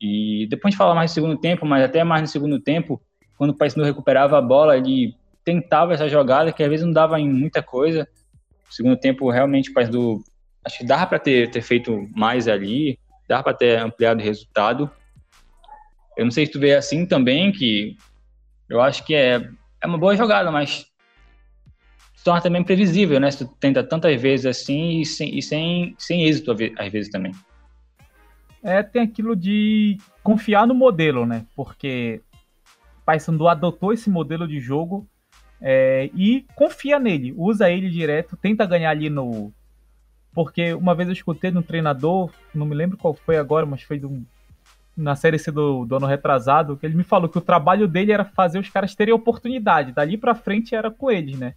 E 0.00 0.46
depois 0.48 0.72
de 0.72 0.78
falar 0.78 0.94
mais 0.94 1.10
no 1.10 1.14
segundo 1.14 1.38
tempo, 1.38 1.66
mas 1.66 1.84
até 1.84 2.02
mais 2.04 2.22
no 2.22 2.28
segundo 2.28 2.58
tempo, 2.58 3.02
quando 3.36 3.50
o 3.50 3.54
Paysandu 3.54 3.84
recuperava 3.84 4.38
a 4.38 4.40
bola, 4.40 4.78
ele 4.78 5.14
tentava 5.44 5.92
essa 5.92 6.08
jogada, 6.08 6.52
que 6.52 6.62
às 6.62 6.70
vezes 6.70 6.86
não 6.86 6.92
dava 6.92 7.20
em 7.20 7.28
muita 7.28 7.62
coisa. 7.62 8.08
No 8.66 8.72
segundo 8.72 8.96
tempo, 8.96 9.30
realmente, 9.30 9.70
o 9.70 9.74
Paysandu, 9.74 10.22
acho 10.68 10.78
que 10.78 10.84
dava 10.84 11.06
para 11.06 11.18
ter, 11.18 11.50
ter 11.50 11.62
feito 11.62 12.08
mais 12.14 12.46
ali, 12.46 12.98
dava 13.26 13.42
para 13.42 13.54
ter 13.54 13.78
ampliado 13.78 14.20
o 14.20 14.24
resultado. 14.24 14.90
Eu 16.16 16.24
não 16.24 16.30
sei 16.30 16.46
se 16.46 16.52
tu 16.52 16.60
vê 16.60 16.74
assim 16.74 17.06
também, 17.06 17.50
que 17.50 17.96
eu 18.68 18.80
acho 18.80 19.04
que 19.04 19.14
é, 19.14 19.48
é 19.80 19.86
uma 19.86 19.98
boa 19.98 20.14
jogada, 20.14 20.50
mas 20.50 20.86
se 22.14 22.24
torna 22.24 22.42
também 22.42 22.62
previsível, 22.62 23.18
né? 23.18 23.30
Se 23.30 23.46
tu 23.46 23.56
tenta 23.58 23.82
tantas 23.82 24.20
vezes 24.20 24.44
assim 24.44 25.00
e 25.00 25.06
sem, 25.06 25.38
e 25.38 25.42
sem, 25.42 25.94
sem 25.98 26.24
êxito 26.24 26.54
às 26.76 26.92
vezes 26.92 27.10
também. 27.10 27.32
É, 28.62 28.82
tem 28.82 29.02
aquilo 29.02 29.34
de 29.34 29.96
confiar 30.22 30.66
no 30.66 30.74
modelo, 30.74 31.24
né? 31.24 31.46
Porque 31.56 32.20
Paysandu 33.06 33.48
adotou 33.48 33.92
esse 33.92 34.10
modelo 34.10 34.46
de 34.46 34.60
jogo 34.60 35.08
é, 35.60 36.10
e 36.14 36.44
confia 36.54 36.98
nele, 36.98 37.32
usa 37.36 37.70
ele 37.70 37.88
direto, 37.88 38.36
tenta 38.36 38.66
ganhar 38.66 38.90
ali 38.90 39.08
no. 39.08 39.52
Porque 40.38 40.72
uma 40.72 40.94
vez 40.94 41.08
eu 41.08 41.12
escutei 41.12 41.50
de 41.50 41.58
um 41.58 41.62
treinador, 41.62 42.30
não 42.54 42.64
me 42.64 42.72
lembro 42.72 42.96
qual 42.96 43.12
foi 43.12 43.36
agora, 43.36 43.66
mas 43.66 43.82
foi 43.82 44.00
na 44.96 45.16
série 45.16 45.36
C 45.36 45.50
do, 45.50 45.84
do 45.84 45.96
ano 45.96 46.06
retrasado, 46.06 46.76
que 46.76 46.86
ele 46.86 46.94
me 46.94 47.02
falou 47.02 47.28
que 47.28 47.38
o 47.38 47.40
trabalho 47.40 47.88
dele 47.88 48.12
era 48.12 48.24
fazer 48.24 48.60
os 48.60 48.70
caras 48.70 48.94
terem 48.94 49.12
oportunidade, 49.12 49.90
dali 49.90 50.16
para 50.16 50.36
frente 50.36 50.76
era 50.76 50.92
com 50.92 51.10
eles, 51.10 51.36
né? 51.36 51.54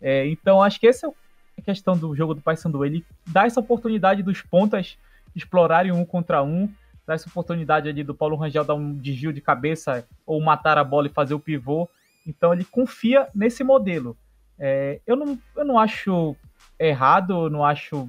É, 0.00 0.26
então 0.28 0.62
acho 0.62 0.80
que 0.80 0.86
essa 0.86 1.08
é 1.08 1.10
a 1.58 1.62
questão 1.62 1.94
do 1.94 2.16
jogo 2.16 2.32
do 2.32 2.40
Paysandu. 2.40 2.86
Ele 2.86 3.04
dá 3.26 3.44
essa 3.44 3.60
oportunidade 3.60 4.22
dos 4.22 4.40
pontas 4.40 4.96
explorarem 5.36 5.92
um 5.92 6.02
contra 6.02 6.42
um, 6.42 6.72
dá 7.06 7.12
essa 7.12 7.28
oportunidade 7.28 7.86
ali 7.86 8.02
do 8.02 8.14
Paulo 8.14 8.36
Rangel 8.36 8.64
dar 8.64 8.76
um 8.76 8.94
desvio 8.94 9.34
de 9.34 9.42
cabeça 9.42 10.08
ou 10.24 10.40
matar 10.40 10.78
a 10.78 10.84
bola 10.84 11.06
e 11.06 11.10
fazer 11.10 11.34
o 11.34 11.38
pivô. 11.38 11.86
Então 12.26 12.50
ele 12.54 12.64
confia 12.64 13.28
nesse 13.34 13.62
modelo. 13.62 14.16
É, 14.58 15.02
eu, 15.06 15.16
não, 15.16 15.38
eu 15.54 15.66
não 15.66 15.78
acho 15.78 16.34
errado, 16.78 17.44
eu 17.44 17.50
não 17.50 17.62
acho 17.62 18.08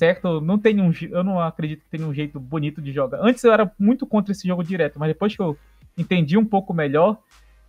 certo, 0.00 0.40
não 0.40 0.58
tem 0.58 0.80
um, 0.80 0.90
eu 1.10 1.22
não 1.22 1.38
acredito 1.38 1.80
que 1.80 1.90
tenha 1.90 2.08
um 2.08 2.14
jeito 2.14 2.40
bonito 2.40 2.80
de 2.80 2.90
jogar. 2.90 3.20
Antes 3.20 3.44
eu 3.44 3.52
era 3.52 3.70
muito 3.78 4.06
contra 4.06 4.32
esse 4.32 4.48
jogo 4.48 4.64
direto, 4.64 4.98
mas 4.98 5.08
depois 5.08 5.36
que 5.36 5.42
eu 5.42 5.58
entendi 5.96 6.38
um 6.38 6.44
pouco 6.44 6.72
melhor, 6.72 7.18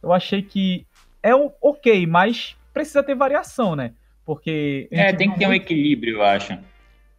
eu 0.02 0.14
achei 0.14 0.42
que 0.42 0.86
é 1.22 1.36
um 1.36 1.52
ok, 1.62 2.08
mas 2.08 2.56
precisa 2.74 3.04
ter 3.04 3.16
variação, 3.16 3.76
né? 3.76 3.92
Porque. 4.26 4.88
É, 4.92 5.12
tem 5.12 5.30
que 5.30 5.40
ter 5.40 5.46
muito... 5.46 5.60
um 5.60 5.64
equilíbrio, 5.64 6.16
eu 6.16 6.24
acho. 6.24 6.58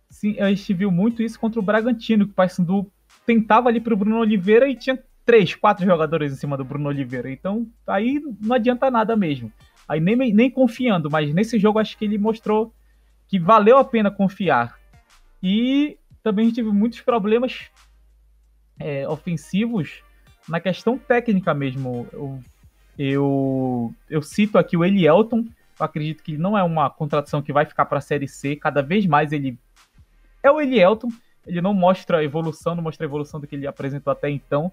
Sim, 0.09 0.41
a 0.41 0.49
gente 0.49 0.73
viu 0.73 0.91
muito 0.91 1.23
isso 1.23 1.39
contra 1.39 1.61
o 1.61 1.63
Bragantino, 1.63 2.25
que 2.25 2.33
o 2.33 2.35
Paysandu 2.35 2.91
tentava 3.27 3.69
ali 3.69 3.81
pro 3.81 3.97
Bruno 3.97 4.19
Oliveira 4.19 4.67
e 4.67 4.75
tinha 4.75 4.99
três, 5.27 5.55
quatro 5.55 5.85
jogadores 5.85 6.33
em 6.33 6.37
cima 6.37 6.57
do 6.57 6.65
Bruno 6.65 6.89
Oliveira. 6.89 7.31
Então, 7.31 7.67
aí 7.87 8.19
não 8.41 8.57
adianta 8.57 8.91
nada 8.91 9.15
mesmo. 9.15 9.53
Aí 9.87 10.01
nem, 10.01 10.17
nem 10.33 10.51
confiando, 10.51 11.11
mas 11.11 11.35
nesse 11.35 11.59
jogo 11.59 11.79
acho 11.79 11.99
que 11.99 12.07
ele 12.07 12.17
mostrou 12.17 12.73
que 13.29 13.39
valeu 13.39 13.77
a 13.77 13.85
pena 13.85 14.11
confiar. 14.11 14.81
E 15.43 15.99
também 16.23 16.51
teve 16.53 16.71
muitos 16.71 17.01
problemas 17.01 17.71
é, 18.79 19.09
ofensivos 19.09 20.03
na 20.49 20.61
questão 20.61 20.97
técnica 20.97 21.53
mesmo. 21.53 22.07
Eu, 22.13 22.41
eu, 22.99 23.95
eu 24.09 24.23
cito 24.23 24.59
aqui 24.59 24.77
o 24.77 24.85
Elielton. 24.85 25.47
Eu 25.79 25.85
acredito 25.85 26.23
que 26.23 26.37
não 26.37 26.57
é 26.57 26.63
uma 26.63 26.89
contratação 26.89 27.43
que 27.43 27.53
vai 27.53 27.65
ficar 27.65 27.87
para 27.87 27.99
a 27.99 28.03
Série 28.03 28.29
C. 28.29 28.57
Cada 28.57 28.83
vez 28.83 29.07
mais 29.07 29.33
ele 29.33 29.59
é 30.43 30.51
o 30.51 30.61
Elielton. 30.61 31.09
Ele 31.47 31.61
não 31.61 31.75
mostra 31.75 32.19
a 32.19 32.25
evolução, 32.25 32.75
não 32.75 32.83
mostra 32.83 33.05
a 33.05 33.09
evolução 33.09 33.41
do 33.41 33.47
que 33.47 33.57
ele 33.57 33.67
apresentou 33.67 34.13
até 34.13 34.31
então. 34.31 34.71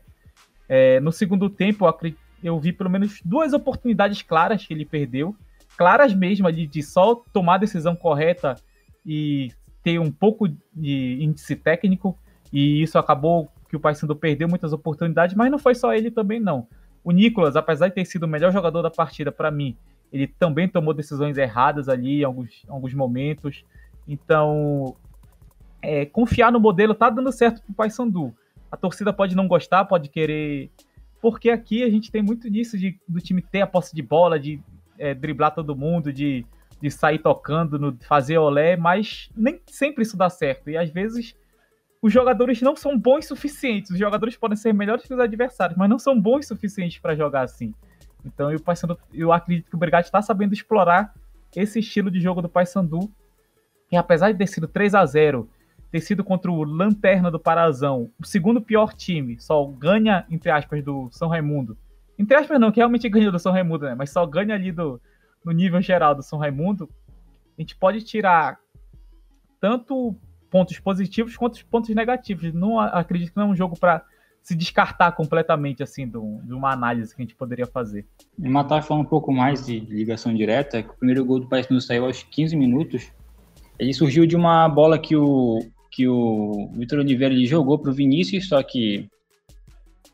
É, 0.67 0.99
no 0.99 1.11
segundo 1.11 1.49
tempo, 1.49 1.85
eu, 1.85 1.89
acredito, 1.89 2.19
eu 2.43 2.59
vi 2.59 2.71
pelo 2.71 2.91
menos 2.91 3.19
duas 3.25 3.53
oportunidades 3.53 4.21
claras 4.21 4.65
que 4.65 4.73
ele 4.73 4.85
perdeu. 4.85 5.35
Claras 5.75 6.13
mesmo, 6.13 6.45
ali, 6.45 6.67
de 6.67 6.83
só 6.83 7.15
tomar 7.33 7.55
a 7.55 7.59
decisão 7.59 7.95
correta 7.95 8.55
e 9.03 9.51
ter 9.89 9.99
um 9.99 10.11
pouco 10.11 10.47
de 10.73 11.17
índice 11.19 11.55
técnico. 11.55 12.17
E 12.53 12.81
isso 12.81 12.97
acabou 12.97 13.51
que 13.67 13.75
o 13.75 13.79
Paysandu 13.79 14.15
perdeu 14.15 14.47
muitas 14.47 14.73
oportunidades, 14.73 15.35
mas 15.35 15.51
não 15.51 15.57
foi 15.57 15.73
só 15.73 15.93
ele 15.93 16.11
também, 16.11 16.39
não. 16.39 16.67
O 17.03 17.11
Nicolas, 17.11 17.55
apesar 17.55 17.87
de 17.87 17.95
ter 17.95 18.05
sido 18.05 18.23
o 18.23 18.27
melhor 18.27 18.51
jogador 18.51 18.81
da 18.81 18.91
partida 18.91 19.31
para 19.31 19.49
mim, 19.49 19.75
ele 20.11 20.27
também 20.27 20.67
tomou 20.67 20.93
decisões 20.93 21.37
erradas 21.37 21.87
ali 21.87 22.21
em 22.21 22.23
alguns, 22.23 22.63
alguns 22.67 22.93
momentos. 22.93 23.63
Então, 24.07 24.95
é, 25.81 26.05
confiar 26.05 26.51
no 26.51 26.59
modelo 26.59 26.93
tá 26.93 27.09
dando 27.09 27.31
certo 27.31 27.61
pro 27.61 27.73
Paysandu. 27.73 28.33
A 28.71 28.77
torcida 28.77 29.13
pode 29.13 29.35
não 29.35 29.47
gostar, 29.47 29.85
pode 29.85 30.09
querer. 30.09 30.69
Porque 31.21 31.49
aqui 31.49 31.83
a 31.83 31.89
gente 31.89 32.11
tem 32.11 32.21
muito 32.21 32.49
disso 32.49 32.77
de, 32.77 32.99
do 33.07 33.19
time 33.19 33.41
ter 33.41 33.61
a 33.61 33.67
posse 33.67 33.95
de 33.95 34.01
bola, 34.01 34.39
de 34.39 34.59
é, 34.97 35.13
driblar 35.13 35.53
todo 35.53 35.75
mundo, 35.75 36.11
de, 36.11 36.45
de 36.81 36.89
sair 36.89 37.19
tocando, 37.19 37.77
no, 37.77 37.97
fazer 38.07 38.37
olé, 38.37 38.75
mas 38.77 39.29
nem 39.35 39.61
sempre 39.67 40.03
isso 40.03 40.17
dá 40.17 40.29
certo. 40.29 40.69
E 40.69 40.77
às 40.77 40.89
vezes 40.89 41.35
os 42.01 42.11
jogadores 42.11 42.61
não 42.61 42.75
são 42.75 42.97
bons 42.97 43.25
o 43.25 43.27
suficientes. 43.29 43.91
Os 43.91 43.99
jogadores 43.99 44.37
podem 44.37 44.55
ser 44.55 44.73
melhores 44.73 45.05
que 45.05 45.13
os 45.13 45.19
adversários, 45.19 45.77
mas 45.77 45.89
não 45.89 45.99
são 45.99 46.19
bons 46.19 46.45
o 46.45 46.47
suficientes 46.49 46.99
para 46.99 47.15
jogar 47.15 47.41
assim. 47.41 47.73
Então 48.25 48.51
eu, 48.51 48.59
eu 49.13 49.31
acredito 49.31 49.69
que 49.69 49.75
o 49.75 49.79
Brigatti 49.79 50.07
está 50.07 50.21
sabendo 50.21 50.53
explorar 50.53 51.13
esse 51.55 51.79
estilo 51.79 52.09
de 52.09 52.19
jogo 52.19 52.41
do 52.41 52.49
Paysandu. 52.49 53.11
E 53.91 53.97
apesar 53.97 54.31
de 54.31 54.37
ter 54.37 54.47
sido 54.47 54.67
3 54.67 54.95
a 54.95 55.05
0 55.05 55.49
ter 55.91 56.01
sido 56.01 56.23
contra 56.23 56.51
o 56.51 56.63
Lanterna 56.63 57.31
do 57.31 57.39
Parazão, 57.39 58.11
o 58.19 58.25
segundo 58.25 58.61
pior 58.61 58.93
time, 58.93 59.39
só 59.39 59.65
ganha, 59.65 60.23
entre 60.29 60.51
aspas, 60.51 60.83
do 60.83 61.09
São 61.11 61.27
Raimundo. 61.27 61.75
Entre 62.17 62.37
aspas, 62.37 62.59
não, 62.59 62.71
que 62.71 62.79
realmente 62.79 63.09
ganha 63.09 63.31
do 63.31 63.39
São 63.39 63.51
Raimundo, 63.51 63.85
né? 63.85 63.95
Mas 63.95 64.11
só 64.11 64.23
ganha 64.25 64.53
ali 64.53 64.71
do, 64.71 65.01
no 65.43 65.51
nível 65.51 65.81
geral 65.81 66.15
do 66.15 66.23
São 66.23 66.39
Raimundo. 66.39 66.89
A 67.57 67.61
gente 67.61 67.75
pode 67.75 68.01
tirar 68.01 68.57
tanto 69.59 70.15
pontos 70.49 70.79
positivos 70.79 71.35
quanto 71.37 71.65
pontos 71.65 71.93
negativos. 71.93 72.53
Não 72.53 72.79
acredito 72.79 73.31
que 73.31 73.37
não 73.37 73.47
é 73.47 73.49
um 73.49 73.55
jogo 73.55 73.77
para 73.77 74.03
se 74.41 74.55
descartar 74.55 75.11
completamente 75.11 75.83
assim 75.83 76.07
de 76.07 76.17
uma 76.17 76.71
análise 76.71 77.15
que 77.15 77.21
a 77.21 77.25
gente 77.25 77.35
poderia 77.35 77.67
fazer. 77.67 78.05
E 78.37 78.49
matar 78.49 78.81
falando 78.81 79.03
um 79.03 79.09
pouco 79.09 79.31
mais 79.31 79.65
de 79.65 79.79
ligação 79.79 80.33
direta, 80.33 80.81
que 80.81 80.89
o 80.89 80.93
primeiro 80.93 81.25
gol 81.25 81.41
do 81.41 81.47
Paysandu 81.47 81.81
saiu 81.81 82.05
aos 82.05 82.23
15 82.23 82.55
minutos. 82.55 83.11
Ele 83.77 83.93
surgiu 83.93 84.25
de 84.25 84.35
uma 84.35 84.67
bola 84.67 84.97
que 84.97 85.15
o 85.15 85.59
que 85.91 86.07
o 86.07 86.69
Vitor 86.73 86.99
Oliveira 86.99 87.33
ele 87.33 87.45
jogou 87.45 87.77
para 87.77 87.91
o 87.91 87.93
Vinícius, 87.93 88.47
só 88.47 88.61
que 88.61 89.09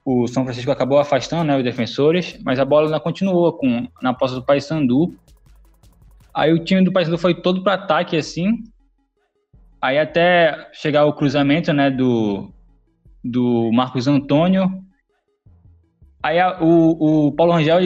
o 0.06 0.28
São 0.28 0.44
Francisco 0.44 0.70
acabou 0.70 1.00
afastando 1.00 1.46
né, 1.46 1.58
os 1.58 1.64
defensores, 1.64 2.40
mas 2.46 2.60
a 2.60 2.64
bola 2.64 2.86
ainda 2.86 3.00
continuou 3.00 3.52
com, 3.54 3.88
na 4.04 4.14
posse 4.14 4.36
do 4.36 4.44
Paysandu. 4.44 5.16
Aí 6.32 6.54
o 6.54 6.64
time 6.64 6.84
do 6.84 6.94
Paysandu 6.94 7.18
foi 7.18 7.34
todo 7.34 7.64
para 7.64 7.74
ataque 7.74 8.16
assim. 8.16 8.64
Aí 9.82 9.98
até 9.98 10.70
chegar 10.74 11.06
o 11.06 11.14
cruzamento 11.14 11.74
né, 11.74 11.90
do, 11.90 12.54
do 13.24 13.72
Marcos 13.74 14.08
Antônio. 14.08 14.80
Aí 16.22 16.40
a, 16.40 16.62
o, 16.62 17.28
o 17.28 17.32
Paulo 17.32 17.54
Rangel 17.54 17.80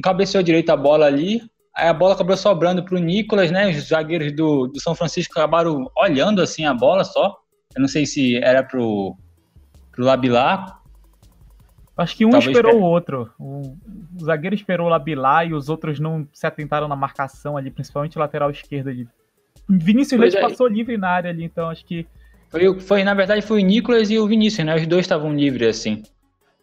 cabeceou 0.00 0.44
direito 0.44 0.70
a 0.70 0.76
bola 0.76 1.06
ali. 1.06 1.42
Aí 1.76 1.88
a 1.88 1.92
bola 1.92 2.14
acabou 2.14 2.36
sobrando 2.36 2.84
para 2.84 2.94
o 2.94 3.00
Nicolas, 3.00 3.50
né? 3.50 3.70
Os 3.70 3.88
zagueiros 3.88 4.30
do, 4.32 4.68
do 4.68 4.80
São 4.80 4.94
Francisco 4.94 5.32
acabaram 5.36 5.90
olhando 5.96 6.40
assim 6.40 6.64
a 6.66 6.72
bola 6.72 7.02
só. 7.02 7.36
Eu 7.74 7.80
não 7.80 7.88
sei 7.88 8.06
se 8.06 8.36
era 8.36 8.62
pro, 8.62 9.16
pro 9.90 10.04
Labilar. 10.04 10.83
Acho 11.96 12.16
que 12.16 12.26
um 12.26 12.30
Talvez 12.30 12.56
esperou 12.56 12.80
o 12.80 12.82
outro. 12.82 13.30
O, 13.38 13.76
o, 14.20 14.24
zagueiro 14.24 14.54
esperou 14.54 14.86
o 14.86 14.90
Labilar 14.90 15.46
e 15.46 15.54
os 15.54 15.68
outros 15.68 16.00
não 16.00 16.26
se 16.32 16.46
atentaram 16.46 16.88
na 16.88 16.96
marcação 16.96 17.56
ali, 17.56 17.70
principalmente 17.70 18.16
o 18.16 18.20
lateral 18.20 18.50
esquerdo 18.50 18.88
ali. 18.88 19.08
Vinícius 19.68 20.20
Leite 20.20 20.36
é. 20.36 20.40
passou 20.40 20.66
livre 20.66 20.96
na 20.96 21.08
área 21.08 21.30
ali, 21.30 21.44
então 21.44 21.70
acho 21.70 21.84
que. 21.84 22.06
Foi, 22.50 22.80
foi, 22.80 23.04
na 23.04 23.14
verdade, 23.14 23.42
foi 23.42 23.62
o 23.62 23.64
Nicolas 23.64 24.10
e 24.10 24.18
o 24.18 24.26
Vinícius, 24.26 24.66
né? 24.66 24.74
Os 24.74 24.86
dois 24.86 25.04
estavam 25.04 25.32
livres, 25.32 25.68
assim. 25.68 26.02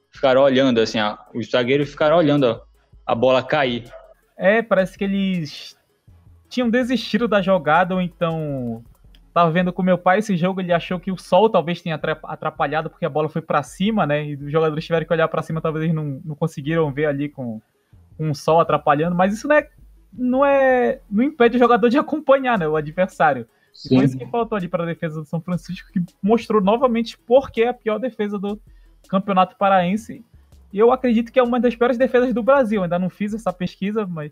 Ficaram 0.09 0.41
olhando, 0.41 0.81
assim, 0.81 0.99
ó, 0.99 1.17
os 1.33 1.49
zagueiros 1.49 1.89
ficaram 1.89 2.17
olhando 2.17 2.43
ó, 2.43 2.61
a 3.05 3.15
bola 3.15 3.41
cair. 3.41 3.85
É, 4.37 4.61
parece 4.61 4.97
que 4.97 5.05
eles 5.05 5.77
tinham 6.49 6.69
desistido 6.69 7.27
da 7.27 7.41
jogada, 7.41 7.95
ou 7.95 8.01
então 8.01 8.83
Tava 9.33 9.49
vendo 9.49 9.71
com 9.71 9.81
meu 9.81 9.97
pai 9.97 10.19
esse 10.19 10.35
jogo, 10.35 10.59
ele 10.59 10.73
achou 10.73 10.99
que 10.99 11.11
o 11.11 11.17
sol 11.17 11.49
talvez 11.49 11.81
tenha 11.81 11.95
atrapalhado 12.23 12.89
porque 12.89 13.05
a 13.05 13.09
bola 13.09 13.29
foi 13.29 13.41
para 13.41 13.63
cima, 13.63 14.05
né? 14.05 14.25
E 14.25 14.35
os 14.35 14.51
jogadores 14.51 14.85
tiveram 14.85 15.05
que 15.05 15.13
olhar 15.13 15.27
para 15.29 15.41
cima, 15.41 15.61
talvez 15.61 15.83
eles 15.83 15.95
não, 15.95 16.21
não 16.25 16.35
conseguiram 16.35 16.91
ver 16.91 17.05
ali 17.05 17.29
com, 17.29 17.61
com 18.17 18.29
o 18.29 18.35
sol 18.35 18.59
atrapalhando, 18.59 19.15
mas 19.15 19.33
isso 19.33 19.47
não 19.47 19.55
é, 19.55 19.69
não 20.11 20.45
é. 20.45 20.99
não 21.09 21.23
impede 21.23 21.55
o 21.55 21.59
jogador 21.59 21.87
de 21.87 21.97
acompanhar, 21.99 22.59
né? 22.59 22.67
O 22.67 22.75
adversário. 22.75 23.47
Sim. 23.73 23.95
E 23.95 23.97
foi 23.97 24.05
isso 24.05 24.17
que 24.17 24.25
faltou 24.25 24.57
ali 24.57 24.67
para 24.67 24.83
a 24.83 24.85
defesa 24.85 25.21
do 25.21 25.25
São 25.25 25.39
Francisco, 25.39 25.89
que 25.93 26.03
mostrou 26.21 26.61
novamente 26.61 27.17
por 27.17 27.49
que 27.49 27.63
é 27.63 27.69
a 27.69 27.73
pior 27.73 27.99
defesa 27.99 28.37
do 28.37 28.59
Campeonato 29.07 29.55
Paraense. 29.57 30.25
E 30.73 30.79
eu 30.79 30.91
acredito 30.91 31.31
que 31.31 31.39
é 31.39 31.43
uma 31.43 31.59
das 31.59 31.75
piores 31.75 31.97
defesas 31.97 32.33
do 32.33 32.43
Brasil. 32.43 32.83
Ainda 32.83 32.99
não 32.99 33.09
fiz 33.09 33.33
essa 33.33 33.53
pesquisa, 33.53 34.05
mas. 34.05 34.31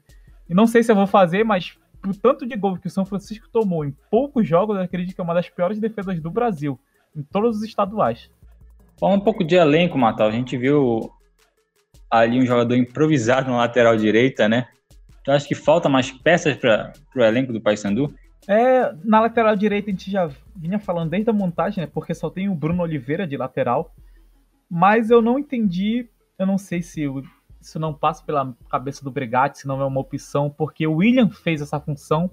E 0.49 0.53
não 0.53 0.67
sei 0.67 0.83
se 0.83 0.91
eu 0.91 0.95
vou 0.95 1.07
fazer, 1.07 1.45
mas 1.45 1.77
pro 2.01 2.15
tanto 2.15 2.45
de 2.45 2.55
gol 2.55 2.77
que 2.77 2.87
o 2.87 2.91
São 2.91 3.05
Francisco 3.05 3.47
tomou 3.51 3.85
em 3.85 3.95
poucos 4.09 4.47
jogos, 4.47 4.77
eu 4.77 4.83
acredito 4.83 5.15
que 5.15 5.21
é 5.21 5.23
uma 5.23 5.33
das 5.33 5.49
piores 5.49 5.79
defesas 5.79 6.19
do 6.19 6.31
Brasil, 6.31 6.79
em 7.15 7.21
todos 7.21 7.57
os 7.57 7.63
estaduais. 7.63 8.29
Falando 8.99 9.21
um 9.21 9.23
pouco 9.23 9.43
de 9.43 9.55
elenco, 9.55 9.97
Matal, 9.97 10.27
a 10.27 10.31
gente 10.31 10.57
viu 10.57 11.11
ali 12.09 12.39
um 12.39 12.45
jogador 12.45 12.75
improvisado 12.75 13.49
na 13.49 13.57
lateral 13.57 13.95
direita, 13.95 14.49
né? 14.49 14.67
Tu 15.23 15.31
acha 15.31 15.47
que 15.47 15.55
falta 15.55 15.87
mais 15.87 16.11
peças 16.11 16.55
para 16.57 16.91
o 17.15 17.21
elenco 17.21 17.53
do 17.53 17.61
Paysandu? 17.61 18.13
É, 18.47 18.93
na 19.03 19.21
lateral 19.21 19.55
direita 19.55 19.89
a 19.89 19.91
gente 19.91 20.09
já 20.09 20.29
vinha 20.55 20.79
falando 20.79 21.11
desde 21.11 21.29
a 21.29 21.33
montagem, 21.33 21.83
né? 21.83 21.89
Porque 21.93 22.13
só 22.13 22.29
tem 22.29 22.49
o 22.49 22.55
Bruno 22.55 22.83
Oliveira 22.83 23.27
de 23.27 23.37
lateral. 23.37 23.93
Mas 24.69 25.09
eu 25.09 25.21
não 25.21 25.39
entendi, 25.39 26.07
eu 26.37 26.45
não 26.45 26.57
sei 26.57 26.81
se 26.81 27.07
o 27.07 27.23
isso 27.61 27.79
não 27.79 27.93
passa 27.93 28.23
pela 28.23 28.53
cabeça 28.69 29.03
do 29.03 29.11
Brigatti, 29.11 29.59
se 29.59 29.67
não 29.67 29.81
é 29.81 29.85
uma 29.85 29.99
opção, 29.99 30.49
porque 30.49 30.87
o 30.87 30.95
William 30.95 31.29
fez 31.29 31.61
essa 31.61 31.79
função 31.79 32.29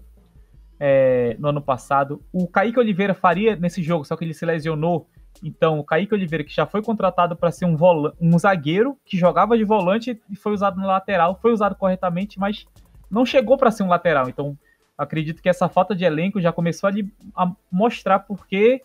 é, 0.79 1.37
no 1.39 1.49
ano 1.49 1.61
passado. 1.61 2.23
O 2.33 2.47
Kaique 2.47 2.79
Oliveira 2.79 3.15
faria 3.15 3.57
nesse 3.57 3.83
jogo, 3.83 4.05
só 4.05 4.17
que 4.17 4.25
ele 4.25 4.35
se 4.35 4.47
lesionou. 4.47 5.09
Então, 5.43 5.79
o 5.79 5.85
Kaique 5.85 6.15
Oliveira, 6.15 6.45
que 6.45 6.55
já 6.55 6.65
foi 6.65 6.83
contratado 6.83 7.37
para 7.37 7.51
ser 7.51 7.67
um, 7.67 7.77
um 8.21 8.39
zagueiro, 8.39 8.97
que 9.05 9.19
jogava 9.19 9.57
de 9.57 9.65
volante 9.65 10.21
e 10.31 10.37
foi 10.37 10.53
usado 10.53 10.81
no 10.81 10.87
lateral, 10.87 11.39
foi 11.41 11.53
usado 11.53 11.75
corretamente, 11.75 12.39
mas 12.39 12.67
não 13.11 13.27
chegou 13.27 13.57
para 13.57 13.71
ser 13.71 13.83
um 13.83 13.89
lateral. 13.89 14.29
Então, 14.29 14.57
acredito 14.97 15.43
que 15.43 15.49
essa 15.49 15.69
falta 15.69 15.95
de 15.95 16.05
elenco 16.05 16.41
já 16.41 16.53
começou 16.53 16.89
ali 16.89 17.13
a 17.35 17.53
mostrar 17.71 18.21
porque 18.21 18.83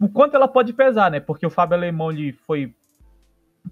o 0.00 0.08
quanto 0.08 0.34
ela 0.34 0.48
pode 0.48 0.72
pesar, 0.72 1.10
né? 1.10 1.20
Porque 1.20 1.46
o 1.46 1.50
Fábio 1.50 1.76
Alemão 1.76 2.10
ele 2.10 2.32
foi 2.32 2.74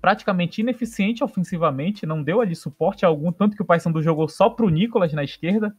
praticamente 0.01 0.61
ineficiente 0.61 1.22
ofensivamente, 1.22 2.07
não 2.07 2.22
deu 2.22 2.40
ali 2.40 2.57
suporte 2.57 3.05
algum, 3.05 3.30
tanto 3.30 3.57
que 3.57 3.62
o 3.62 3.64
Paysandu 3.64 4.03
jogou 4.03 4.28
só 4.28 4.49
para 4.49 4.64
o 4.64 4.70
Nicolas 4.70 5.12
na 5.12 5.22
esquerda. 5.22 5.74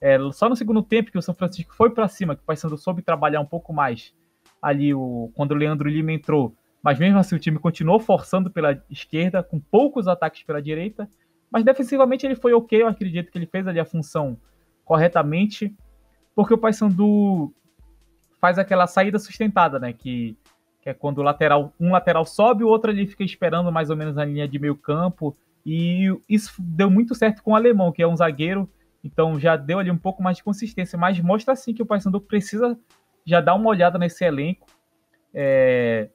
É, 0.00 0.18
só 0.32 0.48
no 0.48 0.56
segundo 0.56 0.82
tempo 0.82 1.10
que 1.10 1.18
o 1.18 1.22
São 1.22 1.34
Francisco 1.34 1.74
foi 1.74 1.90
para 1.90 2.08
cima, 2.08 2.34
que 2.34 2.42
o 2.42 2.44
Paysandu 2.44 2.76
soube 2.76 3.02
trabalhar 3.02 3.40
um 3.40 3.46
pouco 3.46 3.72
mais 3.72 4.12
ali 4.60 4.92
o, 4.92 5.30
quando 5.34 5.52
o 5.52 5.54
Leandro 5.54 5.88
Lima 5.88 6.12
entrou. 6.12 6.54
Mas 6.82 6.98
mesmo 6.98 7.18
assim 7.18 7.34
o 7.36 7.38
time 7.38 7.58
continuou 7.58 7.98
forçando 7.98 8.50
pela 8.50 8.82
esquerda, 8.90 9.42
com 9.42 9.58
poucos 9.58 10.06
ataques 10.08 10.42
pela 10.42 10.60
direita. 10.60 11.08
Mas 11.50 11.64
defensivamente 11.64 12.26
ele 12.26 12.34
foi 12.34 12.52
ok, 12.52 12.82
eu 12.82 12.88
acredito 12.88 13.30
que 13.30 13.38
ele 13.38 13.46
fez 13.46 13.66
ali 13.66 13.78
a 13.78 13.84
função 13.84 14.36
corretamente, 14.84 15.74
porque 16.34 16.52
o 16.52 16.58
Paysandu 16.58 17.54
faz 18.40 18.58
aquela 18.58 18.86
saída 18.86 19.18
sustentada, 19.18 19.78
né? 19.78 19.92
Que 19.92 20.36
que 20.84 20.90
é 20.90 20.94
quando 20.94 21.18
o 21.18 21.22
lateral, 21.22 21.72
um 21.80 21.92
lateral 21.92 22.26
sobe, 22.26 22.62
o 22.62 22.68
outro 22.68 22.90
ali 22.90 23.06
fica 23.06 23.24
esperando 23.24 23.72
mais 23.72 23.88
ou 23.88 23.96
menos 23.96 24.14
na 24.14 24.22
linha 24.22 24.46
de 24.46 24.58
meio 24.58 24.76
campo. 24.76 25.34
E 25.64 26.14
isso 26.28 26.52
deu 26.58 26.90
muito 26.90 27.14
certo 27.14 27.42
com 27.42 27.52
o 27.52 27.56
alemão, 27.56 27.90
que 27.90 28.02
é 28.02 28.06
um 28.06 28.14
zagueiro, 28.14 28.68
então 29.02 29.40
já 29.40 29.56
deu 29.56 29.78
ali 29.78 29.90
um 29.90 29.96
pouco 29.96 30.22
mais 30.22 30.36
de 30.36 30.44
consistência, 30.44 30.98
mas 30.98 31.18
mostra 31.18 31.54
assim 31.54 31.72
que 31.72 31.80
o 31.80 31.86
Paysandu 31.86 32.20
precisa 32.20 32.78
já 33.24 33.40
dar 33.40 33.54
uma 33.54 33.70
olhada 33.70 33.98
nesse 33.98 34.26
elenco. 34.26 34.66
É, 35.32 36.10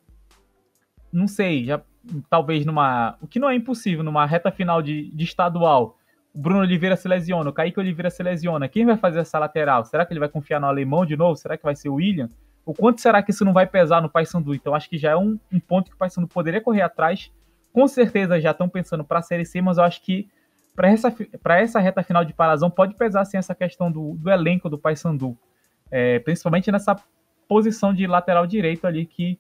não 1.12 1.28
sei, 1.28 1.66
já 1.66 1.82
talvez 2.30 2.64
numa. 2.64 3.18
O 3.20 3.28
que 3.28 3.40
não 3.40 3.50
é 3.50 3.56
impossível, 3.56 4.04
numa 4.04 4.24
reta 4.28 4.52
final 4.52 4.84
de, 4.84 5.10
de 5.10 5.24
estadual. 5.24 5.98
O 6.32 6.38
Bruno 6.38 6.60
Oliveira 6.60 6.96
se 6.96 7.08
lesiona, 7.08 7.50
o 7.50 7.54
Kaique 7.54 7.80
Oliveira 7.80 8.12
se 8.12 8.22
lesiona. 8.22 8.70
Quem 8.70 8.86
vai 8.86 8.98
fazer 8.98 9.22
essa 9.22 9.40
lateral? 9.40 9.84
Será 9.84 10.06
que 10.06 10.14
ele 10.14 10.20
vai 10.20 10.30
confiar 10.30 10.62
no 10.62 10.68
alemão 10.68 11.08
de 11.08 11.18
novo? 11.18 11.36
Será 11.36 11.58
que 11.58 11.64
vai 11.64 11.76
ser 11.76 11.90
o 11.90 11.96
William? 11.96 12.30
O 12.70 12.74
quanto 12.76 13.02
será 13.02 13.24
que 13.24 13.32
isso 13.32 13.44
não 13.44 13.52
vai 13.52 13.66
pesar 13.66 14.00
no 14.00 14.08
Paysandu? 14.08 14.54
Então 14.54 14.76
acho 14.76 14.88
que 14.88 14.96
já 14.96 15.10
é 15.10 15.18
um, 15.18 15.40
um 15.52 15.60
ponto 15.60 15.90
que 15.90 15.96
o 15.96 15.98
Paysandu 15.98 16.28
poderia 16.28 16.62
correr 16.62 16.84
atrás. 16.84 17.32
Com 17.74 17.88
certeza 17.88 18.40
já 18.40 18.52
estão 18.52 18.70
pensando 18.70 19.04
para 19.04 19.18
a 19.18 19.22
Série 19.24 19.44
C, 19.44 19.60
mas 19.60 19.80
eu 19.80 19.84
acho 19.84 20.00
que 20.04 20.30
para 20.76 20.88
essa, 20.88 21.12
essa 21.58 21.80
reta 21.80 22.04
final 22.04 22.24
de 22.24 22.32
Parazão 22.32 22.70
pode 22.70 22.94
pesar 22.94 23.26
sim 23.26 23.38
essa 23.38 23.56
questão 23.56 23.92
do, 23.92 24.14
do 24.14 24.30
elenco 24.30 24.70
do 24.70 24.78
Paysandu. 24.78 25.36
É, 25.90 26.20
principalmente 26.20 26.72
nessa 26.72 26.96
posição 27.48 27.92
de 27.92 28.06
lateral 28.06 28.46
direito 28.46 28.86
ali 28.86 29.04
que 29.08 29.40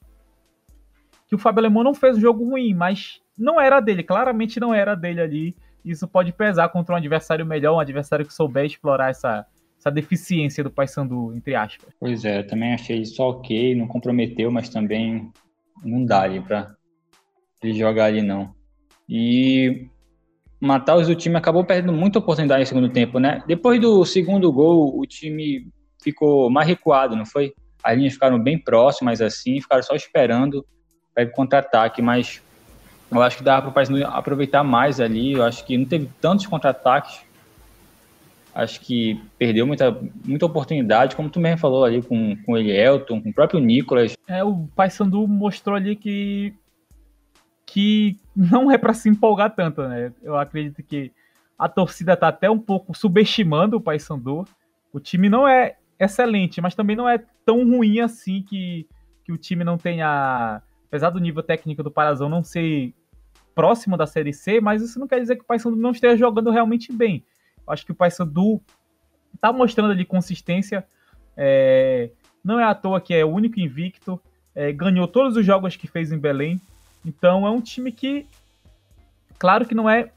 que 1.28 1.36
o 1.36 1.38
Fábio 1.38 1.60
Alemão 1.60 1.84
não 1.84 1.94
fez 1.94 2.18
um 2.18 2.22
jogo 2.22 2.44
ruim, 2.44 2.74
mas 2.74 3.22
não 3.38 3.62
era 3.62 3.80
dele, 3.80 4.02
claramente 4.02 4.60
não 4.60 4.74
era 4.74 4.96
dele 4.96 5.22
ali. 5.22 5.56
Isso 5.86 6.08
pode 6.08 6.34
pesar 6.34 6.68
contra 6.70 6.96
um 6.96 6.98
adversário 6.98 7.46
melhor, 7.46 7.76
um 7.76 7.80
adversário 7.80 8.26
que 8.26 8.34
souber 8.34 8.66
explorar 8.66 9.12
essa, 9.12 9.46
essa 9.80 9.90
deficiência 9.90 10.64
do 10.64 10.70
Paysandu, 10.70 11.34
entre 11.36 11.56
aspas. 11.56 11.94
Pois 12.00 12.26
é, 12.26 12.44
também 12.44 12.74
achei 12.74 13.00
isso 13.00 13.24
ok, 13.24 13.74
não 13.76 13.88
comprometeu, 13.88 14.52
mas 14.52 14.70
também 14.70 15.32
não 15.84 16.06
dá 16.06 16.24
ali 16.24 16.42
pra 16.42 16.76
ele 17.64 17.74
jogar 17.74 18.06
ali 18.06 18.22
não. 18.22 18.54
E 19.08 19.88
Mataus, 20.60 21.08
o 21.08 21.16
time 21.16 21.38
acabou 21.38 21.64
perdendo 21.64 21.94
muita 21.94 22.20
oportunidade 22.20 22.62
no 22.62 22.68
segundo 22.68 22.90
tempo, 22.90 23.20
né? 23.20 23.42
Depois 23.48 23.80
do 23.80 24.06
segundo 24.06 24.52
gol, 24.52 25.00
o 25.00 25.06
time 25.06 25.68
ficou 26.04 26.50
mais 26.50 26.68
recuado, 26.68 27.16
não 27.16 27.26
foi? 27.26 27.54
As 27.82 27.98
linhas 27.98 28.14
ficaram 28.14 28.38
bem 28.38 28.58
próximas 28.58 29.22
assim, 29.22 29.62
ficaram 29.62 29.82
só 29.82 29.96
esperando 29.96 30.66
pega 31.20 31.32
contra-ataque, 31.32 32.02
mas 32.02 32.42
eu 33.12 33.22
acho 33.22 33.38
que 33.38 33.44
dá 33.44 33.62
para 33.62 33.70
o 33.70 34.08
aproveitar 34.08 34.64
mais 34.64 35.00
ali. 35.00 35.34
Eu 35.34 35.44
acho 35.44 35.66
que 35.66 35.78
não 35.78 35.86
teve 35.86 36.10
tantos 36.22 36.46
contra-ataques. 36.48 37.22
Acho 38.54 38.82
que 38.82 39.22
perdeu 39.38 39.66
muita, 39.68 39.97
muita 40.26 40.45
oportunidade, 40.45 41.16
como 41.16 41.30
tu 41.30 41.39
mesmo 41.39 41.60
falou 41.60 41.86
ali 41.86 42.02
com, 42.02 42.36
com 42.43 42.54
o 42.54 42.58
Elielton, 42.58 43.22
com 43.22 43.30
o 43.30 43.34
próprio 43.34 43.60
Nicolas. 43.60 44.18
É, 44.28 44.43
o 44.43 44.68
Paysandu 44.76 45.28
mostrou 45.28 45.76
ali 45.76 45.95
que 45.95 46.54
que 47.66 48.18
não 48.36 48.72
é 48.72 48.80
para 48.80 48.95
se 48.95 49.08
empolgar 49.08 49.54
tanto, 49.54 49.84
né? 49.84 50.12
Eu 50.24 50.36
acredito 50.36 50.82
que 50.82 51.12
a 51.58 51.70
torcida 51.70 52.18
tá 52.18 52.30
até 52.30 52.50
um 52.50 52.58
pouco 52.58 52.97
subestimando 52.97 53.78
o 53.78 53.82
Paysandu. 53.82 54.43
O 54.91 55.00
time 55.00 55.30
não 55.30 55.47
é 55.47 55.76
excelente, 56.00 56.60
mas 56.62 56.74
também 56.74 56.95
não 56.95 57.08
é 57.08 57.24
tão 57.45 57.64
ruim 57.70 58.00
assim 58.00 58.41
que, 58.41 58.88
que 59.24 59.32
o 59.32 59.38
time 59.38 59.64
não 59.64 59.78
tenha 59.78 60.64
apesar 60.88 61.12
do 61.12 61.20
nível 61.20 61.43
técnico 61.43 61.84
do 61.84 61.91
Parazão 61.91 62.28
não 62.28 62.43
ser 62.43 62.91
próximo 63.54 63.95
da 63.95 64.08
Série 64.08 64.34
C, 64.34 64.60
mas 64.60 64.82
isso 64.82 65.00
não 65.00 65.08
quer 65.08 65.20
dizer 65.20 65.36
que 65.36 65.43
o 65.43 65.45
Paysandu 65.45 65.76
não 65.76 65.91
esteja 65.91 66.18
jogando 66.18 66.50
realmente 66.50 66.91
bem. 66.91 67.24
Acho 67.72 67.86
que 67.86 67.91
o 67.91 67.95
Paysandu 67.95 68.61
está 69.34 69.53
mostrando 69.53 69.91
ali 69.91 70.05
consistência. 70.05 70.86
É, 71.38 72.09
não 72.43 72.59
é 72.59 72.63
à 72.63 72.76
toa 72.76 72.99
que 72.99 73.13
é 73.13 73.24
o 73.24 73.30
único 73.30 73.59
invicto, 73.59 74.20
é, 74.53 74.72
ganhou 74.72 75.07
todos 75.07 75.38
os 75.38 75.45
jogos 75.45 75.76
que 75.76 75.88
fez 75.88 76.11
em 76.11 76.17
Belém. 76.17 76.59
Então 77.05 77.45
é 77.47 77.49
um 77.49 77.61
time 77.61 77.91
que, 77.91 78.28
claro 79.38 79.65
que 79.65 79.76
não 79.76 79.89
é 79.89 80.11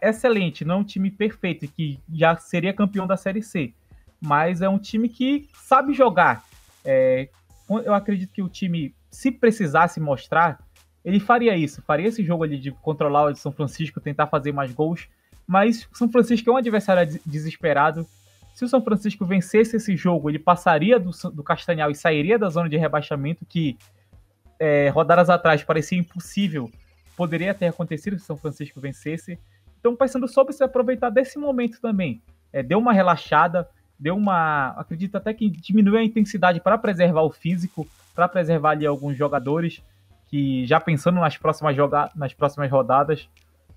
excelente, 0.00 0.64
não 0.64 0.76
é 0.76 0.78
um 0.78 0.84
time 0.84 1.10
perfeito 1.10 1.66
que 1.68 1.98
já 2.12 2.36
seria 2.36 2.72
campeão 2.72 3.06
da 3.06 3.16
Série 3.16 3.42
C, 3.42 3.72
mas 4.20 4.62
é 4.62 4.68
um 4.68 4.78
time 4.78 5.08
que 5.08 5.48
sabe 5.54 5.94
jogar. 5.94 6.44
É, 6.84 7.28
eu 7.68 7.92
acredito 7.92 8.32
que 8.32 8.42
o 8.42 8.48
time 8.48 8.94
se 9.10 9.30
precisasse 9.30 10.00
mostrar, 10.00 10.58
ele 11.04 11.20
faria 11.20 11.56
isso, 11.56 11.82
faria 11.82 12.08
esse 12.08 12.24
jogo 12.24 12.44
ali 12.44 12.58
de 12.58 12.70
controlar 12.70 13.30
o 13.30 13.36
São 13.36 13.52
Francisco, 13.52 14.00
tentar 14.00 14.26
fazer 14.26 14.52
mais 14.52 14.72
gols, 14.72 15.08
mas 15.48 15.88
São 15.92 16.10
Francisco 16.10 16.48
é 16.50 16.52
um 16.52 16.56
adversário 16.56 17.18
desesperado. 17.24 18.06
Se 18.54 18.64
o 18.64 18.68
São 18.68 18.82
Francisco 18.82 19.24
vencesse 19.24 19.76
esse 19.76 19.96
jogo, 19.96 20.28
ele 20.28 20.38
passaria 20.38 21.00
do, 21.00 21.10
do 21.32 21.42
Castanhal 21.42 21.90
e 21.90 21.94
sairia 21.94 22.38
da 22.38 22.50
zona 22.50 22.68
de 22.68 22.76
rebaixamento, 22.76 23.46
que 23.46 23.78
é, 24.60 24.90
rodadas 24.90 25.30
atrás 25.30 25.62
parecia 25.62 25.98
impossível, 25.98 26.70
poderia 27.16 27.54
ter 27.54 27.66
acontecido 27.66 28.18
se 28.18 28.24
o 28.24 28.26
São 28.26 28.36
Francisco 28.36 28.80
vencesse. 28.80 29.38
Então 29.80 29.92
o 29.92 29.96
Paysandu 29.96 30.28
soube 30.28 30.52
se 30.52 30.62
aproveitar 30.62 31.08
desse 31.08 31.38
momento 31.38 31.80
também. 31.80 32.20
É, 32.52 32.62
deu 32.62 32.78
uma 32.78 32.92
relaxada, 32.92 33.68
deu 33.98 34.16
uma. 34.16 34.68
Acredito 34.76 35.16
até 35.16 35.32
que 35.32 35.48
diminuiu 35.48 35.98
a 35.98 36.04
intensidade 36.04 36.60
para 36.60 36.76
preservar 36.76 37.22
o 37.22 37.30
físico 37.30 37.88
para 38.18 38.26
preservar 38.26 38.70
ali 38.70 38.84
alguns 38.84 39.16
jogadores 39.16 39.80
que 40.26 40.66
já 40.66 40.80
pensando 40.80 41.20
nas 41.20 41.36
próximas 41.36 41.76
joga 41.76 42.10
nas 42.16 42.34
próximas 42.34 42.68
rodadas, 42.68 43.28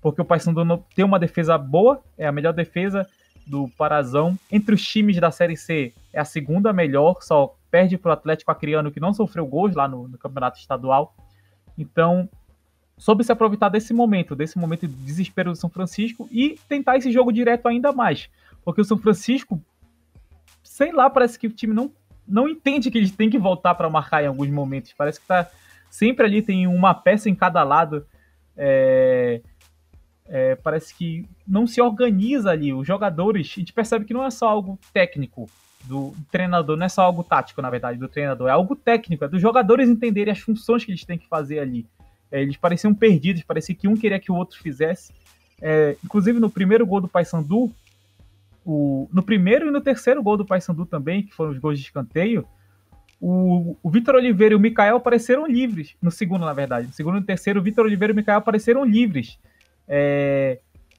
porque 0.02 0.20
o 0.20 0.24
Paysandu 0.24 0.84
tem 0.94 1.04
uma 1.04 1.18
defesa 1.18 1.56
boa, 1.56 2.02
é 2.18 2.26
a 2.26 2.32
melhor 2.32 2.52
defesa 2.52 3.08
do 3.46 3.68
Parazão. 3.78 4.36
Entre 4.50 4.74
os 4.74 4.82
times 4.82 5.18
da 5.18 5.30
Série 5.30 5.56
C, 5.56 5.94
é 6.12 6.20
a 6.20 6.24
segunda 6.24 6.72
melhor, 6.72 7.22
só 7.22 7.54
perde 7.70 7.96
para 7.96 8.10
o 8.10 8.12
Atlético 8.12 8.50
Acreano, 8.50 8.90
que 8.90 9.00
não 9.00 9.14
sofreu 9.14 9.46
gols 9.46 9.74
lá 9.74 9.86
no, 9.86 10.08
no, 10.08 10.18
Campeonato 10.18 10.58
Estadual. 10.58 11.14
Então, 11.78 12.28
soube 12.98 13.24
se 13.24 13.32
aproveitar 13.32 13.68
desse 13.68 13.94
momento, 13.94 14.34
desse 14.34 14.58
momento 14.58 14.86
de 14.86 14.94
desespero 14.94 15.52
do 15.52 15.56
São 15.56 15.70
Francisco 15.70 16.28
e 16.30 16.58
tentar 16.68 16.96
esse 16.96 17.10
jogo 17.10 17.32
direto 17.32 17.68
ainda 17.68 17.92
mais. 17.92 18.28
Porque 18.64 18.80
o 18.80 18.84
São 18.84 18.98
Francisco, 18.98 19.62
sei 20.62 20.92
lá, 20.92 21.08
parece 21.08 21.38
que 21.38 21.46
o 21.46 21.50
time 21.50 21.72
não 21.72 21.90
não 22.26 22.48
entende 22.48 22.88
que 22.88 22.98
eles 22.98 23.10
têm 23.10 23.28
que 23.28 23.38
voltar 23.38 23.74
para 23.74 23.90
marcar 23.90 24.22
em 24.22 24.28
alguns 24.28 24.48
momentos. 24.48 24.94
Parece 24.96 25.20
que 25.20 25.26
tá 25.26 25.50
sempre 25.90 26.24
ali 26.24 26.40
tem 26.40 26.68
uma 26.68 26.94
peça 26.94 27.28
em 27.28 27.34
cada 27.34 27.62
lado. 27.64 28.06
É, 28.56 29.42
é, 30.34 30.56
parece 30.56 30.94
que 30.94 31.28
não 31.46 31.66
se 31.66 31.78
organiza 31.78 32.50
ali. 32.50 32.72
Os 32.72 32.86
jogadores, 32.86 33.52
a 33.54 33.60
gente 33.60 33.70
percebe 33.70 34.06
que 34.06 34.14
não 34.14 34.24
é 34.24 34.30
só 34.30 34.48
algo 34.48 34.78
técnico 34.90 35.46
do 35.84 36.14
treinador, 36.30 36.74
não 36.74 36.86
é 36.86 36.88
só 36.88 37.02
algo 37.02 37.22
tático, 37.22 37.60
na 37.60 37.68
verdade, 37.68 37.98
do 37.98 38.08
treinador, 38.08 38.48
é 38.48 38.52
algo 38.52 38.74
técnico, 38.74 39.24
é 39.24 39.28
dos 39.28 39.42
jogadores 39.42 39.90
entenderem 39.90 40.32
as 40.32 40.38
funções 40.38 40.86
que 40.86 40.90
eles 40.90 41.04
têm 41.04 41.18
que 41.18 41.28
fazer 41.28 41.58
ali. 41.58 41.86
É, 42.30 42.40
eles 42.40 42.56
pareciam 42.56 42.94
perdidos, 42.94 43.42
parecia 43.42 43.74
que 43.74 43.86
um 43.86 43.94
queria 43.94 44.18
que 44.18 44.32
o 44.32 44.34
outro 44.34 44.58
fizesse. 44.58 45.12
É, 45.60 45.98
inclusive 46.02 46.40
no 46.40 46.48
primeiro 46.48 46.86
gol 46.86 47.02
do 47.02 47.08
Paysandu, 47.08 47.70
o, 48.64 49.10
no 49.12 49.22
primeiro 49.22 49.68
e 49.68 49.70
no 49.70 49.82
terceiro 49.82 50.22
gol 50.22 50.38
do 50.38 50.46
Paysandu 50.46 50.86
também, 50.86 51.24
que 51.24 51.34
foram 51.34 51.50
os 51.50 51.58
gols 51.58 51.78
de 51.78 51.84
escanteio, 51.84 52.46
o, 53.20 53.76
o 53.82 53.90
Vitor 53.90 54.14
Oliveira 54.14 54.54
e 54.54 54.56
o 54.56 54.60
Mikael 54.60 54.96
apareceram 54.96 55.46
livres. 55.46 55.94
No 56.00 56.10
segundo, 56.10 56.46
na 56.46 56.54
verdade. 56.54 56.86
No 56.86 56.92
segundo 56.94 57.18
e 57.18 57.20
no 57.20 57.26
terceiro, 57.26 57.60
o 57.60 57.62
Vitor 57.62 57.84
Oliveira 57.84 58.12
e 58.12 58.14
o 58.14 58.16
Mikael 58.16 58.38
apareceram 58.38 58.82
livres. 58.82 59.38
É, 59.88 60.58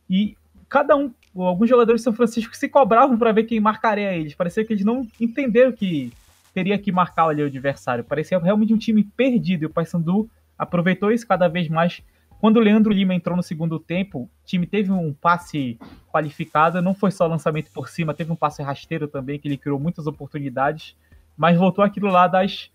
e 0.10 0.36
cada 0.70 0.96
um, 0.96 1.12
alguns 1.36 1.70
jogadores 1.70 2.02
de 2.02 2.04
São 2.04 2.14
Francisco 2.14 2.56
se 2.56 2.68
cobravam 2.70 3.18
para 3.18 3.32
ver 3.32 3.44
quem 3.44 3.60
marcaria 3.60 4.14
eles. 4.14 4.36
Parecia 4.36 4.66
que 4.66 4.74
eles 4.74 4.86
não 4.86 5.08
entenderam 5.20 5.72
que 5.72 6.12
teria 6.54 6.78
que 6.78 6.92
marcar 6.92 7.28
ali 7.28 7.42
o 7.42 7.48
adversário. 7.48 8.04
Parecia 8.04 8.38
realmente 8.40 8.74
um 8.74 8.78
time 8.78 9.04
perdido. 9.04 9.64
E 9.64 9.66
o 9.66 9.70
Paysandu 9.70 10.30
aproveitou 10.58 11.12
isso 11.12 11.28
cada 11.28 11.48
vez 11.48 11.68
mais 11.68 12.04
quando 12.44 12.58
o 12.58 12.60
Leandro 12.60 12.92
Lima 12.92 13.16
entrou 13.16 13.38
no 13.38 13.42
segundo 13.42 13.80
tempo, 13.80 14.24
o 14.24 14.30
time 14.46 14.68
teve 14.68 14.92
um 14.92 15.14
passe 15.14 15.80
qualificado, 16.12 16.82
não 16.82 16.94
foi 16.94 17.10
só 17.10 17.26
lançamento 17.26 17.72
por 17.72 17.88
cima, 17.88 18.14
teve 18.14 18.34
um 18.34 18.36
passe 18.36 18.62
rasteiro 18.62 19.08
também, 19.08 19.40
que 19.40 19.48
ele 19.48 19.56
criou 19.56 19.80
muitas 19.80 20.08
oportunidades, 20.08 20.94
mas 21.38 21.58
voltou 21.58 21.86
aquilo 21.86 22.10
lá 22.10 22.28
das, 22.28 22.70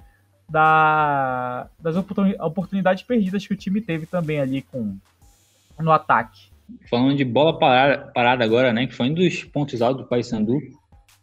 da, 0.48 1.68
das 1.78 1.96
oportunidades 1.96 3.02
perdidas 3.02 3.46
que 3.46 3.52
o 3.52 3.56
time 3.59 3.82
teve 3.82 4.06
também 4.06 4.40
ali 4.40 4.62
com 4.62 4.96
no 5.81 5.93
ataque. 5.93 6.51
Falando 6.91 7.16
de 7.16 7.24
bola 7.24 7.59
parada, 7.59 8.11
parada 8.12 8.45
agora, 8.45 8.72
né, 8.72 8.87
que 8.87 8.95
foi 8.95 9.11
um 9.11 9.14
dos 9.14 9.45
pontos 9.45 9.81
altos 9.81 10.03
do 10.03 10.09
Paysandu, 10.09 10.59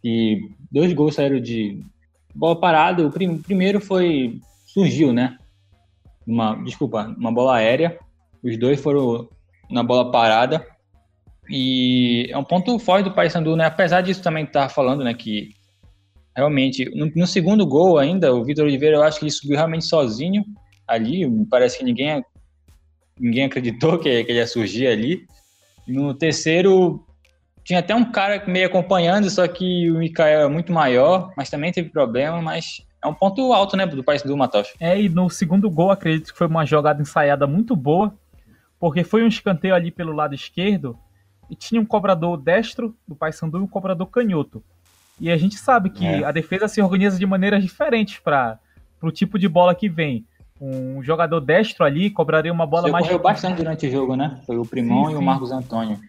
e 0.03 0.39
dois 0.72 0.91
gols 0.93 1.16
saíram 1.16 1.39
de 1.39 1.80
bola 2.34 2.60
parada, 2.60 3.06
o 3.06 3.12
prim, 3.12 3.38
primeiro 3.38 3.80
foi, 3.80 4.39
surgiu, 4.66 5.14
né, 5.14 5.38
uma, 6.26 6.56
desculpa, 6.64 7.14
uma 7.18 7.32
bola 7.32 7.56
aérea, 7.56 7.99
os 8.43 8.58
dois 8.58 8.82
foram 8.82 9.30
na 9.70 9.84
bola 9.84 10.12
parada. 10.12 10.66
E 11.49 12.28
é 12.32 12.38
um 12.38 12.43
ponto 12.43 12.78
forte 12.80 13.08
do 13.08 13.14
Paysandu, 13.14 13.56
né? 13.56 13.66
Apesar 13.66 14.01
disso 14.01 14.22
também 14.22 14.45
tava 14.45 14.70
falando, 14.70 15.03
né, 15.03 15.14
que 15.14 15.49
realmente 16.36 16.86
no, 16.95 17.12
no, 17.16 17.28
segundo 17.28 17.66
gol 17.66 17.97
ainda, 17.97 18.34
o 18.34 18.43
Vitor 18.43 18.66
Oliveira, 18.66 18.97
eu 18.97 19.03
acho 19.03 19.20
que 19.20 19.26
ele 19.26 19.32
subiu 19.32 19.56
realmente 19.56 19.86
sozinho 19.86 20.43
ali, 20.88 21.26
parece 21.49 21.78
que 21.78 21.84
ninguém 21.84 22.24
ninguém 23.20 23.45
acreditou 23.45 23.97
que, 23.97 24.24
que 24.24 24.32
ele 24.32 24.39
ia 24.39 24.47
surgir 24.47 24.88
ali. 24.88 25.26
No 25.88 26.13
terceiro 26.13 27.05
tinha 27.63 27.80
até 27.80 27.95
um 27.95 28.11
cara 28.11 28.43
meio 28.45 28.68
acompanhando, 28.68 29.30
só 29.30 29.47
que 29.47 29.89
o 29.89 29.95
Mikael 29.95 30.41
é 30.41 30.49
muito 30.49 30.72
maior, 30.72 31.34
mas 31.36 31.49
também 31.49 31.72
teve 31.72 31.89
problema, 31.89 32.39
mas 32.41 32.86
é 33.03 33.07
um 33.07 33.13
ponto 33.13 33.51
alto, 33.53 33.76
né, 33.76 33.86
do 33.86 34.03
país 34.03 34.22
do 34.22 34.38
Matos. 34.38 34.74
É, 34.80 34.99
e 35.01 35.09
no 35.09 35.30
segundo 35.30 35.70
gol, 35.70 35.91
acredito 35.91 36.32
que 36.32 36.38
foi 36.38 36.47
uma 36.47 36.66
jogada 36.66 37.01
ensaiada 37.01 37.47
muito 37.47 37.76
boa, 37.76 38.13
porque 38.80 39.03
foi 39.03 39.24
um 39.24 39.28
escanteio 39.28 39.74
ali 39.74 39.89
pelo 39.89 40.11
lado 40.11 40.36
esquerdo 40.36 40.97
e 41.49 41.55
tinha 41.55 41.82
um 41.82 41.86
cobrador 41.86 42.38
destro 42.38 42.95
do 43.07 43.16
Paysandu 43.16 43.57
e 43.57 43.61
um 43.61 43.68
cobrador 43.68 44.07
canhoto. 44.07 44.63
E 45.20 45.32
a 45.32 45.38
gente 45.38 45.55
sabe 45.55 45.89
que 45.89 46.05
é. 46.05 46.24
a 46.24 46.32
defesa 46.32 46.68
se 46.68 46.82
organiza 46.82 47.18
de 47.18 47.26
maneiras 47.26 47.63
diferentes 47.63 48.20
para 48.20 48.59
o 49.01 49.11
tipo 49.11 49.39
de 49.39 49.47
bola 49.47 49.74
que 49.74 49.88
vem. 49.88 50.26
Um 50.60 51.03
jogador 51.03 51.41
destro 51.41 51.84
ali 51.84 52.10
cobraria 52.10 52.51
uma 52.51 52.66
bola 52.66 52.84
Você 52.84 52.91
mais. 52.91 53.06
correu 53.06 53.20
bastante 53.20 53.58
durante 53.58 53.88
o 53.88 53.91
jogo, 53.91 54.16
né? 54.16 54.39
Foi 54.45 54.58
o 54.58 54.66
Primão 54.66 55.06
sim, 55.06 55.12
e 55.12 55.16
sim. 55.16 55.22
o 55.22 55.22
Marcos 55.22 55.51
Antônio. 55.51 55.99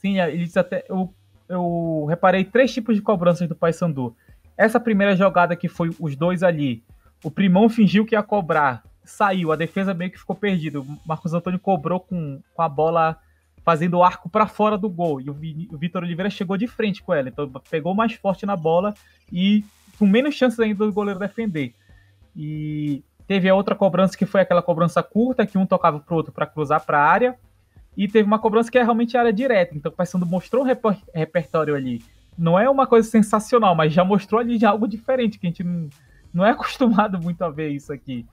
Sim, 0.00 0.18
eles 0.18 0.56
até. 0.56 0.84
Eu, 0.88 1.12
eu 1.48 2.06
reparei 2.08 2.44
três 2.44 2.72
tipos 2.72 2.96
de 2.96 3.02
cobranças 3.02 3.46
do 3.46 3.54
Paysandu. 3.54 4.16
Essa 4.56 4.80
primeira 4.80 5.14
jogada 5.14 5.54
que 5.54 5.68
foi 5.68 5.90
os 5.98 6.16
dois 6.16 6.42
ali, 6.42 6.82
o 7.22 7.30
Primão 7.30 7.68
fingiu 7.68 8.06
que 8.06 8.14
ia 8.14 8.22
cobrar, 8.22 8.82
saiu, 9.04 9.52
a 9.52 9.56
defesa 9.56 9.92
meio 9.92 10.10
que 10.10 10.18
ficou 10.18 10.36
perdida. 10.36 10.80
O 10.80 10.98
Marcos 11.04 11.34
Antônio 11.34 11.58
cobrou 11.58 12.00
com, 12.00 12.40
com 12.54 12.62
a 12.62 12.68
bola 12.68 13.18
fazendo 13.62 13.98
o 13.98 14.02
arco 14.02 14.28
para 14.28 14.46
fora 14.46 14.78
do 14.78 14.88
gol. 14.88 15.20
E 15.20 15.28
o, 15.28 15.32
o 15.32 15.78
Vitor 15.78 16.02
Oliveira 16.02 16.30
chegou 16.30 16.56
de 16.56 16.66
frente 16.66 17.02
com 17.02 17.12
ela, 17.12 17.28
então 17.28 17.50
pegou 17.70 17.94
mais 17.94 18.14
forte 18.14 18.46
na 18.46 18.56
bola 18.56 18.94
e 19.30 19.64
com 19.98 20.06
menos 20.06 20.34
chances 20.34 20.58
ainda 20.58 20.86
do 20.86 20.92
goleiro 20.92 21.20
defender. 21.20 21.74
E 22.34 23.04
teve 23.30 23.48
a 23.48 23.54
outra 23.54 23.76
cobrança 23.76 24.18
que 24.18 24.26
foi 24.26 24.40
aquela 24.40 24.60
cobrança 24.60 25.00
curta, 25.04 25.46
que 25.46 25.56
um 25.56 25.64
tocava 25.64 26.00
pro 26.00 26.16
outro 26.16 26.32
para 26.32 26.46
cruzar 26.46 26.84
para 26.84 26.98
a 26.98 27.08
área. 27.08 27.38
E 27.96 28.08
teve 28.08 28.26
uma 28.26 28.40
cobrança 28.40 28.68
que 28.68 28.76
é 28.76 28.82
realmente 28.82 29.16
área 29.16 29.32
direta. 29.32 29.72
Então 29.72 29.92
o 29.92 29.94
Paysandu 29.94 30.26
mostrou 30.26 30.64
um 30.64 30.66
reper 30.66 30.98
repertório 31.14 31.76
ali. 31.76 32.02
Não 32.36 32.58
é 32.58 32.68
uma 32.68 32.88
coisa 32.88 33.08
sensacional, 33.08 33.72
mas 33.72 33.92
já 33.92 34.04
mostrou 34.04 34.40
ali 34.40 34.64
algo 34.64 34.88
diferente, 34.88 35.38
que 35.38 35.46
a 35.46 35.50
gente 35.50 35.62
não, 36.34 36.44
é 36.44 36.50
acostumado 36.50 37.20
muito 37.22 37.40
a 37.42 37.50
ver 37.50 37.68
isso 37.68 37.92
aqui. 37.92 38.26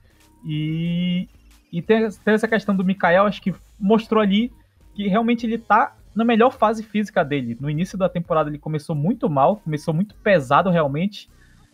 E, 0.44 1.28
e 1.72 1.80
tem, 1.80 2.08
tem 2.08 2.34
essa 2.34 2.48
questão 2.48 2.74
do 2.74 2.84
Mikael, 2.84 3.26
acho 3.26 3.40
que 3.40 3.54
mostrou 3.78 4.20
ali 4.20 4.52
que 4.96 5.06
realmente 5.06 5.46
ele 5.46 5.58
tá 5.58 5.94
na 6.12 6.24
melhor 6.24 6.50
fase 6.50 6.82
física 6.82 7.24
dele. 7.24 7.56
No 7.60 7.70
início 7.70 7.96
da 7.96 8.08
temporada 8.08 8.50
ele 8.50 8.58
começou 8.58 8.96
muito 8.96 9.30
mal, 9.30 9.58
começou 9.58 9.94
muito 9.94 10.16
pesado 10.16 10.70
realmente, 10.70 11.30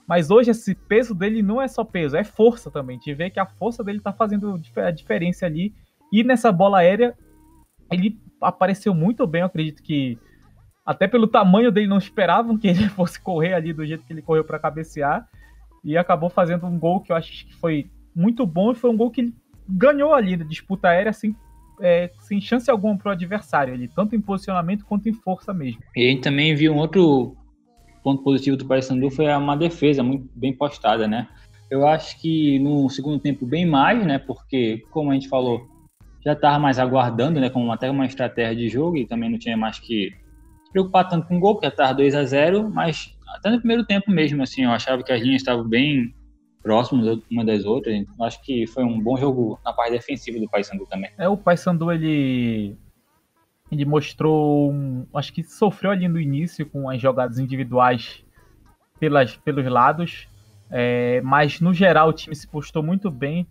mas 0.07 0.31
hoje 0.31 0.51
esse 0.51 0.75
peso 0.75 1.15
dele 1.15 1.43
não 1.43 1.61
é 1.61 1.69
só 1.69 1.83
peso, 1.85 2.17
é 2.17 2.25
força 2.25 2.71
também. 2.71 2.99
De 2.99 3.15
ver 3.15 3.31
que 3.31 3.41
a 3.41 3.47
força 3.47 3.83
dele 3.83 4.01
tá 4.01 4.13
fazendo 4.13 4.61
a 4.77 4.91
diferença 4.91 5.47
ali. 5.47 5.75
E 6.13 6.23
nessa 6.23 6.53
bola 6.53 6.79
aérea, 6.79 7.15
ele 7.91 8.19
apareceu 8.41 8.95
muito 8.95 9.27
bem, 9.27 9.41
eu 9.41 9.47
acredito 9.47 9.83
que 9.83 10.19
até 10.85 11.09
pelo 11.09 11.27
tamanho 11.27 11.73
dele 11.73 11.87
não 11.87 11.97
esperavam 11.97 12.59
que 12.59 12.69
ele 12.69 12.89
fosse 12.91 13.21
correr 13.21 13.55
ali 13.55 13.73
do 13.73 13.87
jeito 13.87 14.05
que 14.05 14.13
ele 14.13 14.23
correu 14.23 14.45
para 14.45 14.59
cabecear 14.59 15.27
e 15.83 15.97
acabou 15.97 16.29
fazendo 16.29 16.67
um 16.67 16.79
gol 16.79 17.01
que 17.01 17.11
eu 17.11 17.17
acho 17.17 17.47
que 17.47 17.55
foi 17.55 17.91
muito 18.15 18.47
bom 18.47 18.73
e 18.73 18.75
foi 18.75 18.91
um 18.91 18.97
gol 18.97 19.11
que 19.11 19.23
ele 19.23 19.35
ganhou 19.67 20.13
ali 20.13 20.37
na 20.37 20.45
disputa 20.45 20.89
aérea 20.89 21.11
assim 21.11 21.35
é, 21.81 22.11
sem 22.21 22.41
chance 22.41 22.71
alguma 22.71 22.97
para 22.97 23.11
o 23.11 23.13
adversário, 23.13 23.75
ele, 23.75 23.89
tanto 23.89 24.15
em 24.15 24.21
posicionamento 24.21 24.85
quanto 24.85 25.09
em 25.09 25.13
força 25.13 25.53
mesmo. 25.53 25.83
E 25.97 26.07
a 26.07 26.11
gente 26.11 26.23
também 26.23 26.55
viu 26.55 26.73
um 26.73 26.77
outro 26.77 27.37
ponto 28.05 28.23
positivo 28.23 28.57
do 28.57 28.67
Paysandu 28.67 29.11
foi 29.11 29.27
uma 29.35 29.57
defesa 29.57 30.03
muito 30.03 30.29
bem 30.37 30.53
postada, 30.53 31.09
né? 31.09 31.27
Eu 31.71 31.89
acho 31.89 32.21
que 32.21 32.59
no 32.59 32.89
segundo 32.91 33.19
tempo 33.19 33.47
bem 33.47 33.65
mais, 33.65 34.07
né? 34.07 34.19
Porque, 34.19 34.85
como 34.91 35.11
a 35.11 35.15
gente 35.15 35.29
falou, 35.29 35.67
já 36.23 36.35
estava 36.35 36.59
mais 36.59 36.79
aguardando, 36.79 37.41
né? 37.41 37.49
Como 37.49 37.73
até 37.73 37.91
uma 37.91 38.05
estratégia 38.05 38.55
de 38.55 38.69
jogo 38.69 38.99
e 38.99 39.07
também 39.07 39.31
não 39.31 39.39
tinha 39.39 39.57
mais 39.57 39.79
que 39.79 40.11
se 40.65 40.71
preocupar 40.71 41.09
tanto 41.09 41.27
com 41.27 41.39
o 41.39 41.41
gol, 41.41 41.55
porque 41.55 41.67
já 41.67 41.73
estava 41.73 41.95
2 41.95 42.15
a 42.15 42.25
0 42.25 42.71
mas 42.71 43.17
até 43.29 43.51
no 43.51 43.59
primeiro 43.59 43.85
tempo 43.85 44.11
mesmo, 44.11 44.43
assim, 44.43 44.65
eu 44.65 44.71
achava 44.71 45.03
que 45.03 45.11
as 45.11 45.21
linhas 45.21 45.41
estavam 45.41 45.67
bem 45.67 46.15
próximos 46.63 47.21
uma 47.31 47.45
das 47.45 47.65
outras. 47.65 48.05
Acho 48.21 48.43
que 48.43 48.67
foi 48.67 48.85
um 48.85 49.01
bom 49.01 49.17
jogo 49.17 49.59
na 49.65 49.73
parte 49.73 49.93
defensiva 49.93 50.39
do 50.39 50.49
Paysandu 50.49 50.87
também. 50.87 51.11
É, 51.19 51.29
o 51.29 51.37
Paysandu 51.37 51.91
ele 51.91 52.77
ele 53.75 53.85
mostrou, 53.85 54.73
um, 54.73 55.07
acho 55.15 55.33
que 55.33 55.43
sofreu 55.43 55.91
ali 55.91 56.09
no 56.09 56.21
início 56.21 56.67
com 56.67 56.89
as 56.89 57.01
jogadas 57.01 57.39
individuais 57.39 58.25
pelas, 58.99 59.37
pelos 59.37 59.67
lados, 59.67 60.29
é, 60.71 61.21
mas 61.23 61.61
no 61.61 61.73
geral 61.75 62.09
o 62.09 62.13
time 62.13 62.35
se 62.35 62.47
postou 62.47 62.83
muito 62.83 63.11
bem. 63.11 63.47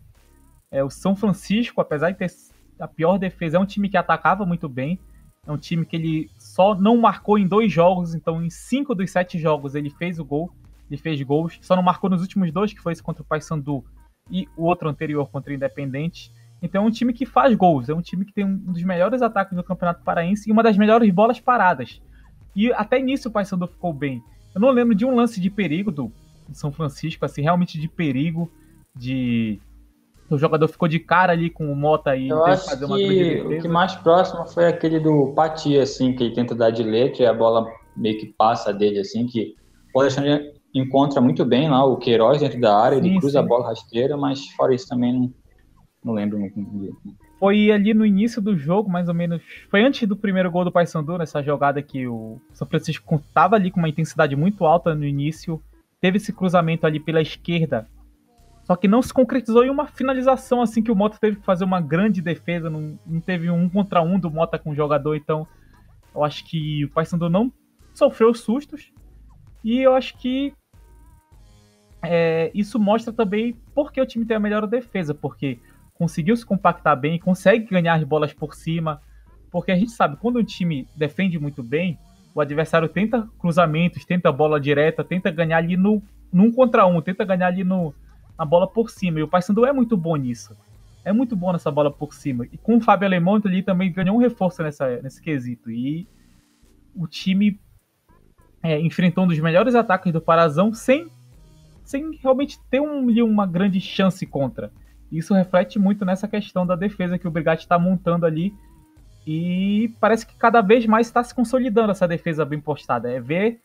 É, 0.72 0.84
o 0.84 0.90
São 0.90 1.16
Francisco, 1.16 1.80
apesar 1.80 2.12
de 2.12 2.18
ter 2.18 2.32
a 2.80 2.88
pior 2.88 3.18
defesa, 3.18 3.58
é 3.58 3.60
um 3.60 3.66
time 3.66 3.90
que 3.90 3.98
atacava 3.98 4.46
muito 4.46 4.68
bem. 4.68 5.00
É 5.46 5.52
um 5.52 5.58
time 5.58 5.86
que 5.86 5.96
ele 5.96 6.32
só 6.38 6.74
não 6.74 6.98
marcou 6.98 7.38
em 7.38 7.46
dois 7.46 7.72
jogos, 7.72 8.16
então 8.16 8.44
em 8.44 8.50
cinco 8.50 8.96
dos 8.96 9.12
sete 9.12 9.38
jogos 9.38 9.76
ele 9.76 9.90
fez 9.90 10.18
o 10.18 10.26
gol 10.26 10.52
ele 10.90 11.02
fez 11.02 11.22
gols, 11.22 11.58
só 11.62 11.76
não 11.76 11.84
marcou 11.84 12.10
nos 12.10 12.22
últimos 12.22 12.52
dois, 12.52 12.74
que 12.74 12.82
foi 12.82 12.94
esse 12.94 13.02
contra 13.02 13.24
o 13.24 13.26
Paysandu 13.26 13.84
e 14.30 14.48
o 14.56 14.66
outro 14.66 14.88
anterior 14.90 15.30
contra 15.30 15.52
o 15.52 15.56
Independente. 15.56 16.32
Então 16.64 16.86
é 16.86 16.88
um 16.88 16.90
time 16.90 17.12
que 17.12 17.26
faz 17.26 17.54
gols, 17.54 17.90
é 17.90 17.94
um 17.94 18.02
time 18.02 18.24
que 18.24 18.32
tem 18.32 18.46
um 18.46 18.56
dos 18.56 18.82
melhores 18.84 19.22
ataques 19.22 19.54
do 19.54 19.64
Campeonato 19.64 20.02
Paraense 20.02 20.50
e 20.50 20.52
uma 20.52 20.64
das 20.64 20.78
melhores 20.78 21.14
bolas 21.14 21.38
paradas. 21.38 22.02
E 22.56 22.72
até 22.72 23.00
nisso 23.02 23.28
o 23.28 23.32
Paysandu 23.32 23.68
ficou 23.68 23.92
bem. 23.92 24.24
Eu 24.56 24.62
não 24.62 24.70
lembro 24.70 24.96
de 24.96 25.06
um 25.06 25.14
lance 25.14 25.42
de 25.42 25.50
perigo 25.50 25.92
do, 25.92 26.10
São 26.54 26.72
Francisco, 26.72 27.26
assim, 27.26 27.42
realmente 27.42 27.78
de 27.78 27.90
perigo, 27.90 28.50
de 28.96 29.60
o 30.30 30.38
jogador 30.38 30.68
ficou 30.70 30.88
de 30.88 31.00
cara 31.00 31.34
ali 31.34 31.50
com 31.50 31.70
o 31.70 31.76
Mota 31.76 32.16
e 32.16 32.30
Eu 32.30 32.46
acho 32.46 32.66
fazer 32.66 32.86
uma 32.86 32.98
que 32.98 33.42
o 33.42 33.62
que 33.62 33.68
mais 33.68 33.94
próximo 33.96 34.48
foi 34.48 34.66
aquele 34.66 35.00
do 35.00 35.34
Pati, 35.36 35.78
assim, 35.78 36.16
que 36.16 36.24
ele 36.24 36.34
tenta 36.34 36.56
dar 36.56 36.70
de 36.70 36.82
letra 36.82 37.24
e 37.24 37.26
a 37.26 37.34
bola 37.34 37.68
meio 37.96 38.18
que 38.18 38.28
passa 38.28 38.74
dele, 38.74 39.00
assim, 39.00 39.26
que 39.26 39.54
o 39.94 40.00
Alexandre 40.00 40.54
encontra 40.74 41.20
muito 41.20 41.44
bem 41.44 41.70
lá 41.70 41.86
o 41.86 41.98
Queiroz 41.98 42.40
dentro 42.40 42.60
da 42.60 42.76
área, 42.76 43.00
sim, 43.00 43.06
ele 43.06 43.20
cruza 43.20 43.40
sim. 43.40 43.46
a 43.46 43.48
bola 43.48 43.68
rasteira, 43.68 44.16
mas 44.16 44.48
fora 44.52 44.74
isso 44.74 44.88
também 44.88 45.14
não, 45.14 45.34
não 46.04 46.14
lembro. 46.14 46.40
Foi 47.40 47.72
ali 47.72 47.94
no 47.94 48.06
início 48.06 48.42
do 48.42 48.58
jogo, 48.58 48.90
mais 48.90 49.08
ou 49.08 49.14
menos. 49.14 49.42
Foi 49.70 49.84
antes 49.84 50.08
do 50.08 50.16
primeiro 50.16 50.52
gol 50.52 50.66
do 50.66 50.72
Paysandu, 50.72 51.18
nessa 51.18 51.42
jogada 51.42 51.82
que 51.82 52.08
o 52.08 52.40
São 52.54 52.68
Francisco 52.68 53.16
estava 53.16 53.56
ali 53.56 53.72
com 53.72 53.80
uma 53.80 53.90
intensidade 53.90 54.36
muito 54.36 54.66
alta 54.66 54.94
no 54.94 55.06
início. 55.06 55.62
Teve 56.02 56.18
esse 56.18 56.34
cruzamento 56.34 56.86
ali 56.86 57.00
pela 57.00 57.22
esquerda. 57.22 57.88
Só 58.66 58.76
que 58.76 58.88
não 58.88 59.02
se 59.02 59.14
concretizou 59.14 59.64
em 59.64 59.70
uma 59.70 59.88
finalização 59.88 60.62
assim 60.62 60.82
que 60.82 60.92
o 60.92 60.96
Mota 60.96 61.18
teve 61.20 61.38
que 61.38 61.46
fazer 61.46 61.66
uma 61.66 61.82
grande 61.82 62.22
defesa. 62.22 62.70
Não, 62.70 62.98
não 63.06 63.20
teve 63.20 63.50
um 63.50 63.70
contra 63.70 64.02
um 64.02 64.20
do 64.20 64.32
Mota 64.32 64.58
com 64.58 64.72
o 64.72 64.76
jogador. 64.76 65.16
Então, 65.16 65.46
eu 66.16 66.24
acho 66.24 66.46
que 66.46 66.86
o 66.86 66.90
Paysandu 66.90 67.30
não 67.30 67.52
sofreu 67.94 68.34
sustos. 68.34 68.92
E 69.64 69.80
eu 69.80 69.96
acho 69.96 70.18
que 70.18 70.54
é, 72.02 72.52
isso 72.54 72.78
mostra 72.78 73.14
também 73.14 73.56
porque 73.74 74.00
o 74.00 74.06
time 74.06 74.26
tem 74.26 74.36
a 74.36 74.40
melhor 74.40 74.68
defesa, 74.68 75.14
porque 75.14 75.60
conseguiu 75.94 76.36
se 76.36 76.46
compactar 76.46 77.00
bem, 77.00 77.20
consegue 77.20 77.66
ganhar 77.66 77.96
as 77.96 78.04
bolas 78.04 78.34
por 78.34 78.54
cima, 78.54 79.02
porque 79.52 79.72
a 79.72 79.76
gente 79.76 79.92
sabe, 79.92 80.18
quando 80.18 80.40
um 80.40 80.44
time 80.44 80.88
defende 80.96 81.40
muito 81.40 81.62
bem, 81.62 81.98
o 82.34 82.42
adversário 82.42 82.90
tenta 82.90 83.28
cruzamentos, 83.40 84.04
tenta 84.04 84.32
bola 84.32 84.60
direta, 84.60 85.04
tenta 85.04 85.30
ganhar 85.30 85.58
ali 85.58 85.78
no 85.78 86.02
num 86.32 86.52
contra 86.52 86.88
um, 86.88 87.00
tenta 87.00 87.24
ganhar 87.24 87.46
ali 87.46 87.64
no, 87.64 87.94
na 88.38 88.44
bola 88.44 88.68
por 88.68 88.90
cima, 88.90 89.20
e 89.20 89.24
o 89.24 89.28
Paysandu 89.28 89.66
é 89.66 89.72
muito 89.72 89.96
bom 89.96 90.16
nisso. 90.16 90.58
É 91.06 91.14
muito 91.14 91.36
bom 91.36 91.52
nessa 91.52 91.70
bola 91.70 91.92
por 91.92 92.14
cima. 92.14 92.46
E 92.52 92.58
com 92.58 92.78
o 92.78 92.82
Fábio 92.82 93.06
Alemão 93.06 93.40
ele 93.44 93.62
também 93.62 93.92
ganhou 93.92 94.16
um 94.16 94.20
reforço 94.20 94.64
nessa, 94.64 95.02
nesse 95.02 95.22
quesito. 95.22 95.70
E 95.70 96.08
o 96.96 97.06
time 97.08 97.60
é, 98.64 98.80
enfrentou 98.80 99.26
um 99.26 99.28
dos 99.28 99.40
melhores 99.40 99.76
ataques 99.76 100.14
do 100.14 100.22
Parazão 100.22 100.74
sem 100.74 101.12
sem 101.84 102.18
realmente 102.22 102.58
ter 102.70 102.80
um, 102.80 103.06
uma 103.26 103.46
grande 103.46 103.82
chance 103.82 104.26
contra. 104.26 104.72
Isso 105.14 105.34
reflete 105.34 105.78
muito 105.78 106.04
nessa 106.04 106.28
questão 106.28 106.66
da 106.66 106.76
defesa 106.76 107.20
que 107.20 107.28
o 107.28 107.32
Brigatti 107.32 107.64
está 107.64 107.78
montando 107.78 108.26
ali. 108.26 108.54
E 109.26 109.94
parece 110.00 110.26
que 110.26 110.36
cada 110.36 110.60
vez 110.60 110.86
mais 110.88 111.08
está 111.08 111.24
se 111.24 111.34
consolidando 111.34 111.92
essa 111.92 112.08
defesa 112.08 112.44
bem 112.44 112.60
postada. 112.60 113.12
É 113.12 113.20
ver 113.20 113.62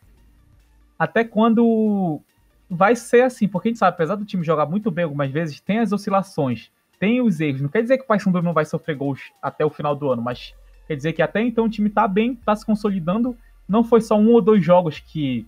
até 0.98 1.24
quando 1.24 2.20
vai 2.68 2.94
ser 2.94 3.22
assim, 3.22 3.48
porque 3.48 3.68
a 3.68 3.70
gente 3.70 3.78
sabe, 3.78 3.94
apesar 3.94 4.16
do 4.16 4.26
time 4.26 4.44
jogar 4.44 4.66
muito 4.66 4.90
bem 4.90 5.04
algumas 5.04 5.30
vezes, 5.30 5.58
tem 5.58 5.78
as 5.78 5.90
oscilações, 5.90 6.70
tem 7.00 7.22
os 7.22 7.40
erros. 7.40 7.62
Não 7.62 7.68
quer 7.68 7.82
dizer 7.82 7.96
que 7.96 8.04
o 8.04 8.06
Paysandu 8.06 8.42
não 8.42 8.52
vai 8.52 8.66
sofrer 8.66 8.96
gols 8.96 9.20
até 9.40 9.64
o 9.64 9.70
final 9.70 9.96
do 9.96 10.10
ano, 10.10 10.20
mas 10.20 10.54
quer 10.86 10.96
dizer 10.96 11.14
que 11.14 11.22
até 11.22 11.40
então 11.40 11.64
o 11.64 11.70
time 11.70 11.88
está 11.88 12.06
bem, 12.06 12.32
está 12.32 12.54
se 12.54 12.66
consolidando. 12.66 13.36
Não 13.66 13.82
foi 13.82 14.02
só 14.02 14.18
um 14.18 14.32
ou 14.32 14.42
dois 14.42 14.62
jogos 14.62 15.00
que 15.00 15.46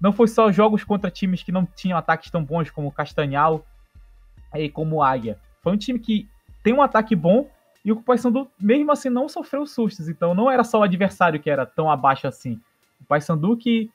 não 0.00 0.12
foi 0.12 0.28
só 0.28 0.50
jogos 0.52 0.84
contra 0.84 1.10
times 1.10 1.42
que 1.42 1.52
não 1.52 1.66
tinham 1.66 1.96
ataques 1.96 2.30
tão 2.30 2.44
bons 2.44 2.70
como 2.70 2.88
o 2.88 2.92
Castanhal 2.92 3.64
e 4.54 4.68
como 4.68 5.02
Águia. 5.02 5.38
Foi 5.62 5.72
um 5.72 5.76
time 5.76 5.98
que 5.98 6.28
tem 6.62 6.72
um 6.72 6.82
ataque 6.82 7.14
bom 7.14 7.48
e 7.84 7.92
o 7.92 7.96
Paysandu, 7.96 8.50
mesmo 8.60 8.92
assim, 8.92 9.08
não 9.08 9.28
sofreu 9.28 9.66
sustos. 9.66 10.08
Então 10.08 10.34
não 10.34 10.50
era 10.50 10.64
só 10.64 10.80
o 10.80 10.82
adversário 10.82 11.40
que 11.40 11.50
era 11.50 11.64
tão 11.64 11.90
abaixo 11.90 12.26
assim. 12.26 12.60
O 13.00 13.04
Paysandu 13.04 13.56
que, 13.56 13.90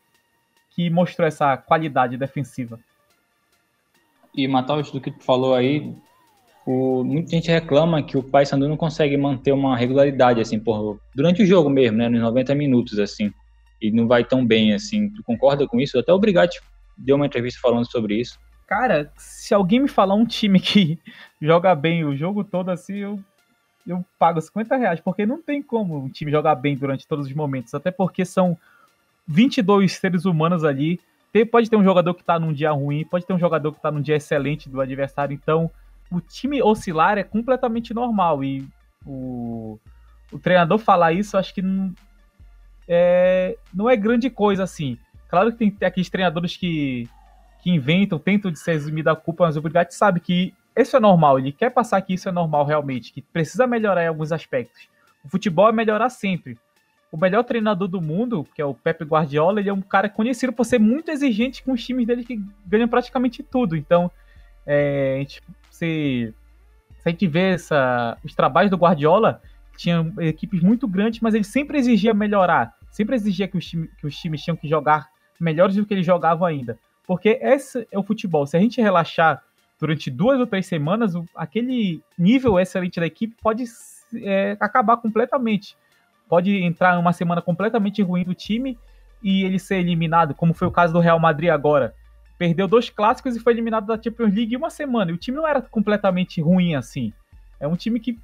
que 0.72 0.90
mostrou 0.90 1.28
essa 1.28 1.58
qualidade 1.58 2.18
defensiva. 2.18 2.80
E, 4.34 4.48
Matheus, 4.48 4.92
do 4.92 5.00
que 5.00 5.12
tu 5.12 5.24
falou 5.24 5.56
aí, 5.56 5.96
o, 6.66 7.04
muita 7.04 7.30
gente 7.32 7.50
reclama 7.50 8.04
que 8.04 8.18
o 8.18 8.24
Paysandu 8.24 8.68
não 8.68 8.76
consegue 8.76 9.16
manter 9.16 9.54
uma 9.54 9.78
regularidade, 9.78 10.42
assim, 10.42 10.60
por, 10.60 11.00
durante 11.16 11.42
o 11.42 11.46
jogo 11.46 11.70
mesmo, 11.70 11.98
né, 11.98 12.10
nos 12.10 12.22
90 12.22 12.54
minutos, 12.54 13.00
assim 13.00 13.32
e 13.82 13.92
não 13.92 14.08
vai 14.08 14.24
tão 14.24 14.46
bem 14.46 14.74
assim. 14.74 15.10
Tu 15.12 15.24
concorda 15.24 15.68
com 15.68 15.80
isso? 15.80 15.98
Até 16.00 16.12
o 16.14 16.20
Brigatti 16.20 16.60
deu 16.98 17.16
uma 17.16 17.26
entrevista 17.26 17.60
falando 17.62 17.90
sobre 17.90 18.20
isso. 18.20 18.40
Cara, 18.68 19.12
se 19.16 19.54
alguém 19.54 19.82
me 19.82 19.88
falar 19.88 20.16
um 20.16 20.26
time 20.26 20.60
que 20.60 21.00
joga 21.42 21.76
bem 21.76 22.04
o 22.04 22.16
jogo 22.16 22.44
todo 22.44 22.70
assim, 22.70 22.98
eu, 22.98 23.20
eu 23.86 24.04
pago 24.18 24.42
50 24.42 24.76
reais, 24.76 25.00
porque 25.00 25.26
não 25.26 25.42
tem 25.42 25.62
como 25.62 25.98
um 25.98 26.10
time 26.10 26.32
jogar 26.32 26.56
bem 26.56 26.76
durante 26.76 27.08
todos 27.08 27.28
os 27.28 27.34
momentos, 27.34 27.74
até 27.74 27.92
porque 27.92 28.26
são 28.26 28.58
22 29.28 29.94
seres 29.94 30.26
humanos 30.26 30.64
ali. 30.64 31.00
Tem, 31.32 31.46
pode 31.46 31.70
ter 31.70 31.76
um 31.76 31.84
jogador 31.84 32.14
que 32.14 32.24
tá 32.24 32.40
num 32.40 32.54
dia 32.54 32.72
ruim, 32.72 33.06
pode 33.06 33.26
ter 33.26 33.34
um 33.34 33.40
jogador 33.40 33.74
que 33.74 33.82
tá 33.82 33.92
num 33.92 34.02
dia 34.02 34.16
excelente 34.16 34.70
do 34.70 34.82
adversário, 34.82 35.34
então 35.34 35.70
o 36.10 36.22
time 36.22 36.62
oscilar 36.62 37.18
é 37.18 37.24
completamente 37.24 37.94
normal 37.94 38.44
e 38.44 38.68
o, 39.06 39.78
o 40.32 40.40
treinador 40.40 40.78
falar 40.78 41.14
isso, 41.14 41.38
acho 41.38 41.54
que 41.54 41.62
não 41.62 41.94
é, 42.88 43.58
não 43.74 43.90
é 43.90 43.96
grande 43.96 44.30
coisa 44.30 44.64
assim. 44.64 44.98
Claro 45.28 45.52
que 45.52 45.58
tem 45.58 45.88
aqueles 45.88 46.10
treinadores 46.10 46.56
que 46.56 47.10
que 47.66 47.72
inventam, 47.72 48.20
tentam 48.20 48.52
de 48.52 48.60
se 48.60 48.72
eximir 48.72 49.04
da 49.04 49.16
culpa, 49.16 49.46
mas 49.46 49.58
o 49.58 49.62
Brigatti 49.62 49.96
sabe 49.96 50.20
que 50.20 50.54
isso 50.78 50.96
é 50.96 51.00
normal, 51.00 51.40
ele 51.40 51.52
quer 51.52 51.72
passar 51.72 52.00
que 52.04 52.14
isso 52.14 52.30
é 52.30 52.32
normal 52.32 52.64
realmente, 52.64 53.12
que 53.12 53.24
precisa 53.24 53.66
melhorar 53.66 54.04
em 54.04 54.08
alguns 54.08 54.32
aspectos. 54.32 54.88
O 55.24 55.30
futebol 55.30 55.68
é 55.68 55.72
melhorar 55.72 56.10
sempre. 56.10 56.60
O 57.12 57.18
melhor 57.18 57.44
treinador 57.44 57.88
do 57.88 58.00
mundo, 58.00 58.48
que 58.54 58.62
é 58.62 58.66
o 58.66 58.76
Pepe 58.76 59.04
Guardiola, 59.04 59.60
ele 59.60 59.70
é 59.70 59.74
um 59.74 59.82
cara 59.82 60.08
conhecido 60.08 60.54
por 60.54 60.64
ser 60.64 60.80
muito 60.80 61.10
exigente 61.10 61.64
com 61.64 61.72
os 61.72 61.84
times 61.84 62.06
dele 62.06 62.24
que 62.24 62.40
ganham 62.68 62.88
praticamente 62.88 63.42
tudo. 63.42 63.76
Então, 63.76 64.12
é, 64.64 65.26
se, 65.72 66.32
se 67.00 67.04
a 67.04 67.10
gente 67.10 67.26
vê 67.26 67.54
essa, 67.54 68.16
os 68.24 68.36
trabalhos 68.36 68.70
do 68.70 68.78
Guardiola, 68.78 69.42
tinha 69.76 70.06
equipes 70.20 70.62
muito 70.62 70.88
grandes, 70.88 71.20
mas 71.20 71.34
ele 71.34 71.44
sempre 71.44 71.80
exigia 71.80 72.14
melhorar, 72.14 72.76
sempre 72.92 73.16
exigia 73.16 73.48
que 73.48 73.58
os, 73.58 73.66
time, 73.66 73.90
que 73.98 74.06
os 74.06 74.16
times 74.16 74.44
tinham 74.44 74.56
que 74.56 74.68
jogar 74.68 75.10
melhores 75.42 75.76
do 75.76 75.84
que 75.84 75.96
eles 75.96 76.06
jogavam 76.06 76.46
ainda. 76.46 76.78
Porque 77.08 77.40
esse 77.42 77.88
é 77.92 77.98
o 77.98 78.04
futebol. 78.04 78.46
Se 78.46 78.58
a 78.58 78.60
gente 78.60 78.82
relaxar 78.82 79.44
durante 79.80 80.10
duas 80.10 80.40
ou 80.40 80.48
três 80.48 80.66
semanas, 80.66 81.14
aquele 81.36 82.02
nível 82.18 82.60
excelente 82.60 83.00
da 83.00 83.06
equipe 83.06 83.36
pode 83.42 83.66
é, 84.24 84.58
acabar 84.60 84.98
completamente. 84.98 85.78
Pode 86.28 86.56
entrar 86.64 86.98
uma 86.98 87.14
semana 87.14 87.42
completamente 87.42 88.02
ruim 88.02 88.24
do 88.24 88.34
time 88.34 88.78
e 89.22 89.44
ele 89.44 89.60
ser 89.60 89.78
eliminado, 89.78 90.34
como 90.34 90.54
foi 90.54 90.68
o 90.68 90.72
caso 90.72 90.94
do 90.94 91.00
Real 91.00 91.20
Madrid 91.20 91.50
agora. 91.50 91.94
Perdeu 92.38 92.68
dois 92.68 92.90
clássicos 92.90 93.36
e 93.36 93.40
foi 93.40 93.54
eliminado 93.54 93.86
da 93.86 94.02
Champions 94.02 94.34
League 94.34 94.54
em 94.54 94.58
uma 94.58 94.70
semana. 94.70 95.12
E 95.12 95.14
o 95.14 95.18
time 95.18 95.38
não 95.38 95.48
era 95.48 95.62
completamente 95.62 96.42
ruim 96.42 96.76
assim. 96.76 97.14
É 97.60 97.68
um 97.68 97.76
time 97.76 98.00
que 98.00 98.20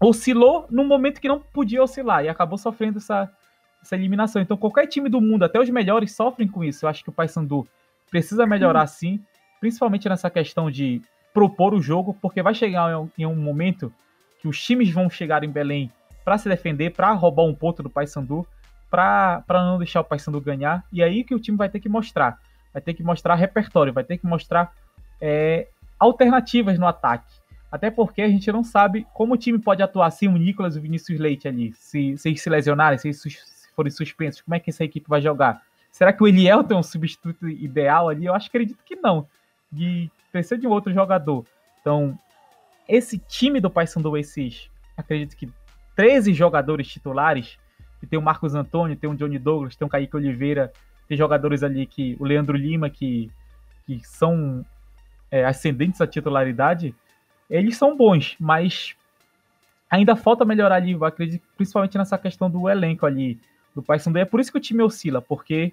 oscilou 0.00 0.66
no 0.70 0.84
momento 0.84 1.20
que 1.20 1.28
não 1.28 1.40
podia 1.40 1.82
oscilar 1.82 2.24
e 2.24 2.28
acabou 2.28 2.58
sofrendo 2.58 2.98
essa, 2.98 3.30
essa 3.86 3.96
eliminação. 3.96 4.42
Então, 4.42 4.56
qualquer 4.56 4.86
time 4.86 5.08
do 5.08 5.20
mundo, 5.20 5.44
até 5.44 5.60
os 5.60 5.70
melhores, 5.70 6.14
sofrem 6.14 6.48
com 6.48 6.62
isso. 6.62 6.84
Eu 6.84 6.90
acho 6.90 7.02
que 7.02 7.10
o 7.10 7.12
Paysandu 7.12 7.66
precisa 8.10 8.46
melhorar 8.46 8.82
uhum. 8.82 8.86
sim, 8.86 9.20
principalmente 9.60 10.08
nessa 10.08 10.28
questão 10.28 10.70
de 10.70 11.00
propor 11.32 11.74
o 11.74 11.82
jogo, 11.82 12.16
porque 12.20 12.42
vai 12.42 12.54
chegar 12.54 12.90
em 13.16 13.26
um 13.26 13.36
momento 13.36 13.92
que 14.40 14.48
os 14.48 14.62
times 14.62 14.90
vão 14.90 15.08
chegar 15.08 15.44
em 15.44 15.50
Belém 15.50 15.90
para 16.24 16.38
se 16.38 16.48
defender, 16.48 16.90
para 16.90 17.12
roubar 17.12 17.44
um 17.44 17.54
ponto 17.54 17.82
do 17.82 17.90
Paysandu, 17.90 18.46
para 18.90 19.44
não 19.48 19.78
deixar 19.78 20.00
o 20.00 20.04
Paysandu 20.04 20.40
ganhar. 20.40 20.84
E 20.92 21.02
aí 21.02 21.24
que 21.24 21.34
o 21.34 21.40
time 21.40 21.56
vai 21.56 21.68
ter 21.68 21.80
que 21.80 21.88
mostrar. 21.88 22.38
Vai 22.72 22.82
ter 22.82 22.94
que 22.94 23.02
mostrar 23.02 23.34
repertório, 23.34 23.92
vai 23.92 24.04
ter 24.04 24.18
que 24.18 24.26
mostrar 24.26 24.72
é, 25.20 25.68
alternativas 25.98 26.78
no 26.78 26.86
ataque. 26.86 27.32
Até 27.70 27.90
porque 27.90 28.22
a 28.22 28.28
gente 28.28 28.50
não 28.50 28.62
sabe 28.62 29.06
como 29.12 29.34
o 29.34 29.36
time 29.36 29.58
pode 29.58 29.82
atuar 29.82 30.10
sem 30.10 30.28
o 30.28 30.36
Nicolas 30.36 30.76
e 30.76 30.78
o 30.78 30.82
Vinícius 30.82 31.18
Leite 31.18 31.48
ali, 31.48 31.72
se, 31.74 32.16
se 32.16 32.28
eles 32.28 32.40
se 32.40 32.48
lesionarem, 32.48 32.98
se 32.98 33.08
eles 33.08 33.20
forem 33.76 33.90
suspensos, 33.90 34.40
como 34.40 34.54
é 34.54 34.58
que 34.58 34.70
essa 34.70 34.82
equipe 34.82 35.08
vai 35.08 35.20
jogar? 35.20 35.62
Será 35.92 36.12
que 36.12 36.22
o 36.22 36.26
Eliel 36.26 36.64
tem 36.64 36.76
um 36.76 36.82
substituto 36.82 37.48
ideal 37.48 38.08
ali? 38.08 38.26
Eu 38.26 38.34
acho 38.34 38.48
acredito 38.48 38.82
que 38.84 38.96
não. 38.96 39.28
E 39.74 40.10
precisa 40.32 40.58
de 40.58 40.66
um 40.66 40.70
outro 40.70 40.92
jogador. 40.92 41.46
Então, 41.80 42.18
esse 42.88 43.18
time 43.18 43.60
do 43.60 43.70
Paysandu, 43.70 44.16
esses, 44.16 44.70
acredito 44.96 45.36
que 45.36 45.48
13 45.94 46.34
jogadores 46.34 46.88
titulares, 46.88 47.58
que 48.00 48.06
tem 48.06 48.18
o 48.18 48.22
Marcos 48.22 48.54
Antônio, 48.54 48.96
tem 48.96 49.08
o 49.08 49.14
Johnny 49.14 49.38
Douglas, 49.38 49.76
tem 49.76 49.86
o 49.86 49.90
Kaique 49.90 50.16
Oliveira, 50.16 50.72
tem 51.08 51.16
jogadores 51.16 51.62
ali 51.62 51.86
que 51.86 52.16
o 52.18 52.24
Leandro 52.24 52.56
Lima 52.56 52.90
que, 52.90 53.30
que 53.86 54.00
são 54.04 54.64
é, 55.30 55.44
ascendentes 55.44 56.00
à 56.00 56.06
titularidade, 56.06 56.94
eles 57.48 57.76
são 57.76 57.96
bons, 57.96 58.36
mas 58.38 58.94
ainda 59.88 60.16
falta 60.16 60.44
melhorar 60.44 60.76
ali, 60.76 60.96
acredito, 61.00 61.42
principalmente 61.56 61.96
nessa 61.96 62.18
questão 62.18 62.50
do 62.50 62.68
elenco 62.68 63.06
ali 63.06 63.38
do 63.76 63.82
Paysandu. 63.82 64.18
É 64.18 64.24
por 64.24 64.40
isso 64.40 64.50
que 64.50 64.58
o 64.58 64.60
time 64.60 64.82
oscila, 64.82 65.22
porque 65.22 65.72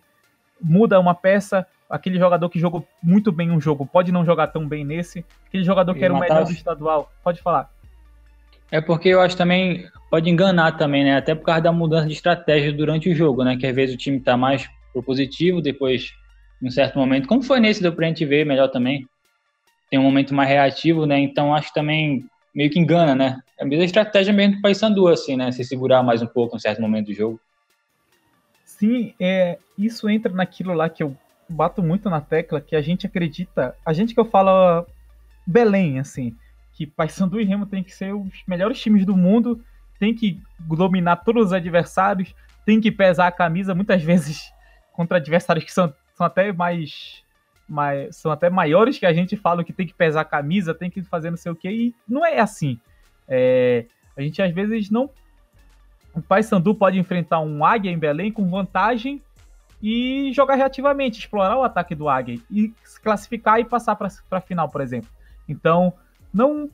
muda 0.61 0.99
uma 0.99 1.15
peça, 1.15 1.65
aquele 1.89 2.19
jogador 2.19 2.49
que 2.49 2.59
jogou 2.59 2.87
muito 3.01 3.31
bem 3.31 3.49
um 3.49 3.59
jogo 3.59 3.85
pode 3.85 4.11
não 4.11 4.25
jogar 4.25 4.47
tão 4.47 4.67
bem 4.67 4.85
nesse, 4.85 5.25
aquele 5.47 5.63
jogador 5.63 5.95
que 5.95 6.03
era 6.03 6.13
o 6.13 6.19
melhor 6.19 6.45
do 6.45 6.51
estadual, 6.51 7.11
pode 7.23 7.41
falar. 7.41 7.71
É 8.71 8.81
porque 8.81 9.09
eu 9.09 9.21
acho 9.21 9.37
também, 9.37 9.87
pode 10.09 10.29
enganar 10.29 10.73
também, 10.73 11.03
né? 11.03 11.15
Até 11.15 11.35
por 11.35 11.45
causa 11.45 11.61
da 11.61 11.71
mudança 11.71 12.07
de 12.07 12.13
estratégia 12.13 12.73
durante 12.73 13.09
o 13.09 13.15
jogo, 13.15 13.43
né? 13.43 13.55
Que 13.55 13.67
às 13.67 13.75
vezes 13.75 13.95
o 13.95 13.97
time 13.97 14.19
tá 14.19 14.35
mais 14.35 14.67
propositivo, 14.91 15.61
depois, 15.61 16.11
em 16.61 16.67
um 16.67 16.71
certo 16.71 16.97
momento, 16.97 17.27
como 17.27 17.43
foi 17.43 17.59
nesse, 17.59 17.81
deu 17.81 17.93
pra 17.93 18.07
gente 18.07 18.25
ver 18.25 18.45
melhor 18.45 18.69
também, 18.69 19.07
tem 19.89 19.99
um 19.99 20.03
momento 20.03 20.33
mais 20.33 20.49
reativo, 20.49 21.05
né? 21.05 21.19
Então 21.19 21.53
acho 21.53 21.67
que 21.67 21.73
também 21.75 22.25
meio 22.53 22.69
que 22.69 22.79
engana, 22.79 23.13
né? 23.13 23.39
É 23.59 23.63
a 23.63 23.67
mesma 23.67 23.85
estratégia 23.85 24.33
mesmo 24.33 24.55
do 24.55 24.61
Paysandu, 24.61 25.07
assim, 25.07 25.35
né? 25.35 25.51
Se 25.51 25.63
segurar 25.63 26.01
mais 26.01 26.21
um 26.21 26.27
pouco 26.27 26.55
em 26.55 26.57
um 26.57 26.59
certo 26.59 26.81
momento 26.81 27.07
do 27.07 27.13
jogo. 27.13 27.39
Sim, 28.83 29.13
é, 29.17 29.59
isso 29.77 30.09
entra 30.09 30.33
naquilo 30.33 30.73
lá 30.73 30.89
que 30.89 31.01
eu 31.01 31.15
bato 31.47 31.81
muito 31.81 32.09
na 32.09 32.19
tecla, 32.19 32.59
que 32.59 32.75
a 32.75 32.81
gente 32.81 33.07
acredita, 33.07 33.73
a 33.85 33.93
gente 33.93 34.13
que 34.13 34.19
eu 34.19 34.25
falo 34.25 34.85
Belém, 35.47 35.99
assim, 35.99 36.35
que 36.73 36.85
Paysandu 36.85 37.39
e 37.39 37.45
Remo 37.45 37.65
tem 37.65 37.81
que 37.81 37.95
ser 37.95 38.13
os 38.13 38.43
melhores 38.45 38.77
times 38.81 39.05
do 39.05 39.15
mundo, 39.15 39.63
tem 39.97 40.13
que 40.13 40.37
dominar 40.59 41.15
todos 41.15 41.45
os 41.45 41.53
adversários, 41.53 42.35
tem 42.65 42.81
que 42.81 42.91
pesar 42.91 43.27
a 43.27 43.31
camisa, 43.31 43.73
muitas 43.73 44.03
vezes 44.03 44.51
contra 44.91 45.15
adversários 45.15 45.63
que 45.63 45.71
são, 45.71 45.93
são 46.13 46.25
até 46.25 46.51
mais, 46.51 47.23
mais 47.65 48.13
são 48.17 48.33
até 48.33 48.49
maiores 48.49 48.99
que 48.99 49.05
a 49.05 49.13
gente 49.13 49.37
fala 49.37 49.63
que 49.63 49.71
tem 49.71 49.87
que 49.87 49.93
pesar 49.93 50.19
a 50.19 50.25
camisa, 50.25 50.75
tem 50.75 50.89
que 50.89 51.01
fazer 51.03 51.29
não 51.29 51.37
sei 51.37 51.53
o 51.53 51.55
que, 51.55 51.69
e 51.69 51.95
não 52.05 52.25
é 52.25 52.41
assim. 52.41 52.77
É, 53.29 53.85
a 54.17 54.21
gente 54.21 54.41
às 54.41 54.53
vezes 54.53 54.89
não 54.89 55.09
o 56.15 56.21
Paysandu 56.21 56.75
pode 56.75 56.99
enfrentar 56.99 57.39
um 57.39 57.65
Águia 57.65 57.91
em 57.91 57.97
Belém 57.97 58.31
com 58.31 58.47
vantagem 58.49 59.21
e 59.81 60.31
jogar 60.33 60.55
reativamente, 60.55 61.19
explorar 61.19 61.57
o 61.57 61.63
ataque 61.63 61.95
do 61.95 62.07
Águia 62.07 62.39
e 62.49 62.73
se 62.83 63.01
classificar 63.01 63.59
e 63.59 63.65
passar 63.65 63.95
para 63.95 64.09
a 64.31 64.41
final, 64.41 64.69
por 64.69 64.81
exemplo. 64.81 65.09
Então, 65.47 65.93
não 66.33 66.69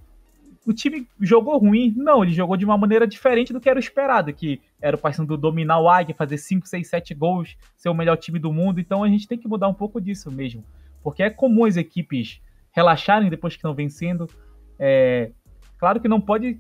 o 0.66 0.74
time 0.74 1.08
jogou 1.20 1.58
ruim, 1.58 1.92
não, 1.98 2.24
ele 2.24 2.34
jogou 2.34 2.56
de 2.56 2.64
uma 2.64 2.78
maneira 2.78 3.08
diferente 3.08 3.52
do 3.52 3.60
que 3.60 3.68
era 3.68 3.78
o 3.78 3.80
esperado, 3.80 4.32
que 4.32 4.62
era 4.80 4.96
o 4.96 5.00
Paysandu 5.00 5.36
dominar 5.36 5.80
o 5.80 5.90
Águia, 5.90 6.14
fazer 6.14 6.38
5, 6.38 6.68
6, 6.68 6.88
7 6.88 7.14
gols, 7.16 7.58
ser 7.76 7.90
o 7.90 7.94
melhor 7.94 8.18
time 8.18 8.38
do 8.38 8.54
mundo, 8.54 8.80
então 8.80 9.04
a 9.04 9.08
gente 9.08 9.28
tem 9.28 9.38
que 9.38 9.48
mudar 9.48 9.68
um 9.68 9.74
pouco 9.74 10.00
disso 10.00 10.30
mesmo, 10.30 10.64
porque 11.02 11.24
é 11.24 11.30
comum 11.32 11.66
as 11.66 11.76
equipes 11.76 12.40
relaxarem 12.72 13.32
depois 13.32 13.54
que 13.54 13.58
estão 13.58 13.74
vencendo, 13.74 14.30
é, 14.78 15.32
claro 15.80 16.00
que 16.00 16.08
não 16.08 16.22
pode 16.22 16.60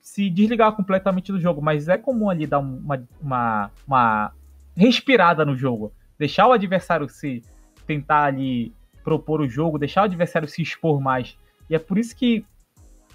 se 0.00 0.30
desligar 0.30 0.72
completamente 0.72 1.30
do 1.30 1.40
jogo, 1.40 1.60
mas 1.60 1.88
é 1.88 1.96
comum 1.96 2.30
ali 2.30 2.46
dar 2.46 2.58
uma, 2.58 3.02
uma, 3.20 3.70
uma 3.86 4.32
respirada 4.76 5.44
no 5.44 5.56
jogo, 5.56 5.92
deixar 6.18 6.46
o 6.48 6.52
adversário 6.52 7.08
se 7.08 7.42
tentar 7.86 8.24
ali 8.24 8.72
propor 9.04 9.40
o 9.40 9.48
jogo, 9.48 9.78
deixar 9.78 10.02
o 10.02 10.04
adversário 10.04 10.48
se 10.48 10.62
expor 10.62 11.00
mais. 11.00 11.36
E 11.68 11.74
é 11.74 11.78
por 11.78 11.98
isso 11.98 12.16
que 12.16 12.44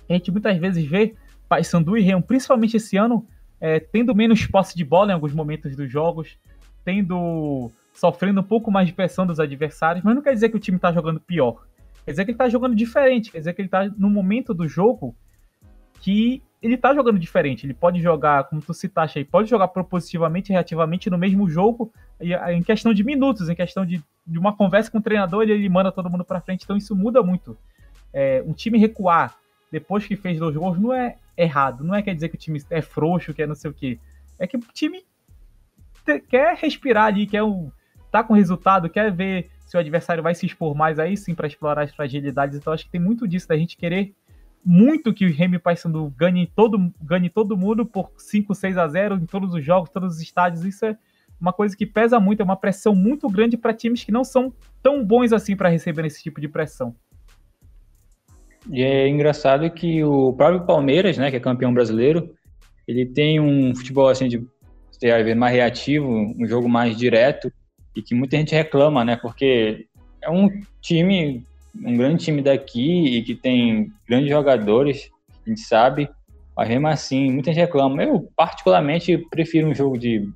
a 0.10 0.14
gente 0.14 0.32
muitas 0.32 0.58
vezes 0.58 0.86
vê 0.86 1.16
Paysandu 1.48 1.98
e 1.98 2.02
Real, 2.02 2.22
principalmente 2.22 2.78
esse 2.78 2.98
ano, 2.98 3.26
é, 3.60 3.80
tendo 3.80 4.14
menos 4.16 4.46
posse 4.46 4.76
de 4.76 4.84
bola 4.84 5.12
em 5.12 5.14
alguns 5.14 5.34
momentos 5.34 5.76
dos 5.76 5.92
jogos, 5.92 6.38
tendo 6.84 7.72
sofrendo 7.94 8.42
um 8.42 8.44
pouco 8.44 8.70
mais 8.70 8.88
de 8.88 8.94
pressão 8.94 9.26
dos 9.26 9.40
adversários, 9.40 10.04
mas 10.04 10.14
não 10.14 10.22
quer 10.22 10.34
dizer 10.34 10.50
que 10.50 10.58
o 10.58 10.60
time 10.60 10.78
está 10.78 10.92
jogando 10.92 11.20
pior. 11.20 11.66
Quer 12.04 12.12
dizer 12.12 12.26
que 12.26 12.32
ele 12.32 12.36
está 12.36 12.50
jogando 12.50 12.76
diferente, 12.76 13.32
quer 13.32 13.40
dizer 13.40 13.54
que 13.54 13.62
ele 13.62 13.68
está 13.68 13.90
no 13.98 14.10
momento 14.10 14.54
do 14.54 14.68
jogo 14.68 15.16
que 16.06 16.44
ele 16.62 16.78
tá 16.78 16.94
jogando 16.94 17.18
diferente. 17.18 17.66
Ele 17.66 17.74
pode 17.74 18.00
jogar, 18.00 18.44
como 18.44 18.62
tu 18.62 18.76
citaste 18.76 19.18
aí, 19.18 19.26
pode 19.26 19.50
jogar 19.50 19.70
propositivamente 19.70 20.52
e 20.52 20.54
reativamente 20.54 21.10
no 21.10 21.18
mesmo 21.18 21.50
jogo, 21.50 21.92
em 22.22 22.62
questão 22.62 22.94
de 22.94 23.04
minutos, 23.04 23.50
em 23.50 23.56
questão 23.56 23.84
de, 23.84 24.04
de 24.26 24.38
uma 24.38 24.56
conversa 24.56 24.92
com 24.92 25.00
o 25.00 25.02
treinador, 25.02 25.42
ele, 25.42 25.54
ele 25.54 25.68
manda 25.68 25.92
todo 25.92 26.08
mundo 26.08 26.24
para 26.24 26.40
frente. 26.40 26.64
Então 26.64 26.78
isso 26.78 26.96
muda 26.96 27.24
muito. 27.24 27.58
É, 28.14 28.44
um 28.46 28.54
time 28.54 28.78
recuar 28.78 29.36
depois 29.72 30.06
que 30.06 30.16
fez 30.16 30.38
dois 30.38 30.56
gols 30.56 30.80
não 30.80 30.94
é 30.94 31.18
errado. 31.36 31.84
Não 31.84 31.96
é 31.96 32.04
quer 32.04 32.14
dizer 32.14 32.30
que 32.30 32.36
o 32.36 32.40
time 32.40 32.62
é 32.70 32.84
frouxo, 32.84 33.34
que 33.34 33.42
é 33.42 33.48
não 33.48 33.56
sei 33.56 33.72
o 33.72 33.74
quê. 33.74 33.98
É 34.38 34.46
que 34.46 34.58
o 34.58 34.60
time 34.72 35.04
quer 36.30 36.56
respirar 36.56 37.06
ali, 37.06 37.26
quer 37.26 37.42
um, 37.42 37.72
tá 38.12 38.24
com 38.24 38.36
resultado, 38.36 38.92
quer 38.92 39.12
ver 39.12 39.50
se 39.66 39.76
o 39.76 39.80
adversário 39.80 40.22
vai 40.22 40.36
se 40.36 40.46
expor 40.46 40.76
mais 40.76 41.00
aí 41.00 41.18
sim 41.18 41.34
para 41.34 41.48
explorar 41.48 41.82
as 41.82 41.96
fragilidades. 41.96 42.56
Então 42.56 42.72
acho 42.72 42.86
que 42.86 42.92
tem 42.92 43.02
muito 43.02 43.28
disso 43.28 43.48
da 43.48 43.58
gente 43.58 43.76
querer 43.76 44.14
muito 44.66 45.14
que 45.14 45.26
o 45.28 45.32
Remy 45.32 45.60
Paysandu 45.60 46.12
ganhe 46.18 46.48
todo, 46.48 46.92
ganhe 47.02 47.30
todo 47.30 47.56
mundo 47.56 47.86
por 47.86 48.12
5, 48.18 48.56
6 48.56 48.78
a 48.78 48.88
0 48.88 49.16
em 49.16 49.26
todos 49.26 49.54
os 49.54 49.64
jogos, 49.64 49.92
todos 49.92 50.16
os 50.16 50.22
estádios. 50.22 50.66
Isso 50.66 50.86
é, 50.86 50.98
uma 51.40 51.54
coisa 51.54 51.78
que 51.78 51.86
pesa 51.86 52.20
muito, 52.20 52.42
é 52.42 52.44
uma 52.44 52.56
pressão 52.56 52.96
muito 52.96 53.30
grande 53.30 53.58
para 53.58 53.74
times 53.74 54.04
que 54.04 54.12
não 54.12 54.24
são 54.24 54.52
tão 54.82 55.06
bons 55.06 55.32
assim 55.32 55.56
para 55.56 55.70
receber 55.70 56.06
esse 56.06 56.24
tipo 56.24 56.42
de 56.42 56.48
pressão. 56.48 56.96
E 58.72 58.82
é 58.82 59.08
engraçado 59.08 59.70
que 59.70 60.04
o 60.04 60.34
próprio 60.34 60.66
Palmeiras, 60.66 61.18
né, 61.18 61.30
que 61.30 61.38
é 61.38 61.40
campeão 61.40 61.72
brasileiro, 61.72 62.34
ele 62.88 63.06
tem 63.06 63.40
um 63.40 63.76
futebol 63.76 64.10
assim 64.10 64.28
de 64.28 64.44
mais 65.38 65.54
reativo, 65.54 66.08
um 66.08 66.48
jogo 66.48 66.68
mais 66.68 66.98
direto 66.98 67.52
e 67.96 68.02
que 68.02 68.16
muita 68.16 68.38
gente 68.38 68.56
reclama, 68.56 69.06
né, 69.06 69.16
porque 69.16 69.88
é 70.22 70.30
um 70.30 70.50
time, 70.82 71.46
um 71.84 71.98
grande 71.98 72.24
time 72.24 72.42
daqui 72.42 73.18
e 73.18 73.24
que 73.24 73.36
tem 73.36 73.92
grandes 74.08 74.30
jogadores, 74.30 75.10
a 75.46 75.50
gente 75.50 75.62
sabe, 75.62 76.10
mas 76.56 76.70
mesmo 76.70 76.88
assim, 76.88 77.32
muita 77.32 77.52
gente 77.52 77.62
reclama. 77.62 78.02
Eu, 78.04 78.30
particularmente, 78.36 79.18
prefiro 79.30 79.68
um 79.68 79.76
jogo 79.76 79.98
de 79.98 80.30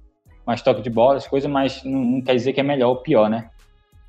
mais 0.46 0.62
toque 0.62 0.82
de 0.82 0.90
bola, 0.90 1.18
as 1.18 1.28
coisas, 1.28 1.50
mas 1.50 1.84
não, 1.84 2.04
não, 2.04 2.22
quer 2.22 2.36
dizer 2.36 2.54
que 2.54 2.60
é 2.60 2.64
melhor 2.64 2.90
ou 2.90 3.02
pior, 3.02 3.30
né? 3.30 3.50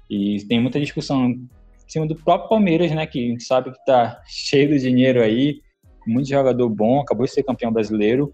E 0.08 0.44
tem 0.48 0.60
muita 0.60 0.80
discussão 0.80 1.26
em 1.26 1.48
cima 1.86 2.06
do 2.06 2.16
próprio 2.16 2.48
Palmeiras, 2.48 2.90
né? 2.90 3.06
Que 3.06 3.26
a 3.26 3.28
gente 3.28 3.44
sabe 3.44 3.70
que 3.70 3.84
tá 3.84 4.20
cheio 4.26 4.68
de 4.68 4.80
dinheiro 4.80 5.22
aí, 5.22 5.60
muito 6.06 6.28
jogador 6.28 6.68
bom, 6.68 7.00
acabou 7.00 7.26
de 7.26 7.32
ser 7.32 7.42
campeão 7.42 7.72
brasileiro. 7.72 8.32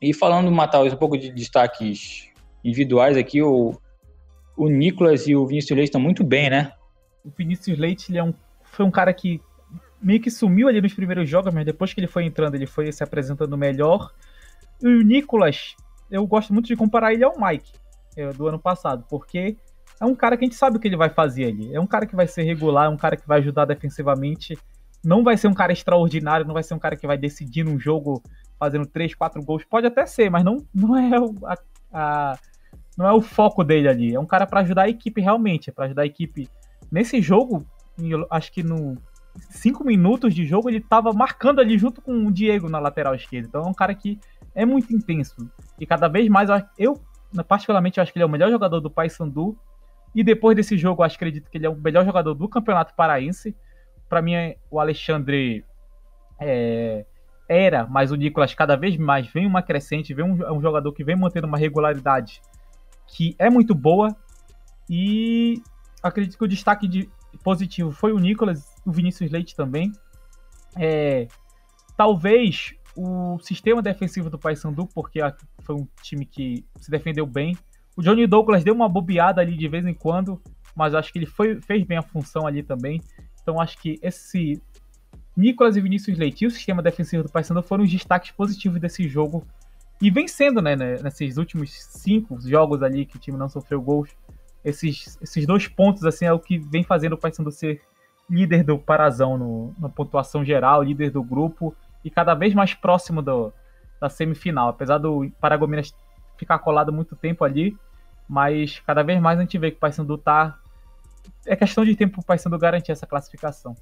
E 0.00 0.14
falando, 0.14 0.50
Matheus, 0.50 0.92
um 0.92 0.96
pouco 0.96 1.18
de 1.18 1.30
destaques 1.32 2.28
individuais 2.64 3.16
aqui, 3.16 3.42
o, 3.42 3.72
o 4.56 4.68
Nicolas 4.68 5.26
e 5.26 5.34
o 5.34 5.46
Vinícius 5.46 5.76
Leite 5.76 5.88
estão 5.88 6.00
muito 6.00 6.24
bem, 6.24 6.48
né? 6.48 6.72
O 7.26 7.30
Vinícius 7.36 7.76
Leite 7.76 8.10
ele 8.10 8.18
é 8.18 8.24
um, 8.24 8.32
foi 8.62 8.86
um 8.86 8.90
cara 8.90 9.12
que 9.12 9.40
meio 10.00 10.20
que 10.20 10.30
sumiu 10.30 10.68
ali 10.68 10.80
nos 10.80 10.94
primeiros 10.94 11.28
jogos, 11.28 11.52
mas 11.52 11.64
depois 11.64 11.92
que 11.92 12.00
ele 12.00 12.06
foi 12.06 12.24
entrando, 12.24 12.54
ele 12.54 12.66
foi 12.66 12.90
se 12.92 13.02
apresentando 13.02 13.58
melhor. 13.58 14.12
E 14.80 14.86
o 14.86 15.02
Nicolas, 15.02 15.74
eu 16.10 16.24
gosto 16.26 16.52
muito 16.52 16.66
de 16.66 16.76
comparar 16.76 17.12
ele 17.12 17.24
ao 17.24 17.34
Mike 17.38 17.72
é, 18.16 18.32
do 18.32 18.46
ano 18.46 18.58
passado, 18.58 19.04
porque 19.10 19.56
é 20.00 20.04
um 20.04 20.14
cara 20.14 20.36
que 20.36 20.44
a 20.44 20.46
gente 20.46 20.56
sabe 20.56 20.76
o 20.76 20.80
que 20.80 20.86
ele 20.86 20.96
vai 20.96 21.10
fazer 21.10 21.46
ali. 21.46 21.74
É 21.74 21.80
um 21.80 21.86
cara 21.86 22.06
que 22.06 22.14
vai 22.14 22.26
ser 22.26 22.42
regular, 22.42 22.86
é 22.86 22.88
um 22.88 22.96
cara 22.96 23.16
que 23.16 23.26
vai 23.26 23.38
ajudar 23.40 23.64
defensivamente. 23.64 24.56
Não 25.04 25.24
vai 25.24 25.36
ser 25.36 25.48
um 25.48 25.54
cara 25.54 25.72
extraordinário, 25.72 26.46
não 26.46 26.54
vai 26.54 26.62
ser 26.62 26.74
um 26.74 26.78
cara 26.78 26.96
que 26.96 27.06
vai 27.06 27.16
decidir 27.16 27.64
num 27.64 27.78
jogo 27.78 28.22
fazendo 28.58 28.86
3, 28.86 29.14
4 29.14 29.42
gols. 29.42 29.64
Pode 29.64 29.86
até 29.86 30.06
ser, 30.06 30.30
mas 30.30 30.44
não, 30.44 30.64
não, 30.74 30.96
é, 30.96 31.18
o, 31.18 31.34
a, 31.46 31.58
a, 31.92 32.38
não 32.96 33.06
é 33.06 33.12
o 33.12 33.20
foco 33.20 33.64
dele 33.64 33.88
ali. 33.88 34.14
É 34.14 34.20
um 34.20 34.26
cara 34.26 34.46
para 34.46 34.60
ajudar 34.60 34.82
a 34.82 34.88
equipe 34.88 35.20
realmente, 35.20 35.70
é 35.70 35.72
para 35.72 35.86
ajudar 35.86 36.02
a 36.02 36.06
equipe. 36.06 36.48
Nesse 36.90 37.20
jogo, 37.20 37.66
acho 38.30 38.52
que 38.52 38.62
no 38.62 38.96
cinco 39.50 39.84
minutos 39.84 40.34
de 40.34 40.46
jogo, 40.46 40.68
ele 40.68 40.78
estava 40.78 41.12
marcando 41.12 41.60
ali 41.60 41.76
junto 41.78 42.00
com 42.00 42.26
o 42.26 42.32
Diego 42.32 42.68
na 42.68 42.78
lateral 42.78 43.14
esquerda. 43.14 43.48
Então 43.48 43.62
é 43.62 43.68
um 43.68 43.74
cara 43.74 43.94
que 43.94 44.18
é 44.54 44.64
muito 44.64 44.94
intenso. 44.94 45.50
E 45.78 45.86
cada 45.86 46.08
vez 46.08 46.28
mais, 46.28 46.48
eu, 46.78 47.00
particularmente, 47.46 48.00
acho 48.00 48.12
que 48.12 48.18
ele 48.18 48.24
é 48.24 48.26
o 48.26 48.30
melhor 48.30 48.50
jogador 48.50 48.80
do 48.80 48.90
Paysandu. 48.90 49.56
E 50.14 50.24
depois 50.24 50.56
desse 50.56 50.78
jogo, 50.78 51.02
eu 51.02 51.06
acredito 51.06 51.50
que 51.50 51.58
ele 51.58 51.66
é 51.66 51.70
o 51.70 51.76
melhor 51.76 52.04
jogador 52.04 52.34
do 52.34 52.48
Campeonato 52.48 52.94
Paraense. 52.94 53.54
Para 54.08 54.22
mim, 54.22 54.34
o 54.70 54.80
Alexandre 54.80 55.64
é, 56.40 57.04
era, 57.48 57.86
mas 57.86 58.10
o 58.10 58.16
Nicolas 58.16 58.54
cada 58.54 58.76
vez 58.76 58.96
mais 58.96 59.26
vem 59.26 59.46
uma 59.46 59.62
crescente, 59.62 60.14
vem 60.14 60.24
um, 60.24 60.42
é 60.42 60.52
um 60.52 60.60
jogador 60.60 60.92
que 60.92 61.04
vem 61.04 61.16
mantendo 61.16 61.46
uma 61.46 61.58
regularidade 61.58 62.40
que 63.06 63.36
é 63.38 63.50
muito 63.50 63.74
boa. 63.74 64.16
E 64.88 65.60
acredito 66.06 66.38
que 66.38 66.44
o 66.44 66.48
destaque 66.48 66.88
de, 66.88 67.08
positivo 67.42 67.92
foi 67.92 68.12
o 68.12 68.18
Nicolas, 68.18 68.74
o 68.84 68.92
Vinícius 68.92 69.30
Leite 69.30 69.54
também. 69.54 69.92
É, 70.76 71.28
talvez 71.96 72.74
o 72.96 73.38
sistema 73.40 73.82
defensivo 73.82 74.30
do 74.30 74.38
Paysandu, 74.38 74.86
porque 74.86 75.20
foi 75.62 75.74
um 75.74 75.86
time 76.02 76.24
que 76.24 76.64
se 76.76 76.90
defendeu 76.90 77.26
bem. 77.26 77.56
O 77.96 78.02
Johnny 78.02 78.26
Douglas 78.26 78.64
deu 78.64 78.74
uma 78.74 78.88
bobeada 78.88 79.40
ali 79.40 79.56
de 79.56 79.68
vez 79.68 79.86
em 79.86 79.94
quando, 79.94 80.40
mas 80.74 80.94
acho 80.94 81.12
que 81.12 81.18
ele 81.18 81.26
foi, 81.26 81.60
fez 81.60 81.84
bem 81.84 81.98
a 81.98 82.02
função 82.02 82.46
ali 82.46 82.62
também. 82.62 83.00
Então 83.42 83.60
acho 83.60 83.78
que 83.78 83.98
esse 84.02 84.60
Nicolas 85.36 85.76
e 85.76 85.80
Vinícius 85.80 86.18
Leite 86.18 86.44
e 86.44 86.46
o 86.46 86.50
sistema 86.50 86.82
defensivo 86.82 87.22
do 87.22 87.30
Paysandu 87.30 87.62
foram 87.62 87.84
os 87.84 87.90
destaques 87.90 88.30
positivos 88.30 88.80
desse 88.80 89.06
jogo. 89.08 89.46
E 90.00 90.10
vencendo, 90.10 90.60
né, 90.60 90.76
né, 90.76 90.96
nesses 91.02 91.36
últimos 91.38 91.70
cinco 91.72 92.38
jogos 92.40 92.82
ali 92.82 93.06
que 93.06 93.16
o 93.16 93.18
time 93.20 93.38
não 93.38 93.48
sofreu 93.48 93.80
gols 93.80 94.10
esses, 94.66 95.16
esses 95.22 95.46
dois 95.46 95.68
pontos 95.68 96.04
assim 96.04 96.24
é 96.24 96.32
o 96.32 96.40
que 96.40 96.58
vem 96.58 96.82
fazendo 96.82 97.12
o 97.12 97.16
Paysandu 97.16 97.52
ser 97.52 97.80
líder 98.28 98.64
do 98.64 98.76
Parazão 98.76 99.38
no, 99.38 99.72
na 99.78 99.88
pontuação 99.88 100.44
geral, 100.44 100.82
líder 100.82 101.10
do 101.10 101.22
grupo 101.22 101.74
e 102.04 102.10
cada 102.10 102.34
vez 102.34 102.52
mais 102.52 102.74
próximo 102.74 103.22
do, 103.22 103.52
da 104.00 104.08
semifinal. 104.08 104.68
Apesar 104.68 104.98
do 104.98 105.30
Paragominas 105.40 105.94
ficar 106.36 106.58
colado 106.58 106.92
muito 106.92 107.14
tempo 107.14 107.44
ali, 107.44 107.76
mas 108.28 108.80
cada 108.80 109.04
vez 109.04 109.20
mais 109.20 109.38
a 109.38 109.42
gente 109.42 109.56
vê 109.56 109.70
que 109.70 109.76
o 109.76 109.80
Paysandu 109.80 110.18
tá 110.18 110.58
é 111.46 111.54
questão 111.54 111.84
de 111.84 111.94
tempo 111.94 112.14
para 112.14 112.22
o 112.22 112.24
Paysandu 112.24 112.58
garantir 112.58 112.90
essa 112.90 113.06
classificação. 113.06 113.76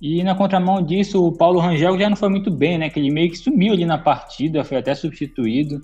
E 0.00 0.22
na 0.22 0.36
contramão 0.36 0.80
disso, 0.82 1.26
o 1.26 1.36
Paulo 1.36 1.58
Rangel 1.58 1.98
já 1.98 2.08
não 2.08 2.16
foi 2.16 2.28
muito 2.28 2.50
bem, 2.50 2.78
né? 2.78 2.88
Que 2.88 3.00
ele 3.00 3.10
meio 3.10 3.28
que 3.28 3.36
sumiu 3.36 3.72
ali 3.72 3.84
na 3.84 3.98
partida, 3.98 4.64
foi 4.64 4.78
até 4.78 4.94
substituído. 4.94 5.80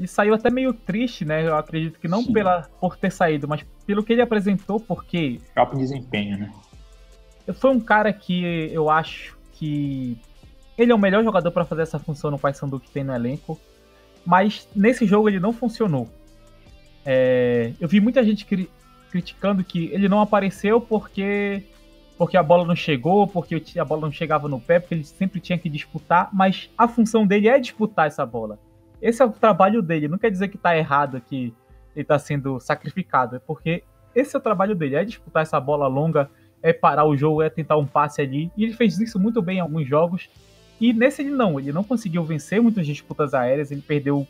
E 0.00 0.08
saiu 0.08 0.32
até 0.32 0.48
meio 0.48 0.72
triste, 0.72 1.26
né? 1.26 1.46
Eu 1.46 1.54
acredito 1.54 2.00
que 2.00 2.08
não 2.08 2.24
pela 2.24 2.62
por 2.80 2.96
ter 2.96 3.12
saído, 3.12 3.46
mas 3.46 3.62
pelo 3.86 4.02
que 4.02 4.14
ele 4.14 4.22
apresentou, 4.22 4.80
porque. 4.80 5.38
Próprio 5.52 5.78
desempenho, 5.78 6.38
né? 6.38 6.50
Foi 7.52 7.70
um 7.70 7.78
cara 7.78 8.10
que 8.10 8.70
eu 8.72 8.88
acho 8.88 9.36
que 9.52 10.16
ele 10.78 10.90
é 10.90 10.94
o 10.94 10.98
melhor 10.98 11.22
jogador 11.22 11.50
para 11.50 11.66
fazer 11.66 11.82
essa 11.82 11.98
função 11.98 12.30
no 12.30 12.38
Paysandu 12.38 12.80
que 12.80 12.90
tem 12.90 13.04
no 13.04 13.14
elenco, 13.14 13.60
mas 14.24 14.66
nesse 14.74 15.04
jogo 15.04 15.28
ele 15.28 15.38
não 15.38 15.52
funcionou. 15.52 16.08
É, 17.04 17.72
eu 17.78 17.86
vi 17.86 18.00
muita 18.00 18.24
gente 18.24 18.46
cri 18.46 18.70
criticando 19.10 19.64
que 19.64 19.86
ele 19.92 20.08
não 20.08 20.20
apareceu 20.20 20.80
porque 20.80 21.64
porque 22.16 22.36
a 22.36 22.42
bola 22.42 22.64
não 22.64 22.76
chegou, 22.76 23.26
porque 23.26 23.62
a 23.78 23.84
bola 23.84 24.02
não 24.02 24.12
chegava 24.12 24.48
no 24.48 24.60
pé, 24.60 24.78
porque 24.78 24.94
ele 24.94 25.04
sempre 25.04 25.40
tinha 25.40 25.58
que 25.58 25.68
disputar, 25.68 26.28
mas 26.32 26.70
a 26.78 26.86
função 26.86 27.26
dele 27.26 27.48
é 27.48 27.58
disputar 27.58 28.06
essa 28.06 28.24
bola. 28.24 28.58
Esse 29.00 29.22
é 29.22 29.24
o 29.24 29.30
trabalho 29.30 29.80
dele. 29.80 30.08
Não 30.08 30.18
quer 30.18 30.30
dizer 30.30 30.48
que 30.48 30.58
tá 30.58 30.76
errado, 30.76 31.20
que 31.20 31.54
ele 31.94 32.04
tá 32.04 32.18
sendo 32.18 32.60
sacrificado. 32.60 33.36
É 33.36 33.38
porque 33.38 33.82
esse 34.14 34.34
é 34.34 34.38
o 34.38 34.42
trabalho 34.42 34.74
dele. 34.74 34.96
É 34.96 35.04
disputar 35.04 35.42
essa 35.42 35.58
bola 35.58 35.86
longa, 35.86 36.30
é 36.62 36.72
parar 36.72 37.04
o 37.04 37.16
jogo, 37.16 37.42
é 37.42 37.48
tentar 37.48 37.76
um 37.76 37.86
passe 37.86 38.20
ali. 38.20 38.50
E 38.56 38.64
ele 38.64 38.74
fez 38.74 38.98
isso 38.98 39.18
muito 39.18 39.40
bem 39.40 39.58
em 39.58 39.60
alguns 39.60 39.88
jogos. 39.88 40.28
E 40.80 40.92
nesse 40.92 41.22
ele 41.22 41.30
não. 41.30 41.58
Ele 41.58 41.72
não 41.72 41.84
conseguiu 41.84 42.24
vencer 42.24 42.60
muitas 42.60 42.86
disputas 42.86 43.34
aéreas. 43.34 43.70
Ele 43.70 43.82
perdeu 43.82 44.26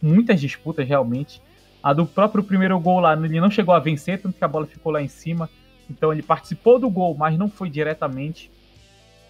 muitas 0.00 0.40
disputas 0.40 0.86
realmente. 0.86 1.42
A 1.82 1.92
do 1.92 2.04
próprio 2.04 2.42
primeiro 2.42 2.78
gol 2.80 3.00
lá, 3.00 3.14
ele 3.14 3.40
não 3.40 3.50
chegou 3.50 3.74
a 3.74 3.78
vencer, 3.78 4.20
tanto 4.20 4.36
que 4.36 4.44
a 4.44 4.48
bola 4.48 4.66
ficou 4.66 4.92
lá 4.92 5.00
em 5.00 5.08
cima. 5.08 5.48
Então 5.88 6.12
ele 6.12 6.22
participou 6.22 6.78
do 6.78 6.90
gol, 6.90 7.14
mas 7.14 7.38
não 7.38 7.48
foi 7.48 7.70
diretamente. 7.70 8.50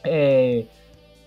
É... 0.02 0.64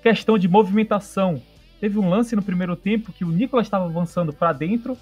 Questão 0.02 0.38
de 0.38 0.48
movimentação 0.48 1.42
teve 1.82 1.98
um 1.98 2.08
lance 2.08 2.36
no 2.36 2.44
primeiro 2.44 2.76
tempo 2.76 3.12
que 3.12 3.26
o 3.26 3.32
Nicolas 3.32 3.66
estava 3.66 3.86
avançando 3.86 4.32
para 4.32 4.54
dentro 4.54 4.96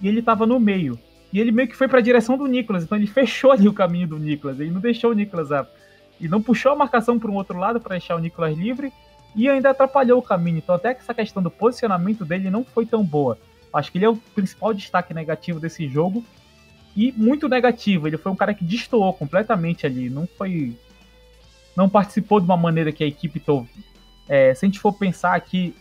e 0.00 0.08
ele 0.08 0.20
estava 0.20 0.46
no 0.46 0.58
meio. 0.58 0.98
E 1.30 1.38
ele 1.38 1.52
meio 1.52 1.68
que 1.68 1.76
foi 1.76 1.86
para 1.86 1.98
a 1.98 2.02
direção 2.02 2.38
do 2.38 2.46
Nicolas, 2.46 2.82
então 2.82 2.96
ele 2.96 3.06
fechou 3.06 3.52
ali 3.52 3.68
o 3.68 3.72
caminho 3.72 4.08
do 4.08 4.18
Nicolas. 4.18 4.58
Ele 4.58 4.70
não 4.70 4.80
deixou 4.80 5.10
o 5.10 5.14
Nicolas 5.14 5.52
a... 5.52 5.66
e 6.18 6.26
não 6.26 6.42
puxou 6.42 6.72
a 6.72 6.76
marcação 6.76 7.18
para 7.18 7.30
um 7.30 7.34
outro 7.34 7.58
lado 7.58 7.78
para 7.78 7.96
deixar 7.98 8.16
o 8.16 8.18
Nicolas 8.18 8.56
livre 8.56 8.90
e 9.36 9.46
ainda 9.46 9.70
atrapalhou 9.70 10.18
o 10.18 10.22
caminho. 10.22 10.56
Então 10.56 10.74
até 10.74 10.94
que 10.94 11.02
essa 11.02 11.12
questão 11.12 11.42
do 11.42 11.50
posicionamento 11.50 12.24
dele 12.24 12.50
não 12.50 12.64
foi 12.64 12.86
tão 12.86 13.04
boa. 13.04 13.38
Acho 13.70 13.92
que 13.92 13.98
ele 13.98 14.06
é 14.06 14.08
o 14.08 14.16
principal 14.16 14.72
destaque 14.72 15.12
negativo 15.12 15.60
desse 15.60 15.86
jogo 15.86 16.24
e 16.96 17.12
muito 17.12 17.46
negativo. 17.46 18.06
Ele 18.06 18.16
foi 18.16 18.32
um 18.32 18.36
cara 18.36 18.54
que 18.54 18.64
destoou 18.64 19.12
completamente 19.12 19.86
ali, 19.86 20.08
não 20.08 20.26
foi 20.26 20.74
não 21.76 21.88
participou 21.88 22.40
de 22.40 22.44
uma 22.46 22.56
maneira 22.56 22.92
que 22.92 23.02
a 23.02 23.06
equipe 23.06 23.40
tô 23.40 23.66
é, 24.28 24.54
se 24.54 24.64
a 24.64 24.68
gente 24.68 24.78
for 24.78 24.92
pensar 24.92 25.34
aqui 25.34 25.74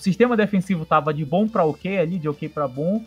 o 0.00 0.02
sistema 0.02 0.34
defensivo 0.34 0.86
tava 0.86 1.12
de 1.12 1.26
bom 1.26 1.46
para 1.46 1.62
ok 1.62 1.98
ali, 1.98 2.18
de 2.18 2.26
ok 2.26 2.48
para 2.48 2.66
bom. 2.66 3.04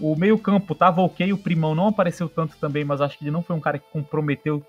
O 0.00 0.14
meio-campo 0.14 0.72
tava 0.72 1.00
ok, 1.02 1.32
o 1.32 1.38
Primão 1.38 1.74
não 1.74 1.88
apareceu 1.88 2.28
tanto 2.28 2.56
também, 2.58 2.84
mas 2.84 3.00
acho 3.00 3.18
que 3.18 3.24
ele 3.24 3.32
não 3.32 3.42
foi 3.42 3.56
um 3.56 3.60
cara 3.60 3.76
que 3.76 3.90
comprometeu 3.92 4.62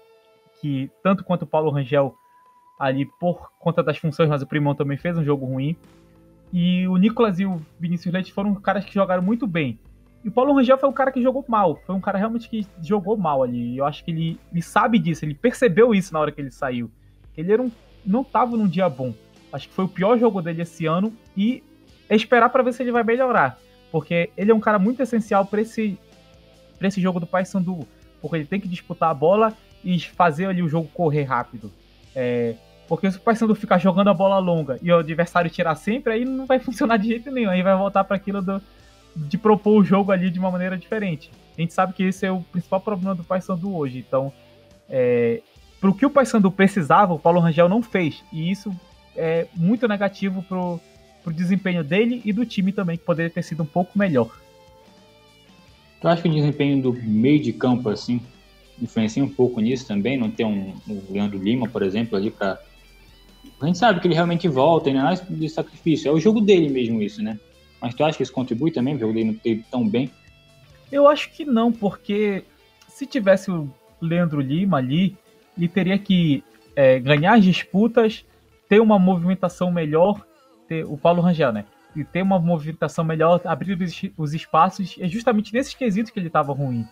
que 0.60 0.90
tanto 1.04 1.24
quanto 1.24 1.44
o 1.44 1.48
Paulo 1.48 1.70
Rangel 1.70 2.16
ali 2.80 3.06
por 3.06 3.52
conta 3.60 3.84
das 3.84 4.00
funções, 4.00 4.28
mas 4.28 4.42
o 4.42 4.48
Primão 4.48 4.74
também 4.74 4.98
fez 4.98 5.16
um 5.16 5.24
jogo 5.24 5.46
ruim. 5.46 5.76
E 6.52 6.88
o 6.88 6.98
Nicolas 6.98 7.40
e 7.40 7.46
o 7.46 7.62
Vinícius 7.80 8.12
Leite 8.12 8.34
foram 8.34 8.56
caras 8.56 8.84
que 8.84 8.94
jogaram 8.94 9.22
muito 9.22 9.46
bem. 9.46 9.78
E 10.26 10.28
o 10.28 10.32
Paulo 10.32 10.56
Rangel 10.56 10.80
foi 10.80 10.90
um 10.90 10.94
cara 10.94 11.12
que 11.12 11.22
jogou 11.22 11.46
mal, 11.48 11.76
foi 11.86 11.94
um 11.94 12.02
cara 12.02 12.18
realmente 12.18 12.50
que 12.50 12.66
jogou 12.82 13.16
mal 13.16 13.44
ali. 13.44 13.78
Eu 13.78 13.86
acho 13.86 14.04
que 14.04 14.10
ele, 14.10 14.40
ele 14.52 14.64
sabe 14.64 14.98
disso, 14.98 15.24
ele 15.24 15.36
percebeu 15.36 15.94
isso 15.94 16.12
na 16.14 16.20
hora 16.20 16.32
que 16.32 16.42
ele 16.42 16.50
saiu. 16.50 16.90
Ele 17.38 17.54
era 17.54 17.62
um, 17.62 17.72
não 18.04 18.22
estava 18.22 18.58
num 18.58 18.68
dia 18.68 18.90
bom. 18.90 19.14
Acho 19.52 19.68
que 19.68 19.74
foi 19.74 19.86
o 19.86 19.90
pior 19.90 20.18
jogo 20.18 20.42
dele 20.42 20.62
esse 20.62 20.86
ano 20.86 21.14
e 21.36 21.64
é 22.08 22.16
esperar 22.16 22.50
para 22.50 22.64
ver 22.64 22.74
se 22.74 22.84
ele 22.84 22.92
vai 22.92 23.04
melhorar, 23.04 23.60
porque 23.92 24.30
ele 24.38 24.52
é 24.52 24.56
um 24.56 24.60
cara 24.60 24.80
muito 24.80 25.02
essencial 25.02 25.46
para 25.46 25.62
esse 25.62 25.98
para 26.78 26.88
esse 26.88 27.02
jogo 27.02 27.20
do 27.20 27.28
Paysandu, 27.28 27.86
porque 28.22 28.38
ele 28.38 28.46
tem 28.46 28.60
que 28.60 28.68
disputar 28.68 29.10
a 29.10 29.14
bola 29.14 29.54
e 29.84 30.00
fazer 30.00 30.46
ali 30.46 30.64
o 30.64 30.70
jogo 30.70 30.88
correr 30.94 31.24
rápido. 31.24 31.72
É, 32.16 32.56
porque 32.88 33.12
se 33.12 33.18
o 33.18 33.22
Paysandu 33.22 33.54
ficar 33.54 33.78
jogando 33.78 34.10
a 34.10 34.14
bola 34.14 34.40
longa 34.40 34.80
e 34.82 34.92
o 34.92 34.98
adversário 34.98 35.52
tirar 35.52 35.76
sempre, 35.76 36.14
aí 36.14 36.26
não 36.26 36.46
vai 36.46 36.58
funcionar 36.60 36.98
de 36.98 37.10
jeito 37.10 37.30
nenhum, 37.30 37.50
aí 37.50 37.62
vai 37.62 37.76
voltar 37.78 38.04
para 38.06 38.16
aquilo 38.16 38.42
do, 38.42 38.62
de 39.16 39.38
propor 39.38 39.82
o 39.82 39.84
jogo 39.84 40.12
ali 40.12 40.30
de 40.30 40.40
uma 40.40 40.50
maneira 40.50 40.78
diferente. 40.78 41.30
A 41.58 41.62
gente 41.62 41.74
sabe 41.74 41.94
que 41.94 42.04
esse 42.04 42.26
é 42.26 42.32
o 42.32 42.42
principal 42.42 42.80
problema 42.80 43.14
do 43.14 43.24
Paysandu 43.24 43.76
hoje. 43.76 44.00
Então, 44.00 44.32
é, 44.90 45.42
para 45.80 45.90
o 45.90 45.94
que 45.94 46.06
o 46.06 46.10
Paysandu 46.10 46.50
precisava, 46.50 47.14
o 47.14 47.20
Paulo 47.20 47.40
Rangel 47.40 47.68
não 47.68 47.82
fez. 47.82 48.24
E 48.32 48.50
isso 48.50 48.74
é 49.20 49.48
muito 49.54 49.86
negativo 49.86 50.42
pro, 50.44 50.80
pro 51.22 51.34
desempenho 51.34 51.84
dele 51.84 52.22
e 52.24 52.32
do 52.32 52.46
time 52.46 52.72
também, 52.72 52.98
que 52.98 53.04
poderia 53.04 53.30
ter 53.30 53.44
sido 53.44 53.64
um 53.64 53.66
pouco 53.66 54.00
melhor. 54.00 54.40
Tu 56.00 56.08
acha 56.08 56.22
que 56.22 56.30
o 56.30 56.34
desempenho 56.34 56.82
do 56.82 56.94
meio 56.94 57.42
de 57.42 57.52
campo, 57.52 57.90
assim, 57.90 58.22
influencia 58.82 59.22
um 59.22 59.28
pouco 59.30 59.60
nisso 59.60 59.86
também? 59.86 60.18
Não 60.18 60.32
ter 60.32 60.46
um, 60.46 60.74
um 60.88 61.02
Leandro 61.10 61.38
Lima, 61.38 61.68
por 61.68 61.84
exemplo, 61.84 62.18
ali 62.18 62.32
para 62.32 62.58
A 63.62 63.66
gente 63.66 63.78
sabe 63.78 64.00
que 64.00 64.08
ele 64.08 64.16
realmente 64.16 64.48
volta, 64.48 64.90
ainda 64.90 65.04
mais 65.04 65.22
de 65.28 65.50
sacrifício. 65.50 66.08
É 66.08 66.12
o 66.14 66.20
jogo 66.20 66.40
dele 66.40 66.70
mesmo 66.70 67.02
isso, 67.02 67.22
né? 67.22 67.38
Mas 67.82 67.94
tu 67.94 68.04
acha 68.06 68.16
que 68.16 68.24
isso 68.24 68.32
contribui 68.32 68.72
também, 68.72 68.96
o 68.96 69.00
jogo 69.00 69.14
dele 69.14 69.32
não 69.32 69.34
ter 69.34 69.62
tão 69.70 69.88
bem? 69.88 70.10
Eu 70.90 71.08
acho 71.08 71.30
que 71.32 71.44
não, 71.44 71.72
porque 71.72 72.46
se 72.88 73.06
tivesse 73.06 73.52
o 73.52 73.70
Leandro 74.02 74.40
Lima 74.40 74.78
ali, 74.78 75.18
ele 75.58 75.68
teria 75.68 75.98
que 75.98 76.42
é, 76.76 76.98
ganhar 76.98 77.34
as 77.34 77.44
disputas, 77.44 78.24
ter 78.70 78.80
uma 78.80 79.00
movimentação 79.00 79.72
melhor, 79.72 80.26
ter 80.68 80.86
o 80.86 80.96
Paulo 80.96 81.22
Rangel, 81.22 81.52
né? 81.52 81.66
E 81.96 82.06
ter 82.06 82.22
uma 82.22 82.40
movimentação 82.40 83.04
melhor, 83.04 83.42
abrir 83.44 83.78
os, 84.16 84.34
espaços, 84.34 84.96
é 85.00 85.08
justamente 85.08 85.52
nesses 85.52 85.74
quesitos 85.74 86.12
que 86.12 86.20
ele 86.20 86.28
estava 86.28 86.54
ruim. 86.54 86.88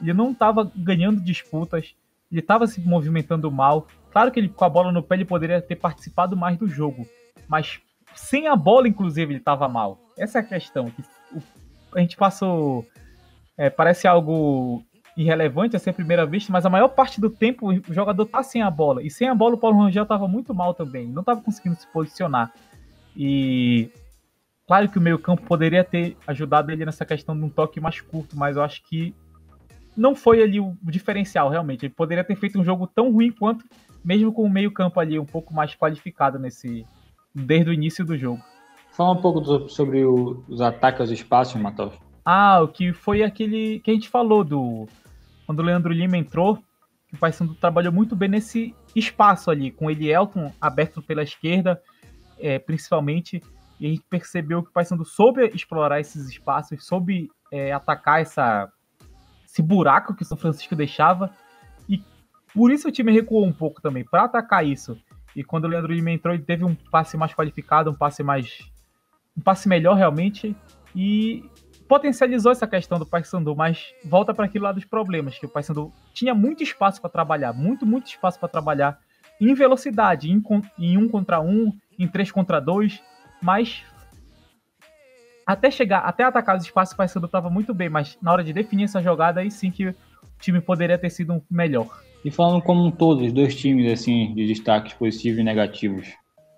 Ele 0.00 0.14
não 0.14 0.30
estava 0.30 0.70
ganhando 0.74 1.20
disputas, 1.20 1.96
ele 2.30 2.40
estava 2.40 2.66
se 2.66 2.80
movimentando 2.80 3.50
mal. 3.50 3.88
Claro 4.12 4.30
que 4.30 4.38
ele 4.38 4.48
com 4.48 4.64
a 4.64 4.68
bola 4.68 4.92
no 4.92 5.02
pé 5.02 5.16
ele 5.16 5.24
poderia 5.24 5.60
ter 5.60 5.76
participado 5.76 6.36
mais 6.36 6.56
do 6.56 6.68
jogo, 6.68 7.06
mas 7.48 7.80
sem 8.14 8.46
a 8.46 8.56
bola, 8.56 8.88
inclusive, 8.88 9.32
ele 9.32 9.40
estava 9.40 9.68
mal. 9.68 9.98
Essa 10.16 10.38
é 10.38 10.40
a 10.40 10.44
questão. 10.44 10.92
A 11.94 12.00
gente 12.00 12.16
passou. 12.16 12.86
É, 13.58 13.70
parece 13.70 14.06
algo 14.06 14.84
irrelevante 15.16 15.76
assim 15.76 15.90
à 15.90 15.92
primeira 15.92 16.26
vista, 16.26 16.52
mas 16.52 16.66
a 16.66 16.70
maior 16.70 16.88
parte 16.88 17.20
do 17.20 17.30
tempo 17.30 17.70
o 17.70 17.94
jogador 17.94 18.26
tá 18.26 18.42
sem 18.42 18.62
a 18.62 18.70
bola. 18.70 19.02
E 19.02 19.10
sem 19.10 19.28
a 19.28 19.34
bola 19.34 19.54
o 19.54 19.58
Paulo 19.58 19.78
Rangel 19.78 20.02
estava 20.02 20.28
muito 20.28 20.54
mal 20.54 20.74
também. 20.74 21.08
Não 21.08 21.20
estava 21.20 21.40
conseguindo 21.40 21.76
se 21.76 21.86
posicionar. 21.86 22.52
E 23.16 23.90
claro 24.66 24.88
que 24.88 24.98
o 24.98 25.00
meio-campo 25.00 25.42
poderia 25.42 25.82
ter 25.82 26.16
ajudado 26.26 26.70
ele 26.70 26.84
nessa 26.84 27.06
questão 27.06 27.36
de 27.36 27.42
um 27.42 27.48
toque 27.48 27.80
mais 27.80 28.00
curto, 28.00 28.36
mas 28.36 28.56
eu 28.56 28.62
acho 28.62 28.82
que 28.84 29.14
não 29.96 30.14
foi 30.14 30.42
ali 30.42 30.60
o 30.60 30.76
diferencial, 30.82 31.48
realmente. 31.48 31.86
Ele 31.86 31.94
poderia 31.94 32.22
ter 32.22 32.36
feito 32.36 32.60
um 32.60 32.64
jogo 32.64 32.86
tão 32.86 33.10
ruim 33.10 33.32
quanto, 33.32 33.64
mesmo 34.04 34.30
com 34.30 34.42
o 34.42 34.50
meio-campo 34.50 35.00
ali 35.00 35.18
um 35.18 35.24
pouco 35.24 35.54
mais 35.54 35.74
qualificado 35.74 36.38
nesse 36.38 36.86
desde 37.34 37.70
o 37.70 37.72
início 37.72 38.04
do 38.04 38.16
jogo. 38.16 38.42
Fala 38.92 39.12
um 39.12 39.20
pouco 39.20 39.68
sobre 39.68 40.04
o, 40.04 40.42
os 40.48 40.60
ataques 40.60 41.00
aos 41.00 41.10
espaços, 41.10 41.60
Matheus. 41.60 41.94
Ah, 42.24 42.60
o 42.62 42.68
que 42.68 42.92
foi 42.92 43.22
aquele 43.22 43.78
que 43.80 43.90
a 43.90 43.94
gente 43.94 44.08
falou 44.08 44.42
do 44.42 44.88
quando 45.46 45.60
o 45.60 45.62
Leandro 45.62 45.92
Lima 45.92 46.16
entrou, 46.16 46.62
o 47.12 47.16
Paysandu 47.16 47.54
trabalhou 47.54 47.92
muito 47.92 48.16
bem 48.16 48.28
nesse 48.28 48.74
espaço 48.94 49.50
ali, 49.50 49.70
com 49.70 49.90
ele 49.90 50.10
Elton 50.10 50.52
aberto 50.60 51.00
pela 51.00 51.22
esquerda, 51.22 51.80
é, 52.38 52.58
principalmente, 52.58 53.40
e 53.78 53.86
a 53.86 53.88
gente 53.90 54.04
percebeu 54.10 54.62
que 54.62 54.70
o 54.70 54.72
Paysandu 54.72 55.04
soube 55.04 55.46
explorar 55.54 56.00
esses 56.00 56.28
espaços, 56.28 56.84
soube 56.84 57.30
é, 57.52 57.72
atacar 57.72 58.20
essa, 58.20 58.70
esse 59.44 59.62
buraco 59.62 60.14
que 60.14 60.22
o 60.22 60.26
São 60.26 60.36
Francisco 60.36 60.74
deixava, 60.74 61.30
e 61.88 62.02
por 62.52 62.70
isso 62.70 62.88
o 62.88 62.92
time 62.92 63.12
recuou 63.12 63.46
um 63.46 63.52
pouco 63.52 63.80
também, 63.80 64.04
para 64.04 64.24
atacar 64.24 64.66
isso. 64.66 64.98
E 65.36 65.44
quando 65.44 65.66
o 65.66 65.68
Leandro 65.68 65.92
Lima 65.92 66.10
entrou, 66.10 66.34
ele 66.34 66.42
teve 66.42 66.64
um 66.64 66.74
passe 66.74 67.14
mais 67.14 67.34
qualificado, 67.34 67.90
um 67.90 67.94
passe 67.94 68.22
mais. 68.22 68.66
um 69.36 69.42
passe 69.42 69.68
melhor 69.68 69.94
realmente. 69.94 70.56
E 70.94 71.44
potencializou 71.88 72.52
essa 72.52 72.66
questão 72.66 72.98
do 72.98 73.06
Paysandu, 73.06 73.54
mas 73.54 73.94
volta 74.04 74.34
para 74.34 74.44
aquilo 74.44 74.64
lá 74.64 74.72
dos 74.72 74.84
problemas, 74.84 75.38
que 75.38 75.46
o 75.46 75.48
Paysandu 75.48 75.92
tinha 76.12 76.34
muito 76.34 76.62
espaço 76.62 77.00
para 77.00 77.10
trabalhar, 77.10 77.52
muito, 77.52 77.86
muito 77.86 78.06
espaço 78.06 78.38
para 78.38 78.48
trabalhar 78.48 78.98
em 79.40 79.54
velocidade, 79.54 80.30
em, 80.30 80.42
em 80.78 80.96
um 80.96 81.08
contra 81.08 81.40
um, 81.40 81.72
em 81.98 82.08
três 82.08 82.30
contra 82.30 82.60
dois, 82.60 83.02
mas 83.42 83.84
até 85.46 85.70
chegar, 85.70 86.00
até 86.00 86.24
atacar 86.24 86.56
os 86.56 86.64
espaços, 86.64 86.94
o 86.94 86.96
Paysandu 86.96 87.26
estava 87.26 87.48
muito 87.48 87.72
bem, 87.72 87.88
mas 87.88 88.18
na 88.20 88.32
hora 88.32 88.42
de 88.42 88.52
definir 88.52 88.84
essa 88.84 89.00
jogada, 89.00 89.40
aí 89.40 89.50
sim 89.50 89.70
que 89.70 89.88
o 89.88 89.94
time 90.40 90.60
poderia 90.60 90.98
ter 90.98 91.10
sido 91.10 91.42
melhor. 91.48 92.02
E 92.24 92.30
falando 92.30 92.60
como 92.60 92.84
um 92.84 92.90
todo, 92.90 93.24
os 93.24 93.32
dois 93.32 93.54
times, 93.54 93.92
assim, 93.92 94.34
de 94.34 94.46
destaques 94.46 94.92
positivos 94.94 95.38
e 95.38 95.44
negativos. 95.44 96.08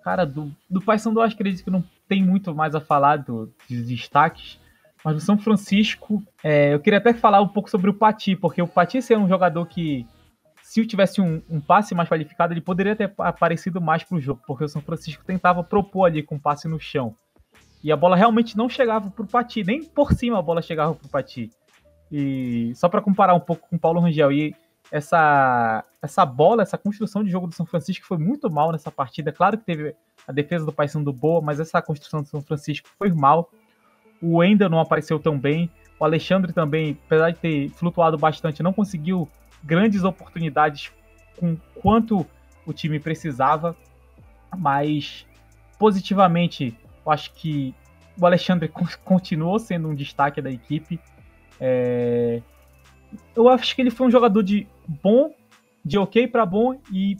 Cara, 0.03 0.25
do, 0.25 0.51
do 0.67 0.81
Paysandu, 0.81 1.21
acho 1.21 1.35
que 1.35 1.43
acredito 1.43 1.63
que 1.63 1.69
não 1.69 1.83
tem 2.07 2.23
muito 2.23 2.55
mais 2.55 2.73
a 2.73 2.81
falar 2.81 3.17
do, 3.17 3.53
dos 3.69 3.85
destaques, 3.85 4.59
mas 5.03 5.15
o 5.15 5.21
São 5.21 5.37
Francisco, 5.37 6.21
é, 6.43 6.73
eu 6.73 6.79
queria 6.79 6.99
até 6.99 7.13
falar 7.13 7.41
um 7.41 7.47
pouco 7.47 7.69
sobre 7.69 7.89
o 7.89 7.93
Pati, 7.93 8.35
porque 8.35 8.61
o 8.61 8.67
Pati 8.67 9.01
ser 9.01 9.17
um 9.17 9.27
jogador 9.27 9.65
que, 9.65 10.05
se 10.61 10.85
tivesse 10.85 11.21
um, 11.21 11.41
um, 11.49 11.61
passe 11.61 11.95
mais 11.95 12.09
qualificado, 12.09 12.53
ele 12.53 12.61
poderia 12.61 12.95
ter 12.95 13.13
aparecido 13.17 13.79
mais 13.79 14.03
para 14.03 14.17
o 14.17 14.21
jogo, 14.21 14.41
porque 14.45 14.63
o 14.63 14.69
São 14.69 14.81
Francisco 14.81 15.23
tentava 15.25 15.63
propor 15.63 16.05
ali 16.05 16.21
com 16.21 16.37
passe 16.37 16.67
no 16.67 16.79
chão. 16.79 17.15
E 17.81 17.91
a 17.91 17.95
bola 17.95 18.15
realmente 18.15 18.57
não 18.57 18.67
chegava 18.67 19.09
para 19.09 19.23
o 19.23 19.27
Pati, 19.27 19.63
nem 19.63 19.83
por 19.83 20.11
cima 20.13 20.37
a 20.37 20.41
bola 20.41 20.61
chegava 20.61 20.93
para 20.93 21.07
o 21.07 21.09
Pati. 21.09 21.49
E 22.11 22.73
só 22.75 22.89
para 22.89 23.01
comparar 23.01 23.33
um 23.33 23.39
pouco 23.39 23.69
com 23.69 23.77
o 23.77 23.79
Paulo 23.79 24.01
Rangel, 24.01 24.31
e 24.33 24.53
essa, 24.91 25.83
essa 26.01 26.25
bola, 26.25 26.63
essa 26.63 26.77
construção 26.77 27.23
de 27.23 27.29
jogo 27.29 27.47
do 27.47 27.55
São 27.55 27.65
Francisco 27.65 28.05
foi 28.05 28.17
muito 28.17 28.49
mal 28.49 28.71
nessa 28.71 28.91
partida. 28.91 29.31
Claro 29.31 29.57
que 29.57 29.65
teve 29.65 29.95
a 30.27 30.31
defesa 30.31 30.65
do 30.65 30.73
Paysandu 30.73 31.13
boa, 31.13 31.41
mas 31.41 31.59
essa 31.59 31.81
construção 31.81 32.21
do 32.21 32.27
São 32.27 32.41
Francisco 32.41 32.89
foi 32.97 33.11
mal. 33.11 33.49
O 34.21 34.37
Wendel 34.37 34.69
não 34.69 34.79
apareceu 34.79 35.19
tão 35.19 35.37
bem. 35.37 35.69
O 35.99 36.05
Alexandre 36.05 36.53
também, 36.53 36.97
apesar 37.05 37.31
de 37.31 37.39
ter 37.39 37.69
flutuado 37.69 38.17
bastante, 38.17 38.63
não 38.63 38.73
conseguiu 38.73 39.27
grandes 39.63 40.03
oportunidades 40.03 40.91
com 41.37 41.57
quanto 41.75 42.25
o 42.65 42.73
time 42.73 42.99
precisava. 42.99 43.75
Mas 44.57 45.25
positivamente, 45.77 46.77
eu 47.05 47.11
acho 47.11 47.33
que 47.33 47.73
o 48.19 48.25
Alexandre 48.25 48.69
continuou 49.03 49.57
sendo 49.59 49.87
um 49.87 49.95
destaque 49.95 50.41
da 50.41 50.51
equipe. 50.51 50.99
É... 51.59 52.41
Eu 53.35 53.47
acho 53.49 53.75
que 53.75 53.81
ele 53.81 53.89
foi 53.89 54.07
um 54.07 54.11
jogador 54.11 54.43
de 54.43 54.67
bom, 54.87 55.33
de 55.83 55.97
ok 55.97 56.27
para 56.27 56.45
bom, 56.45 56.79
e 56.91 57.17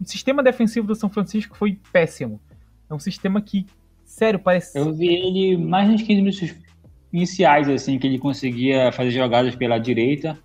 o 0.00 0.04
sistema 0.04 0.42
defensivo 0.42 0.86
do 0.86 0.94
São 0.94 1.08
Francisco 1.08 1.56
foi 1.56 1.80
péssimo. 1.92 2.40
É 2.88 2.94
um 2.94 2.98
sistema 2.98 3.40
que 3.40 3.66
Sério, 4.12 4.38
parece. 4.38 4.78
Eu 4.78 4.92
vi 4.92 5.08
ele 5.08 5.56
mais 5.56 5.88
nos 5.88 6.02
15 6.02 6.20
minutos 6.20 6.54
iniciais, 7.10 7.66
assim, 7.68 7.98
que 7.98 8.06
ele 8.06 8.18
conseguia 8.18 8.92
fazer 8.92 9.10
jogadas 9.10 9.56
pela 9.56 9.78
direita, 9.78 10.38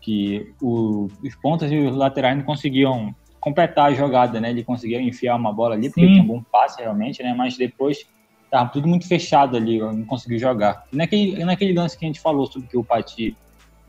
que 0.00 0.54
o, 0.60 1.06
os 1.22 1.36
pontas 1.36 1.70
e 1.70 1.76
os 1.76 1.94
laterais 1.94 2.36
não 2.36 2.44
conseguiam 2.44 3.14
completar 3.38 3.90
a 3.90 3.94
jogada, 3.94 4.40
né? 4.40 4.50
Ele 4.50 4.64
conseguia 4.64 5.00
enfiar 5.02 5.36
uma 5.36 5.52
bola 5.52 5.74
ali, 5.74 5.90
porque 5.90 6.06
Sim. 6.06 6.12
tinha 6.12 6.24
um 6.24 6.26
bom 6.26 6.42
passe 6.42 6.80
realmente, 6.80 7.22
né? 7.22 7.34
Mas 7.34 7.58
depois 7.58 8.06
tava 8.50 8.70
tudo 8.70 8.88
muito 8.88 9.06
fechado 9.06 9.54
ali, 9.54 9.78
não 9.78 10.06
conseguiu 10.06 10.38
jogar. 10.38 10.86
E 10.90 10.96
naquele, 10.96 11.44
naquele 11.44 11.74
lance 11.74 11.98
que 11.98 12.06
a 12.06 12.08
gente 12.08 12.20
falou 12.20 12.46
sobre 12.46 12.68
que 12.68 12.76
o 12.76 12.82
Pati 12.82 13.36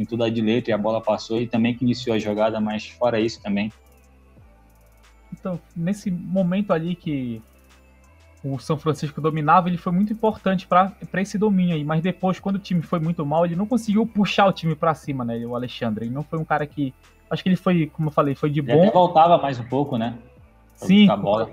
tudo 0.05 0.23
a 0.23 0.29
direita 0.29 0.71
e 0.71 0.73
a 0.73 0.77
bola 0.77 0.99
passou, 0.99 1.39
e 1.39 1.47
também 1.47 1.75
que 1.75 1.85
iniciou 1.85 2.15
a 2.15 2.19
jogada, 2.19 2.59
mas 2.59 2.87
fora 2.87 3.19
isso 3.19 3.41
também. 3.41 3.71
Então, 5.31 5.59
nesse 5.75 6.11
momento 6.11 6.73
ali 6.73 6.95
que 6.95 7.41
o 8.43 8.57
São 8.57 8.77
Francisco 8.77 9.21
dominava, 9.21 9.69
ele 9.69 9.77
foi 9.77 9.91
muito 9.91 10.11
importante 10.11 10.67
para 10.67 10.93
esse 11.15 11.37
domínio 11.37 11.75
aí. 11.75 11.83
Mas 11.83 12.01
depois, 12.01 12.39
quando 12.39 12.55
o 12.55 12.59
time 12.59 12.81
foi 12.81 12.99
muito 12.99 13.25
mal, 13.25 13.45
ele 13.45 13.55
não 13.55 13.67
conseguiu 13.67 14.05
puxar 14.05 14.47
o 14.47 14.51
time 14.51 14.75
para 14.75 14.95
cima, 14.95 15.23
né? 15.23 15.37
O 15.45 15.55
Alexandre. 15.55 16.05
Ele 16.05 16.13
não 16.13 16.23
foi 16.23 16.39
um 16.39 16.45
cara 16.45 16.65
que. 16.65 16.93
Acho 17.29 17.43
que 17.43 17.49
ele 17.49 17.55
foi, 17.55 17.87
como 17.93 18.09
eu 18.09 18.11
falei, 18.11 18.35
foi 18.35 18.49
de 18.49 18.61
bom. 18.61 18.73
Ele 18.73 18.81
até 18.81 18.91
voltava 18.91 19.37
mais 19.37 19.59
um 19.59 19.63
pouco, 19.63 19.97
né? 19.97 20.17
Pra 20.77 20.87
Sim. 20.87 21.07
Bola. 21.07 21.51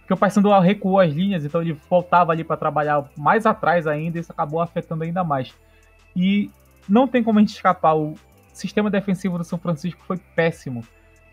Porque 0.00 0.12
o 0.12 0.16
Paysandu 0.16 0.50
recuou 0.58 1.00
as 1.00 1.12
linhas, 1.12 1.44
então 1.44 1.62
ele 1.62 1.72
voltava 1.88 2.32
ali 2.32 2.44
para 2.44 2.56
trabalhar 2.56 3.08
mais 3.16 3.46
atrás 3.46 3.86
ainda, 3.86 4.18
e 4.18 4.20
isso 4.20 4.32
acabou 4.32 4.60
afetando 4.60 5.04
ainda 5.04 5.24
mais. 5.24 5.54
E 6.14 6.50
não 6.88 7.08
tem 7.08 7.22
como 7.22 7.38
a 7.38 7.42
gente 7.42 7.54
escapar. 7.54 7.96
O 7.96 8.14
sistema 8.52 8.90
defensivo 8.90 9.38
do 9.38 9.44
São 9.44 9.58
Francisco 9.58 10.02
foi 10.04 10.18
péssimo. 10.34 10.84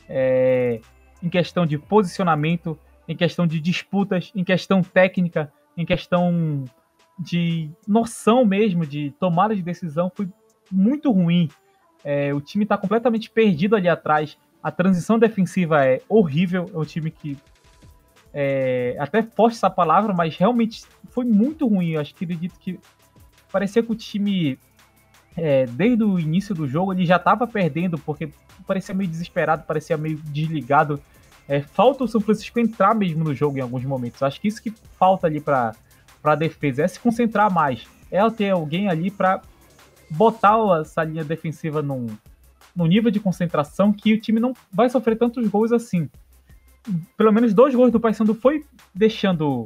É, 0.08 0.80
em 1.22 1.28
questão 1.28 1.66
de 1.66 1.78
posicionamento, 1.78 2.78
em 3.08 3.16
questão 3.16 3.48
de 3.48 3.60
disputas, 3.60 4.32
em 4.36 4.44
questão 4.44 4.82
técnica, 4.82 5.52
em 5.76 5.86
questão 5.86 6.66
de 7.18 7.70
noção 7.88 8.46
mesmo, 8.46 8.86
de 8.86 9.12
tomada 9.20 9.56
de 9.56 9.62
decisão, 9.62 10.12
foi 10.14 10.28
muito 10.72 11.12
ruim. 11.12 11.50
É, 12.04 12.34
o 12.34 12.42
time 12.42 12.64
está 12.64 12.78
completamente 12.78 13.30
perdido 13.30 13.76
ali 13.76 13.88
atrás. 13.88 14.38
A 14.62 14.72
transição 14.72 15.18
defensiva 15.18 15.86
é 15.86 16.02
horrível. 16.08 16.70
É 16.74 16.78
um 16.78 16.86
time 16.86 17.10
que. 17.10 17.38
É, 18.34 18.96
até 19.00 19.24
forte 19.24 19.56
essa 19.56 19.70
palavra, 19.70 20.14
mas 20.14 20.36
realmente 20.36 20.84
foi 21.10 21.26
muito 21.26 21.68
ruim. 21.68 21.92
Eu 21.92 22.02
acho 22.02 22.14
que 22.14 22.26
acredito 22.26 22.60
que 22.60 22.80
parecia 23.52 23.82
que 23.82 23.92
o 23.92 23.96
time, 23.96 24.60
é, 25.36 25.66
desde 25.66 26.04
o 26.04 26.20
início 26.20 26.54
do 26.54 26.68
jogo, 26.68 26.94
ele 26.94 27.06
já 27.06 27.16
estava 27.16 27.48
perdendo, 27.48 27.98
porque 27.98 28.30
parecia 28.68 28.94
meio 28.94 29.10
desesperado, 29.10 29.64
parecia 29.64 29.98
meio 29.98 30.18
desligado 30.18 31.02
é, 31.48 31.62
falta 31.62 32.04
o 32.04 32.08
São 32.08 32.20
Francisco 32.20 32.60
entrar 32.60 32.94
mesmo 32.94 33.24
no 33.24 33.34
jogo 33.34 33.58
em 33.58 33.62
alguns 33.62 33.84
momentos. 33.86 34.22
Acho 34.22 34.40
que 34.42 34.48
isso 34.48 34.62
que 34.62 34.74
falta 35.00 35.28
ali 35.28 35.40
para 35.40 35.74
a 36.24 36.36
defesa 36.36 36.84
é 36.84 36.88
se 36.88 37.00
concentrar 37.00 37.52
mais. 37.52 37.88
é 38.12 38.30
ter 38.30 38.50
alguém 38.50 38.90
ali 38.90 39.10
para 39.10 39.42
botar 40.10 40.58
essa 40.82 41.04
linha 41.04 41.24
defensiva 41.24 41.82
num, 41.82 42.08
num 42.76 42.86
nível 42.86 43.10
de 43.10 43.20
concentração 43.20 43.94
que 43.94 44.14
o 44.14 44.20
time 44.20 44.40
não 44.40 44.54
vai 44.72 44.90
sofrer 44.90 45.18
tantos 45.18 45.48
gols 45.48 45.72
assim. 45.72 46.10
Pelo 47.16 47.32
menos 47.32 47.54
dois 47.54 47.74
gols 47.74 47.92
do 47.92 48.00
Paysandu 48.00 48.34
foi 48.34 48.66
deixando 48.94 49.66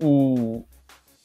o, 0.00 0.64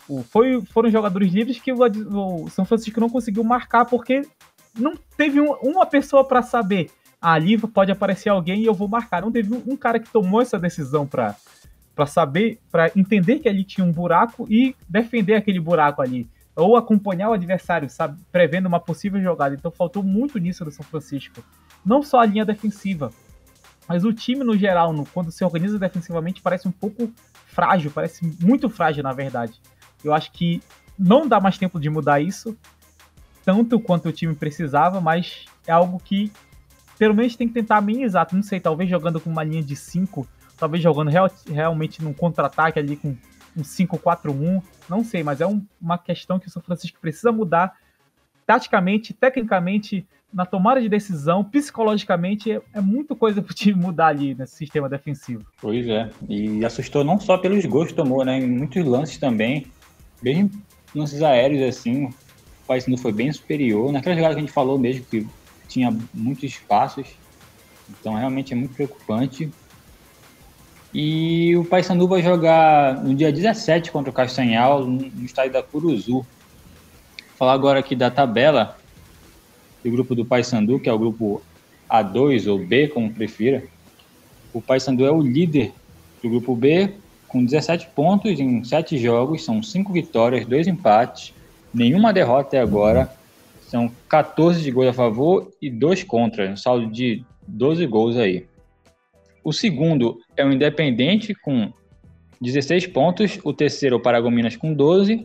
o 0.07 0.23
foi, 0.23 0.61
foram 0.61 0.89
jogadores 0.89 1.31
livres 1.31 1.59
que 1.59 1.71
o, 1.71 1.79
o, 1.79 2.49
São 2.49 2.65
Francisco 2.65 2.99
não 2.99 3.09
conseguiu 3.09 3.43
marcar 3.43 3.85
porque 3.85 4.21
não 4.77 4.95
teve 5.17 5.39
um, 5.39 5.53
uma 5.61 5.85
pessoa 5.85 6.25
para 6.25 6.41
saber 6.41 6.89
ali 7.23 7.57
pode 7.57 7.89
aparecer 7.89 8.27
alguém 8.27 8.61
e 8.61 8.65
eu 8.65 8.73
vou 8.73 8.89
marcar. 8.89 9.21
Não 9.21 9.31
teve 9.31 9.55
um, 9.65 9.77
cara 9.77 9.97
que 9.97 10.11
tomou 10.11 10.41
essa 10.41 10.59
decisão 10.59 11.07
para 11.07 11.35
para 11.95 12.07
saber, 12.07 12.59
para 12.71 12.91
entender 12.95 13.37
que 13.37 13.47
ali 13.47 13.63
tinha 13.63 13.85
um 13.85 13.91
buraco 13.91 14.47
e 14.49 14.75
defender 14.89 15.35
aquele 15.35 15.59
buraco 15.59 16.01
ali 16.01 16.27
ou 16.55 16.75
acompanhar 16.75 17.29
o 17.29 17.33
adversário, 17.33 17.87
sabe, 17.87 18.19
prevendo 18.31 18.65
uma 18.65 18.79
possível 18.79 19.21
jogada. 19.21 19.53
Então 19.53 19.71
faltou 19.71 20.01
muito 20.01 20.39
nisso 20.39 20.65
do 20.65 20.71
São 20.71 20.83
Francisco. 20.83 21.43
Não 21.85 22.01
só 22.01 22.19
a 22.19 22.25
linha 22.25 22.43
defensiva, 22.43 23.11
mas 23.87 24.03
o 24.03 24.11
time 24.11 24.43
no 24.43 24.57
geral, 24.57 24.91
no, 24.91 25.05
quando 25.05 25.31
se 25.31 25.45
organiza 25.45 25.77
defensivamente, 25.77 26.41
parece 26.41 26.67
um 26.67 26.71
pouco 26.71 27.11
frágil, 27.45 27.91
parece 27.91 28.25
muito 28.41 28.69
frágil 28.69 29.03
na 29.03 29.13
verdade. 29.13 29.61
Eu 30.03 30.15
acho 30.15 30.31
que 30.31 30.63
não 30.97 31.27
dá 31.27 31.39
mais 31.39 31.59
tempo 31.59 31.79
de 31.79 31.91
mudar 31.91 32.19
isso, 32.19 32.57
tanto 33.45 33.79
quanto 33.79 34.09
o 34.09 34.11
time 34.11 34.33
precisava, 34.33 34.99
mas 34.99 35.45
é 35.67 35.71
algo 35.71 35.99
que 36.03 36.31
pelo 37.03 37.13
menos 37.13 37.35
tem 37.35 37.49
que 37.49 37.53
tentar 37.53 37.79
amenizar. 37.79 38.25
Não 38.31 38.41
sei, 38.41 38.61
talvez 38.61 38.89
jogando 38.89 39.19
com 39.19 39.29
uma 39.29 39.43
linha 39.43 39.61
de 39.61 39.75
5, 39.75 40.25
talvez 40.57 40.81
jogando 40.81 41.09
real, 41.09 41.29
realmente 41.51 42.01
num 42.01 42.13
contra-ataque 42.13 42.79
ali 42.79 42.95
com 42.95 43.09
um 43.57 43.61
5-4-1, 43.61 44.63
não 44.89 45.03
sei, 45.03 45.21
mas 45.21 45.41
é 45.41 45.45
um, 45.45 45.61
uma 45.81 45.97
questão 45.97 46.39
que 46.39 46.47
o 46.47 46.49
São 46.49 46.61
Francisco 46.61 46.97
precisa 47.01 47.29
mudar 47.29 47.75
taticamente, 48.47 49.13
tecnicamente, 49.13 50.07
na 50.33 50.45
tomada 50.45 50.81
de 50.81 50.87
decisão, 50.87 51.43
psicologicamente, 51.43 52.53
é, 52.53 52.61
é 52.73 52.79
muita 52.79 53.13
coisa 53.13 53.41
para 53.41 53.51
o 53.51 53.53
time 53.53 53.77
mudar 53.77 54.07
ali 54.07 54.33
nesse 54.33 54.55
sistema 54.55 54.87
defensivo. 54.87 55.45
Pois 55.59 55.85
é, 55.85 56.09
e 56.29 56.63
assustou 56.63 57.03
não 57.03 57.19
só 57.19 57.37
pelos 57.37 57.65
gols 57.65 57.89
que 57.89 57.95
tomou, 57.95 58.23
né? 58.23 58.39
Em 58.39 58.47
muitos 58.47 58.85
lances 58.85 59.17
também, 59.17 59.67
bem 60.21 60.49
lances 60.95 61.21
aéreos 61.21 61.63
assim, 61.63 62.05
o 62.05 62.13
Paysandu 62.65 62.97
foi 62.97 63.11
bem 63.11 63.29
superior. 63.33 63.91
Naquela 63.91 64.15
jogada 64.15 64.35
que 64.35 64.39
a 64.39 64.43
gente 64.43 64.53
falou 64.53 64.79
mesmo, 64.79 65.03
que 65.03 65.27
tinha 65.73 65.95
muitos 66.13 66.43
espaços, 66.43 67.07
então 67.89 68.13
realmente 68.13 68.53
é 68.53 68.55
muito 68.55 68.75
preocupante. 68.75 69.49
E 70.93 71.55
o 71.57 71.65
Paysandu 71.65 72.07
vai 72.07 72.21
jogar 72.21 73.03
no 73.03 73.15
dia 73.15 73.31
17 73.31 73.91
contra 73.91 74.11
o 74.11 74.13
Castanhal, 74.13 74.85
no 74.85 75.25
estádio 75.25 75.53
da 75.53 75.63
Curuzu. 75.63 76.11
Vou 76.13 76.25
falar 77.35 77.53
agora 77.53 77.79
aqui 77.79 77.95
da 77.95 78.11
tabela 78.11 78.77
do 79.83 79.89
grupo 79.89 80.13
do 80.13 80.23
Paysandu, 80.23 80.79
que 80.79 80.87
é 80.87 80.93
o 80.93 80.99
grupo 80.99 81.41
A2 81.89 82.49
ou 82.49 82.59
B, 82.59 82.89
como 82.89 83.11
prefira. 83.11 83.63
O 84.53 84.61
Paysandu 84.61 85.03
é 85.03 85.11
o 85.11 85.19
líder 85.19 85.73
do 86.21 86.29
grupo 86.29 86.55
B, 86.55 86.93
com 87.27 87.43
17 87.43 87.87
pontos 87.95 88.39
em 88.39 88.63
7 88.63 88.99
jogos, 88.99 89.43
são 89.43 89.63
5 89.63 89.91
vitórias, 89.91 90.45
2 90.45 90.67
empates, 90.67 91.33
nenhuma 91.73 92.13
derrota 92.13 92.49
até 92.49 92.59
agora. 92.59 93.11
São 93.73 93.91
14 94.07 94.61
de 94.61 94.69
gols 94.69 94.89
a 94.89 94.93
favor 94.93 95.49
e 95.59 95.67
2 95.67 96.03
contra, 96.03 96.47
um 96.47 96.55
saldo 96.55 96.91
de 96.91 97.25
12 97.47 97.87
gols 97.87 98.15
aí. 98.17 98.45
O 99.43 99.51
segundo 99.51 100.19
é 100.37 100.45
o 100.45 100.51
Independente 100.51 101.33
com 101.33 101.73
16 102.39 102.85
pontos, 102.85 103.39
o 103.43 103.51
terceiro 103.51 103.95
é 103.95 103.97
o 103.97 103.99
Paragominas 103.99 104.55
com 104.55 104.75
12, 104.75 105.23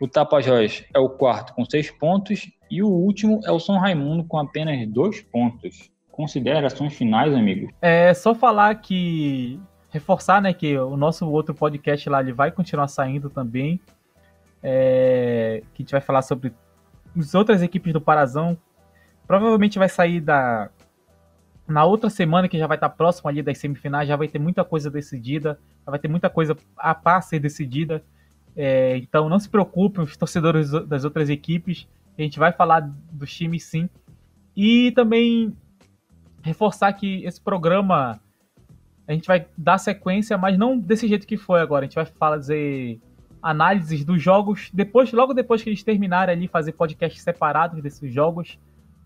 o 0.00 0.06
Tapajós 0.06 0.84
é 0.94 0.98
o 1.00 1.08
quarto 1.08 1.52
com 1.54 1.64
6 1.64 1.90
pontos 1.90 2.48
e 2.70 2.84
o 2.84 2.88
último 2.88 3.40
é 3.44 3.50
o 3.50 3.58
São 3.58 3.76
Raimundo 3.76 4.22
com 4.22 4.38
apenas 4.38 4.88
2 4.88 5.22
pontos. 5.22 5.90
Considerações 6.12 6.94
finais, 6.94 7.34
amigos? 7.34 7.68
É 7.82 8.14
só 8.14 8.32
falar 8.32 8.76
que 8.76 9.58
reforçar, 9.90 10.40
né, 10.40 10.52
que 10.52 10.78
o 10.78 10.96
nosso 10.96 11.28
outro 11.28 11.52
podcast 11.52 12.08
lá 12.08 12.20
ele 12.20 12.32
vai 12.32 12.52
continuar 12.52 12.86
saindo 12.86 13.28
também. 13.28 13.80
É, 14.62 15.62
que 15.74 15.82
a 15.82 15.84
gente 15.84 15.92
vai 15.92 16.00
falar 16.00 16.22
sobre 16.22 16.52
as 17.16 17.34
outras 17.34 17.62
equipes 17.62 17.92
do 17.92 18.00
Parazão. 18.00 18.56
Provavelmente 19.26 19.78
vai 19.78 19.88
sair 19.88 20.20
da 20.20 20.70
na 21.66 21.84
outra 21.84 22.08
semana, 22.08 22.48
que 22.48 22.58
já 22.58 22.66
vai 22.66 22.78
estar 22.78 22.88
próximo 22.88 23.28
ali 23.28 23.42
das 23.42 23.58
semifinais, 23.58 24.08
já 24.08 24.16
vai 24.16 24.26
ter 24.26 24.38
muita 24.38 24.64
coisa 24.64 24.90
decidida, 24.90 25.60
já 25.84 25.90
vai 25.90 25.98
ter 25.98 26.08
muita 26.08 26.30
coisa 26.30 26.56
a 26.78 26.94
par 26.94 27.20
ser 27.20 27.38
decidida. 27.38 28.02
É, 28.56 28.96
então 28.96 29.28
não 29.28 29.38
se 29.38 29.50
preocupem, 29.50 30.02
os 30.02 30.16
torcedores 30.16 30.70
das 30.70 31.04
outras 31.04 31.28
equipes, 31.28 31.86
a 32.18 32.22
gente 32.22 32.38
vai 32.38 32.52
falar 32.52 32.80
dos 33.12 33.32
times 33.32 33.64
sim. 33.64 33.88
E 34.56 34.90
também 34.92 35.54
reforçar 36.42 36.92
que 36.94 37.22
esse 37.24 37.40
programa 37.40 38.18
a 39.06 39.12
gente 39.12 39.26
vai 39.26 39.46
dar 39.56 39.78
sequência, 39.78 40.36
mas 40.36 40.58
não 40.58 40.78
desse 40.78 41.06
jeito 41.06 41.26
que 41.26 41.36
foi 41.36 41.60
agora. 41.60 41.84
A 41.84 41.86
gente 41.86 41.94
vai 41.94 42.06
fazer 42.06 43.00
análises 43.48 44.04
dos 44.04 44.22
jogos 44.22 44.70
depois, 44.74 45.10
logo 45.10 45.32
depois 45.32 45.62
que 45.62 45.70
eles 45.70 45.82
terminarem 45.82 46.34
ali, 46.34 46.46
fazer 46.46 46.72
podcasts 46.72 47.22
separados 47.22 47.82
desses 47.82 48.12
jogos, 48.12 48.58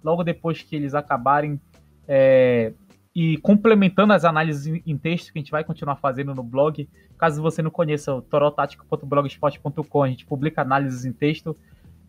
logo 0.03 0.25
depois 0.25 0.61
que 0.63 0.75
eles 0.75 0.95
acabarem 0.95 1.61
é, 2.09 2.73
e 3.15 3.37
complementando 3.39 4.13
as 4.13 4.25
análises 4.25 4.83
em 4.85 4.99
texto 4.99 5.33
que 5.33 5.39
a 5.39 5.43
gente 5.43 5.53
vai 5.53 5.63
continuar 5.63 5.95
fazendo 5.95 6.35
no 6.35 6.43
blog. 6.43 6.89
Caso 7.17 7.41
você 7.41 7.63
não 7.63 7.71
conheça 7.71 8.13
o 8.13 8.21
torotático.blogspot.com, 8.21 10.03
a 10.03 10.09
gente 10.09 10.27
publica 10.27 10.63
análises 10.63 11.05
em 11.05 11.13
texto. 11.13 11.57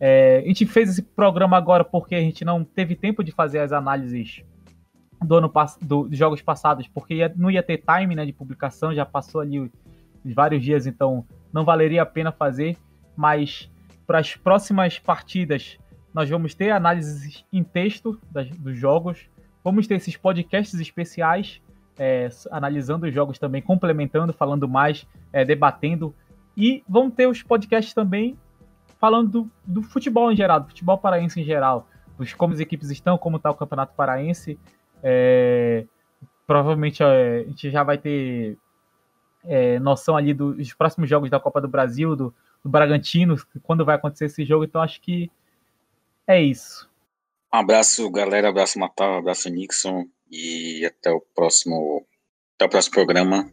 É, 0.00 0.42
a 0.44 0.48
gente 0.48 0.66
fez 0.66 0.90
esse 0.90 1.02
programa 1.02 1.56
agora 1.56 1.84
porque 1.84 2.16
a 2.16 2.20
gente 2.20 2.44
não 2.44 2.64
teve 2.64 2.96
tempo 2.96 3.22
de 3.22 3.30
fazer 3.30 3.60
as 3.60 3.70
análises 3.70 4.42
do 5.22 5.36
ano 5.36 5.52
do, 5.80 6.08
dos 6.08 6.18
jogos 6.18 6.42
passados, 6.42 6.88
porque 6.88 7.14
ia, 7.14 7.32
não 7.36 7.48
ia 7.48 7.62
ter 7.62 7.78
time 7.78 8.16
né, 8.16 8.26
de 8.26 8.32
publicação, 8.32 8.92
já 8.92 9.06
passou 9.06 9.40
ali 9.40 9.70
vários 10.32 10.62
dias, 10.62 10.86
então 10.86 11.26
não 11.52 11.64
valeria 11.64 12.02
a 12.02 12.06
pena 12.06 12.30
fazer. 12.30 12.76
Mas 13.16 13.70
para 14.06 14.18
as 14.18 14.36
próximas 14.36 14.98
partidas, 14.98 15.78
nós 16.12 16.30
vamos 16.30 16.54
ter 16.54 16.70
análises 16.70 17.44
em 17.52 17.62
texto 17.64 18.20
das, 18.30 18.48
dos 18.50 18.76
jogos 18.76 19.28
Vamos 19.64 19.86
ter 19.86 19.94
esses 19.94 20.14
podcasts 20.14 20.78
especiais, 20.78 21.62
é, 21.98 22.28
analisando 22.50 23.06
os 23.06 23.14
jogos 23.14 23.38
também, 23.38 23.62
complementando, 23.62 24.30
falando 24.34 24.68
mais, 24.68 25.06
é, 25.32 25.42
debatendo. 25.42 26.14
E 26.54 26.84
vamos 26.86 27.14
ter 27.14 27.26
os 27.26 27.42
podcasts 27.42 27.94
também 27.94 28.38
falando 29.00 29.30
do, 29.30 29.50
do, 29.64 29.82
futebol 29.82 30.30
em 30.30 30.36
geral, 30.36 30.60
do 30.60 30.68
futebol 30.68 30.98
paraense 30.98 31.40
em 31.40 31.44
geral, 31.44 31.88
dos 32.18 32.34
como 32.34 32.52
as 32.52 32.60
equipes 32.60 32.90
estão, 32.90 33.16
como 33.16 33.38
está 33.38 33.50
o 33.50 33.54
Campeonato 33.54 33.94
Paraense. 33.94 34.58
É, 35.02 35.86
provavelmente 36.46 37.02
é, 37.02 37.40
a 37.40 37.48
gente 37.48 37.70
já 37.70 37.82
vai 37.82 37.96
ter 37.96 38.58
é, 39.46 39.78
noção 39.78 40.16
ali 40.16 40.32
dos 40.34 40.72
próximos 40.74 41.08
jogos 41.08 41.30
da 41.30 41.40
Copa 41.40 41.60
do 41.60 41.68
Brasil, 41.68 42.16
do, 42.16 42.34
do 42.62 42.70
Bragantino, 42.70 43.36
quando 43.62 43.84
vai 43.84 43.96
acontecer 43.96 44.26
esse 44.26 44.44
jogo. 44.44 44.64
Então 44.64 44.80
acho 44.80 45.00
que 45.00 45.30
é 46.26 46.42
isso. 46.42 46.88
Um 47.52 47.58
abraço, 47.58 48.10
galera. 48.10 48.48
Abraço, 48.48 48.78
Matal. 48.78 49.18
Abraço, 49.18 49.48
Nixon. 49.48 50.06
E 50.30 50.84
até 50.84 51.10
o 51.10 51.20
próximo, 51.34 52.04
até 52.56 52.66
o 52.66 52.68
próximo 52.68 52.94
programa. 52.94 53.48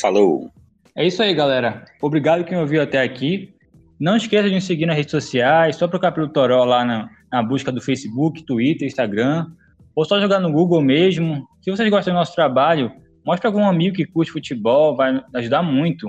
Falou! 0.00 0.50
É 0.94 1.06
isso 1.06 1.22
aí, 1.22 1.34
galera. 1.34 1.84
Obrigado 2.00 2.44
quem 2.44 2.56
ouviu 2.56 2.80
até 2.80 3.02
aqui. 3.02 3.54
Não 3.98 4.16
esqueça 4.16 4.48
de 4.48 4.54
nos 4.54 4.64
seguir 4.64 4.86
nas 4.86 4.96
redes 4.96 5.10
sociais. 5.10 5.76
Só 5.76 5.88
procurar 5.88 6.12
pelo 6.12 6.28
Toró 6.28 6.64
lá 6.64 6.84
na, 6.84 7.10
na 7.32 7.42
busca 7.42 7.72
do 7.72 7.80
Facebook, 7.80 8.44
Twitter, 8.44 8.86
Instagram. 8.86 9.46
Ou 9.94 10.04
só 10.04 10.20
jogar 10.20 10.40
no 10.40 10.52
Google 10.52 10.80
mesmo. 10.80 11.46
Se 11.62 11.70
vocês 11.70 11.90
gostam 11.90 12.14
do 12.14 12.18
nosso 12.18 12.34
trabalho, 12.34 12.92
mostre 13.26 13.46
algum 13.46 13.66
amigo 13.66 13.96
que 13.96 14.06
curte 14.06 14.30
futebol. 14.30 14.96
Vai 14.96 15.20
ajudar 15.34 15.62
muito. 15.62 16.08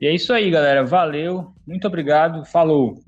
E 0.00 0.06
é 0.06 0.14
isso 0.14 0.32
aí, 0.32 0.50
galera. 0.50 0.84
Valeu. 0.84 1.52
Muito 1.66 1.86
obrigado. 1.86 2.44
Falou! 2.46 2.98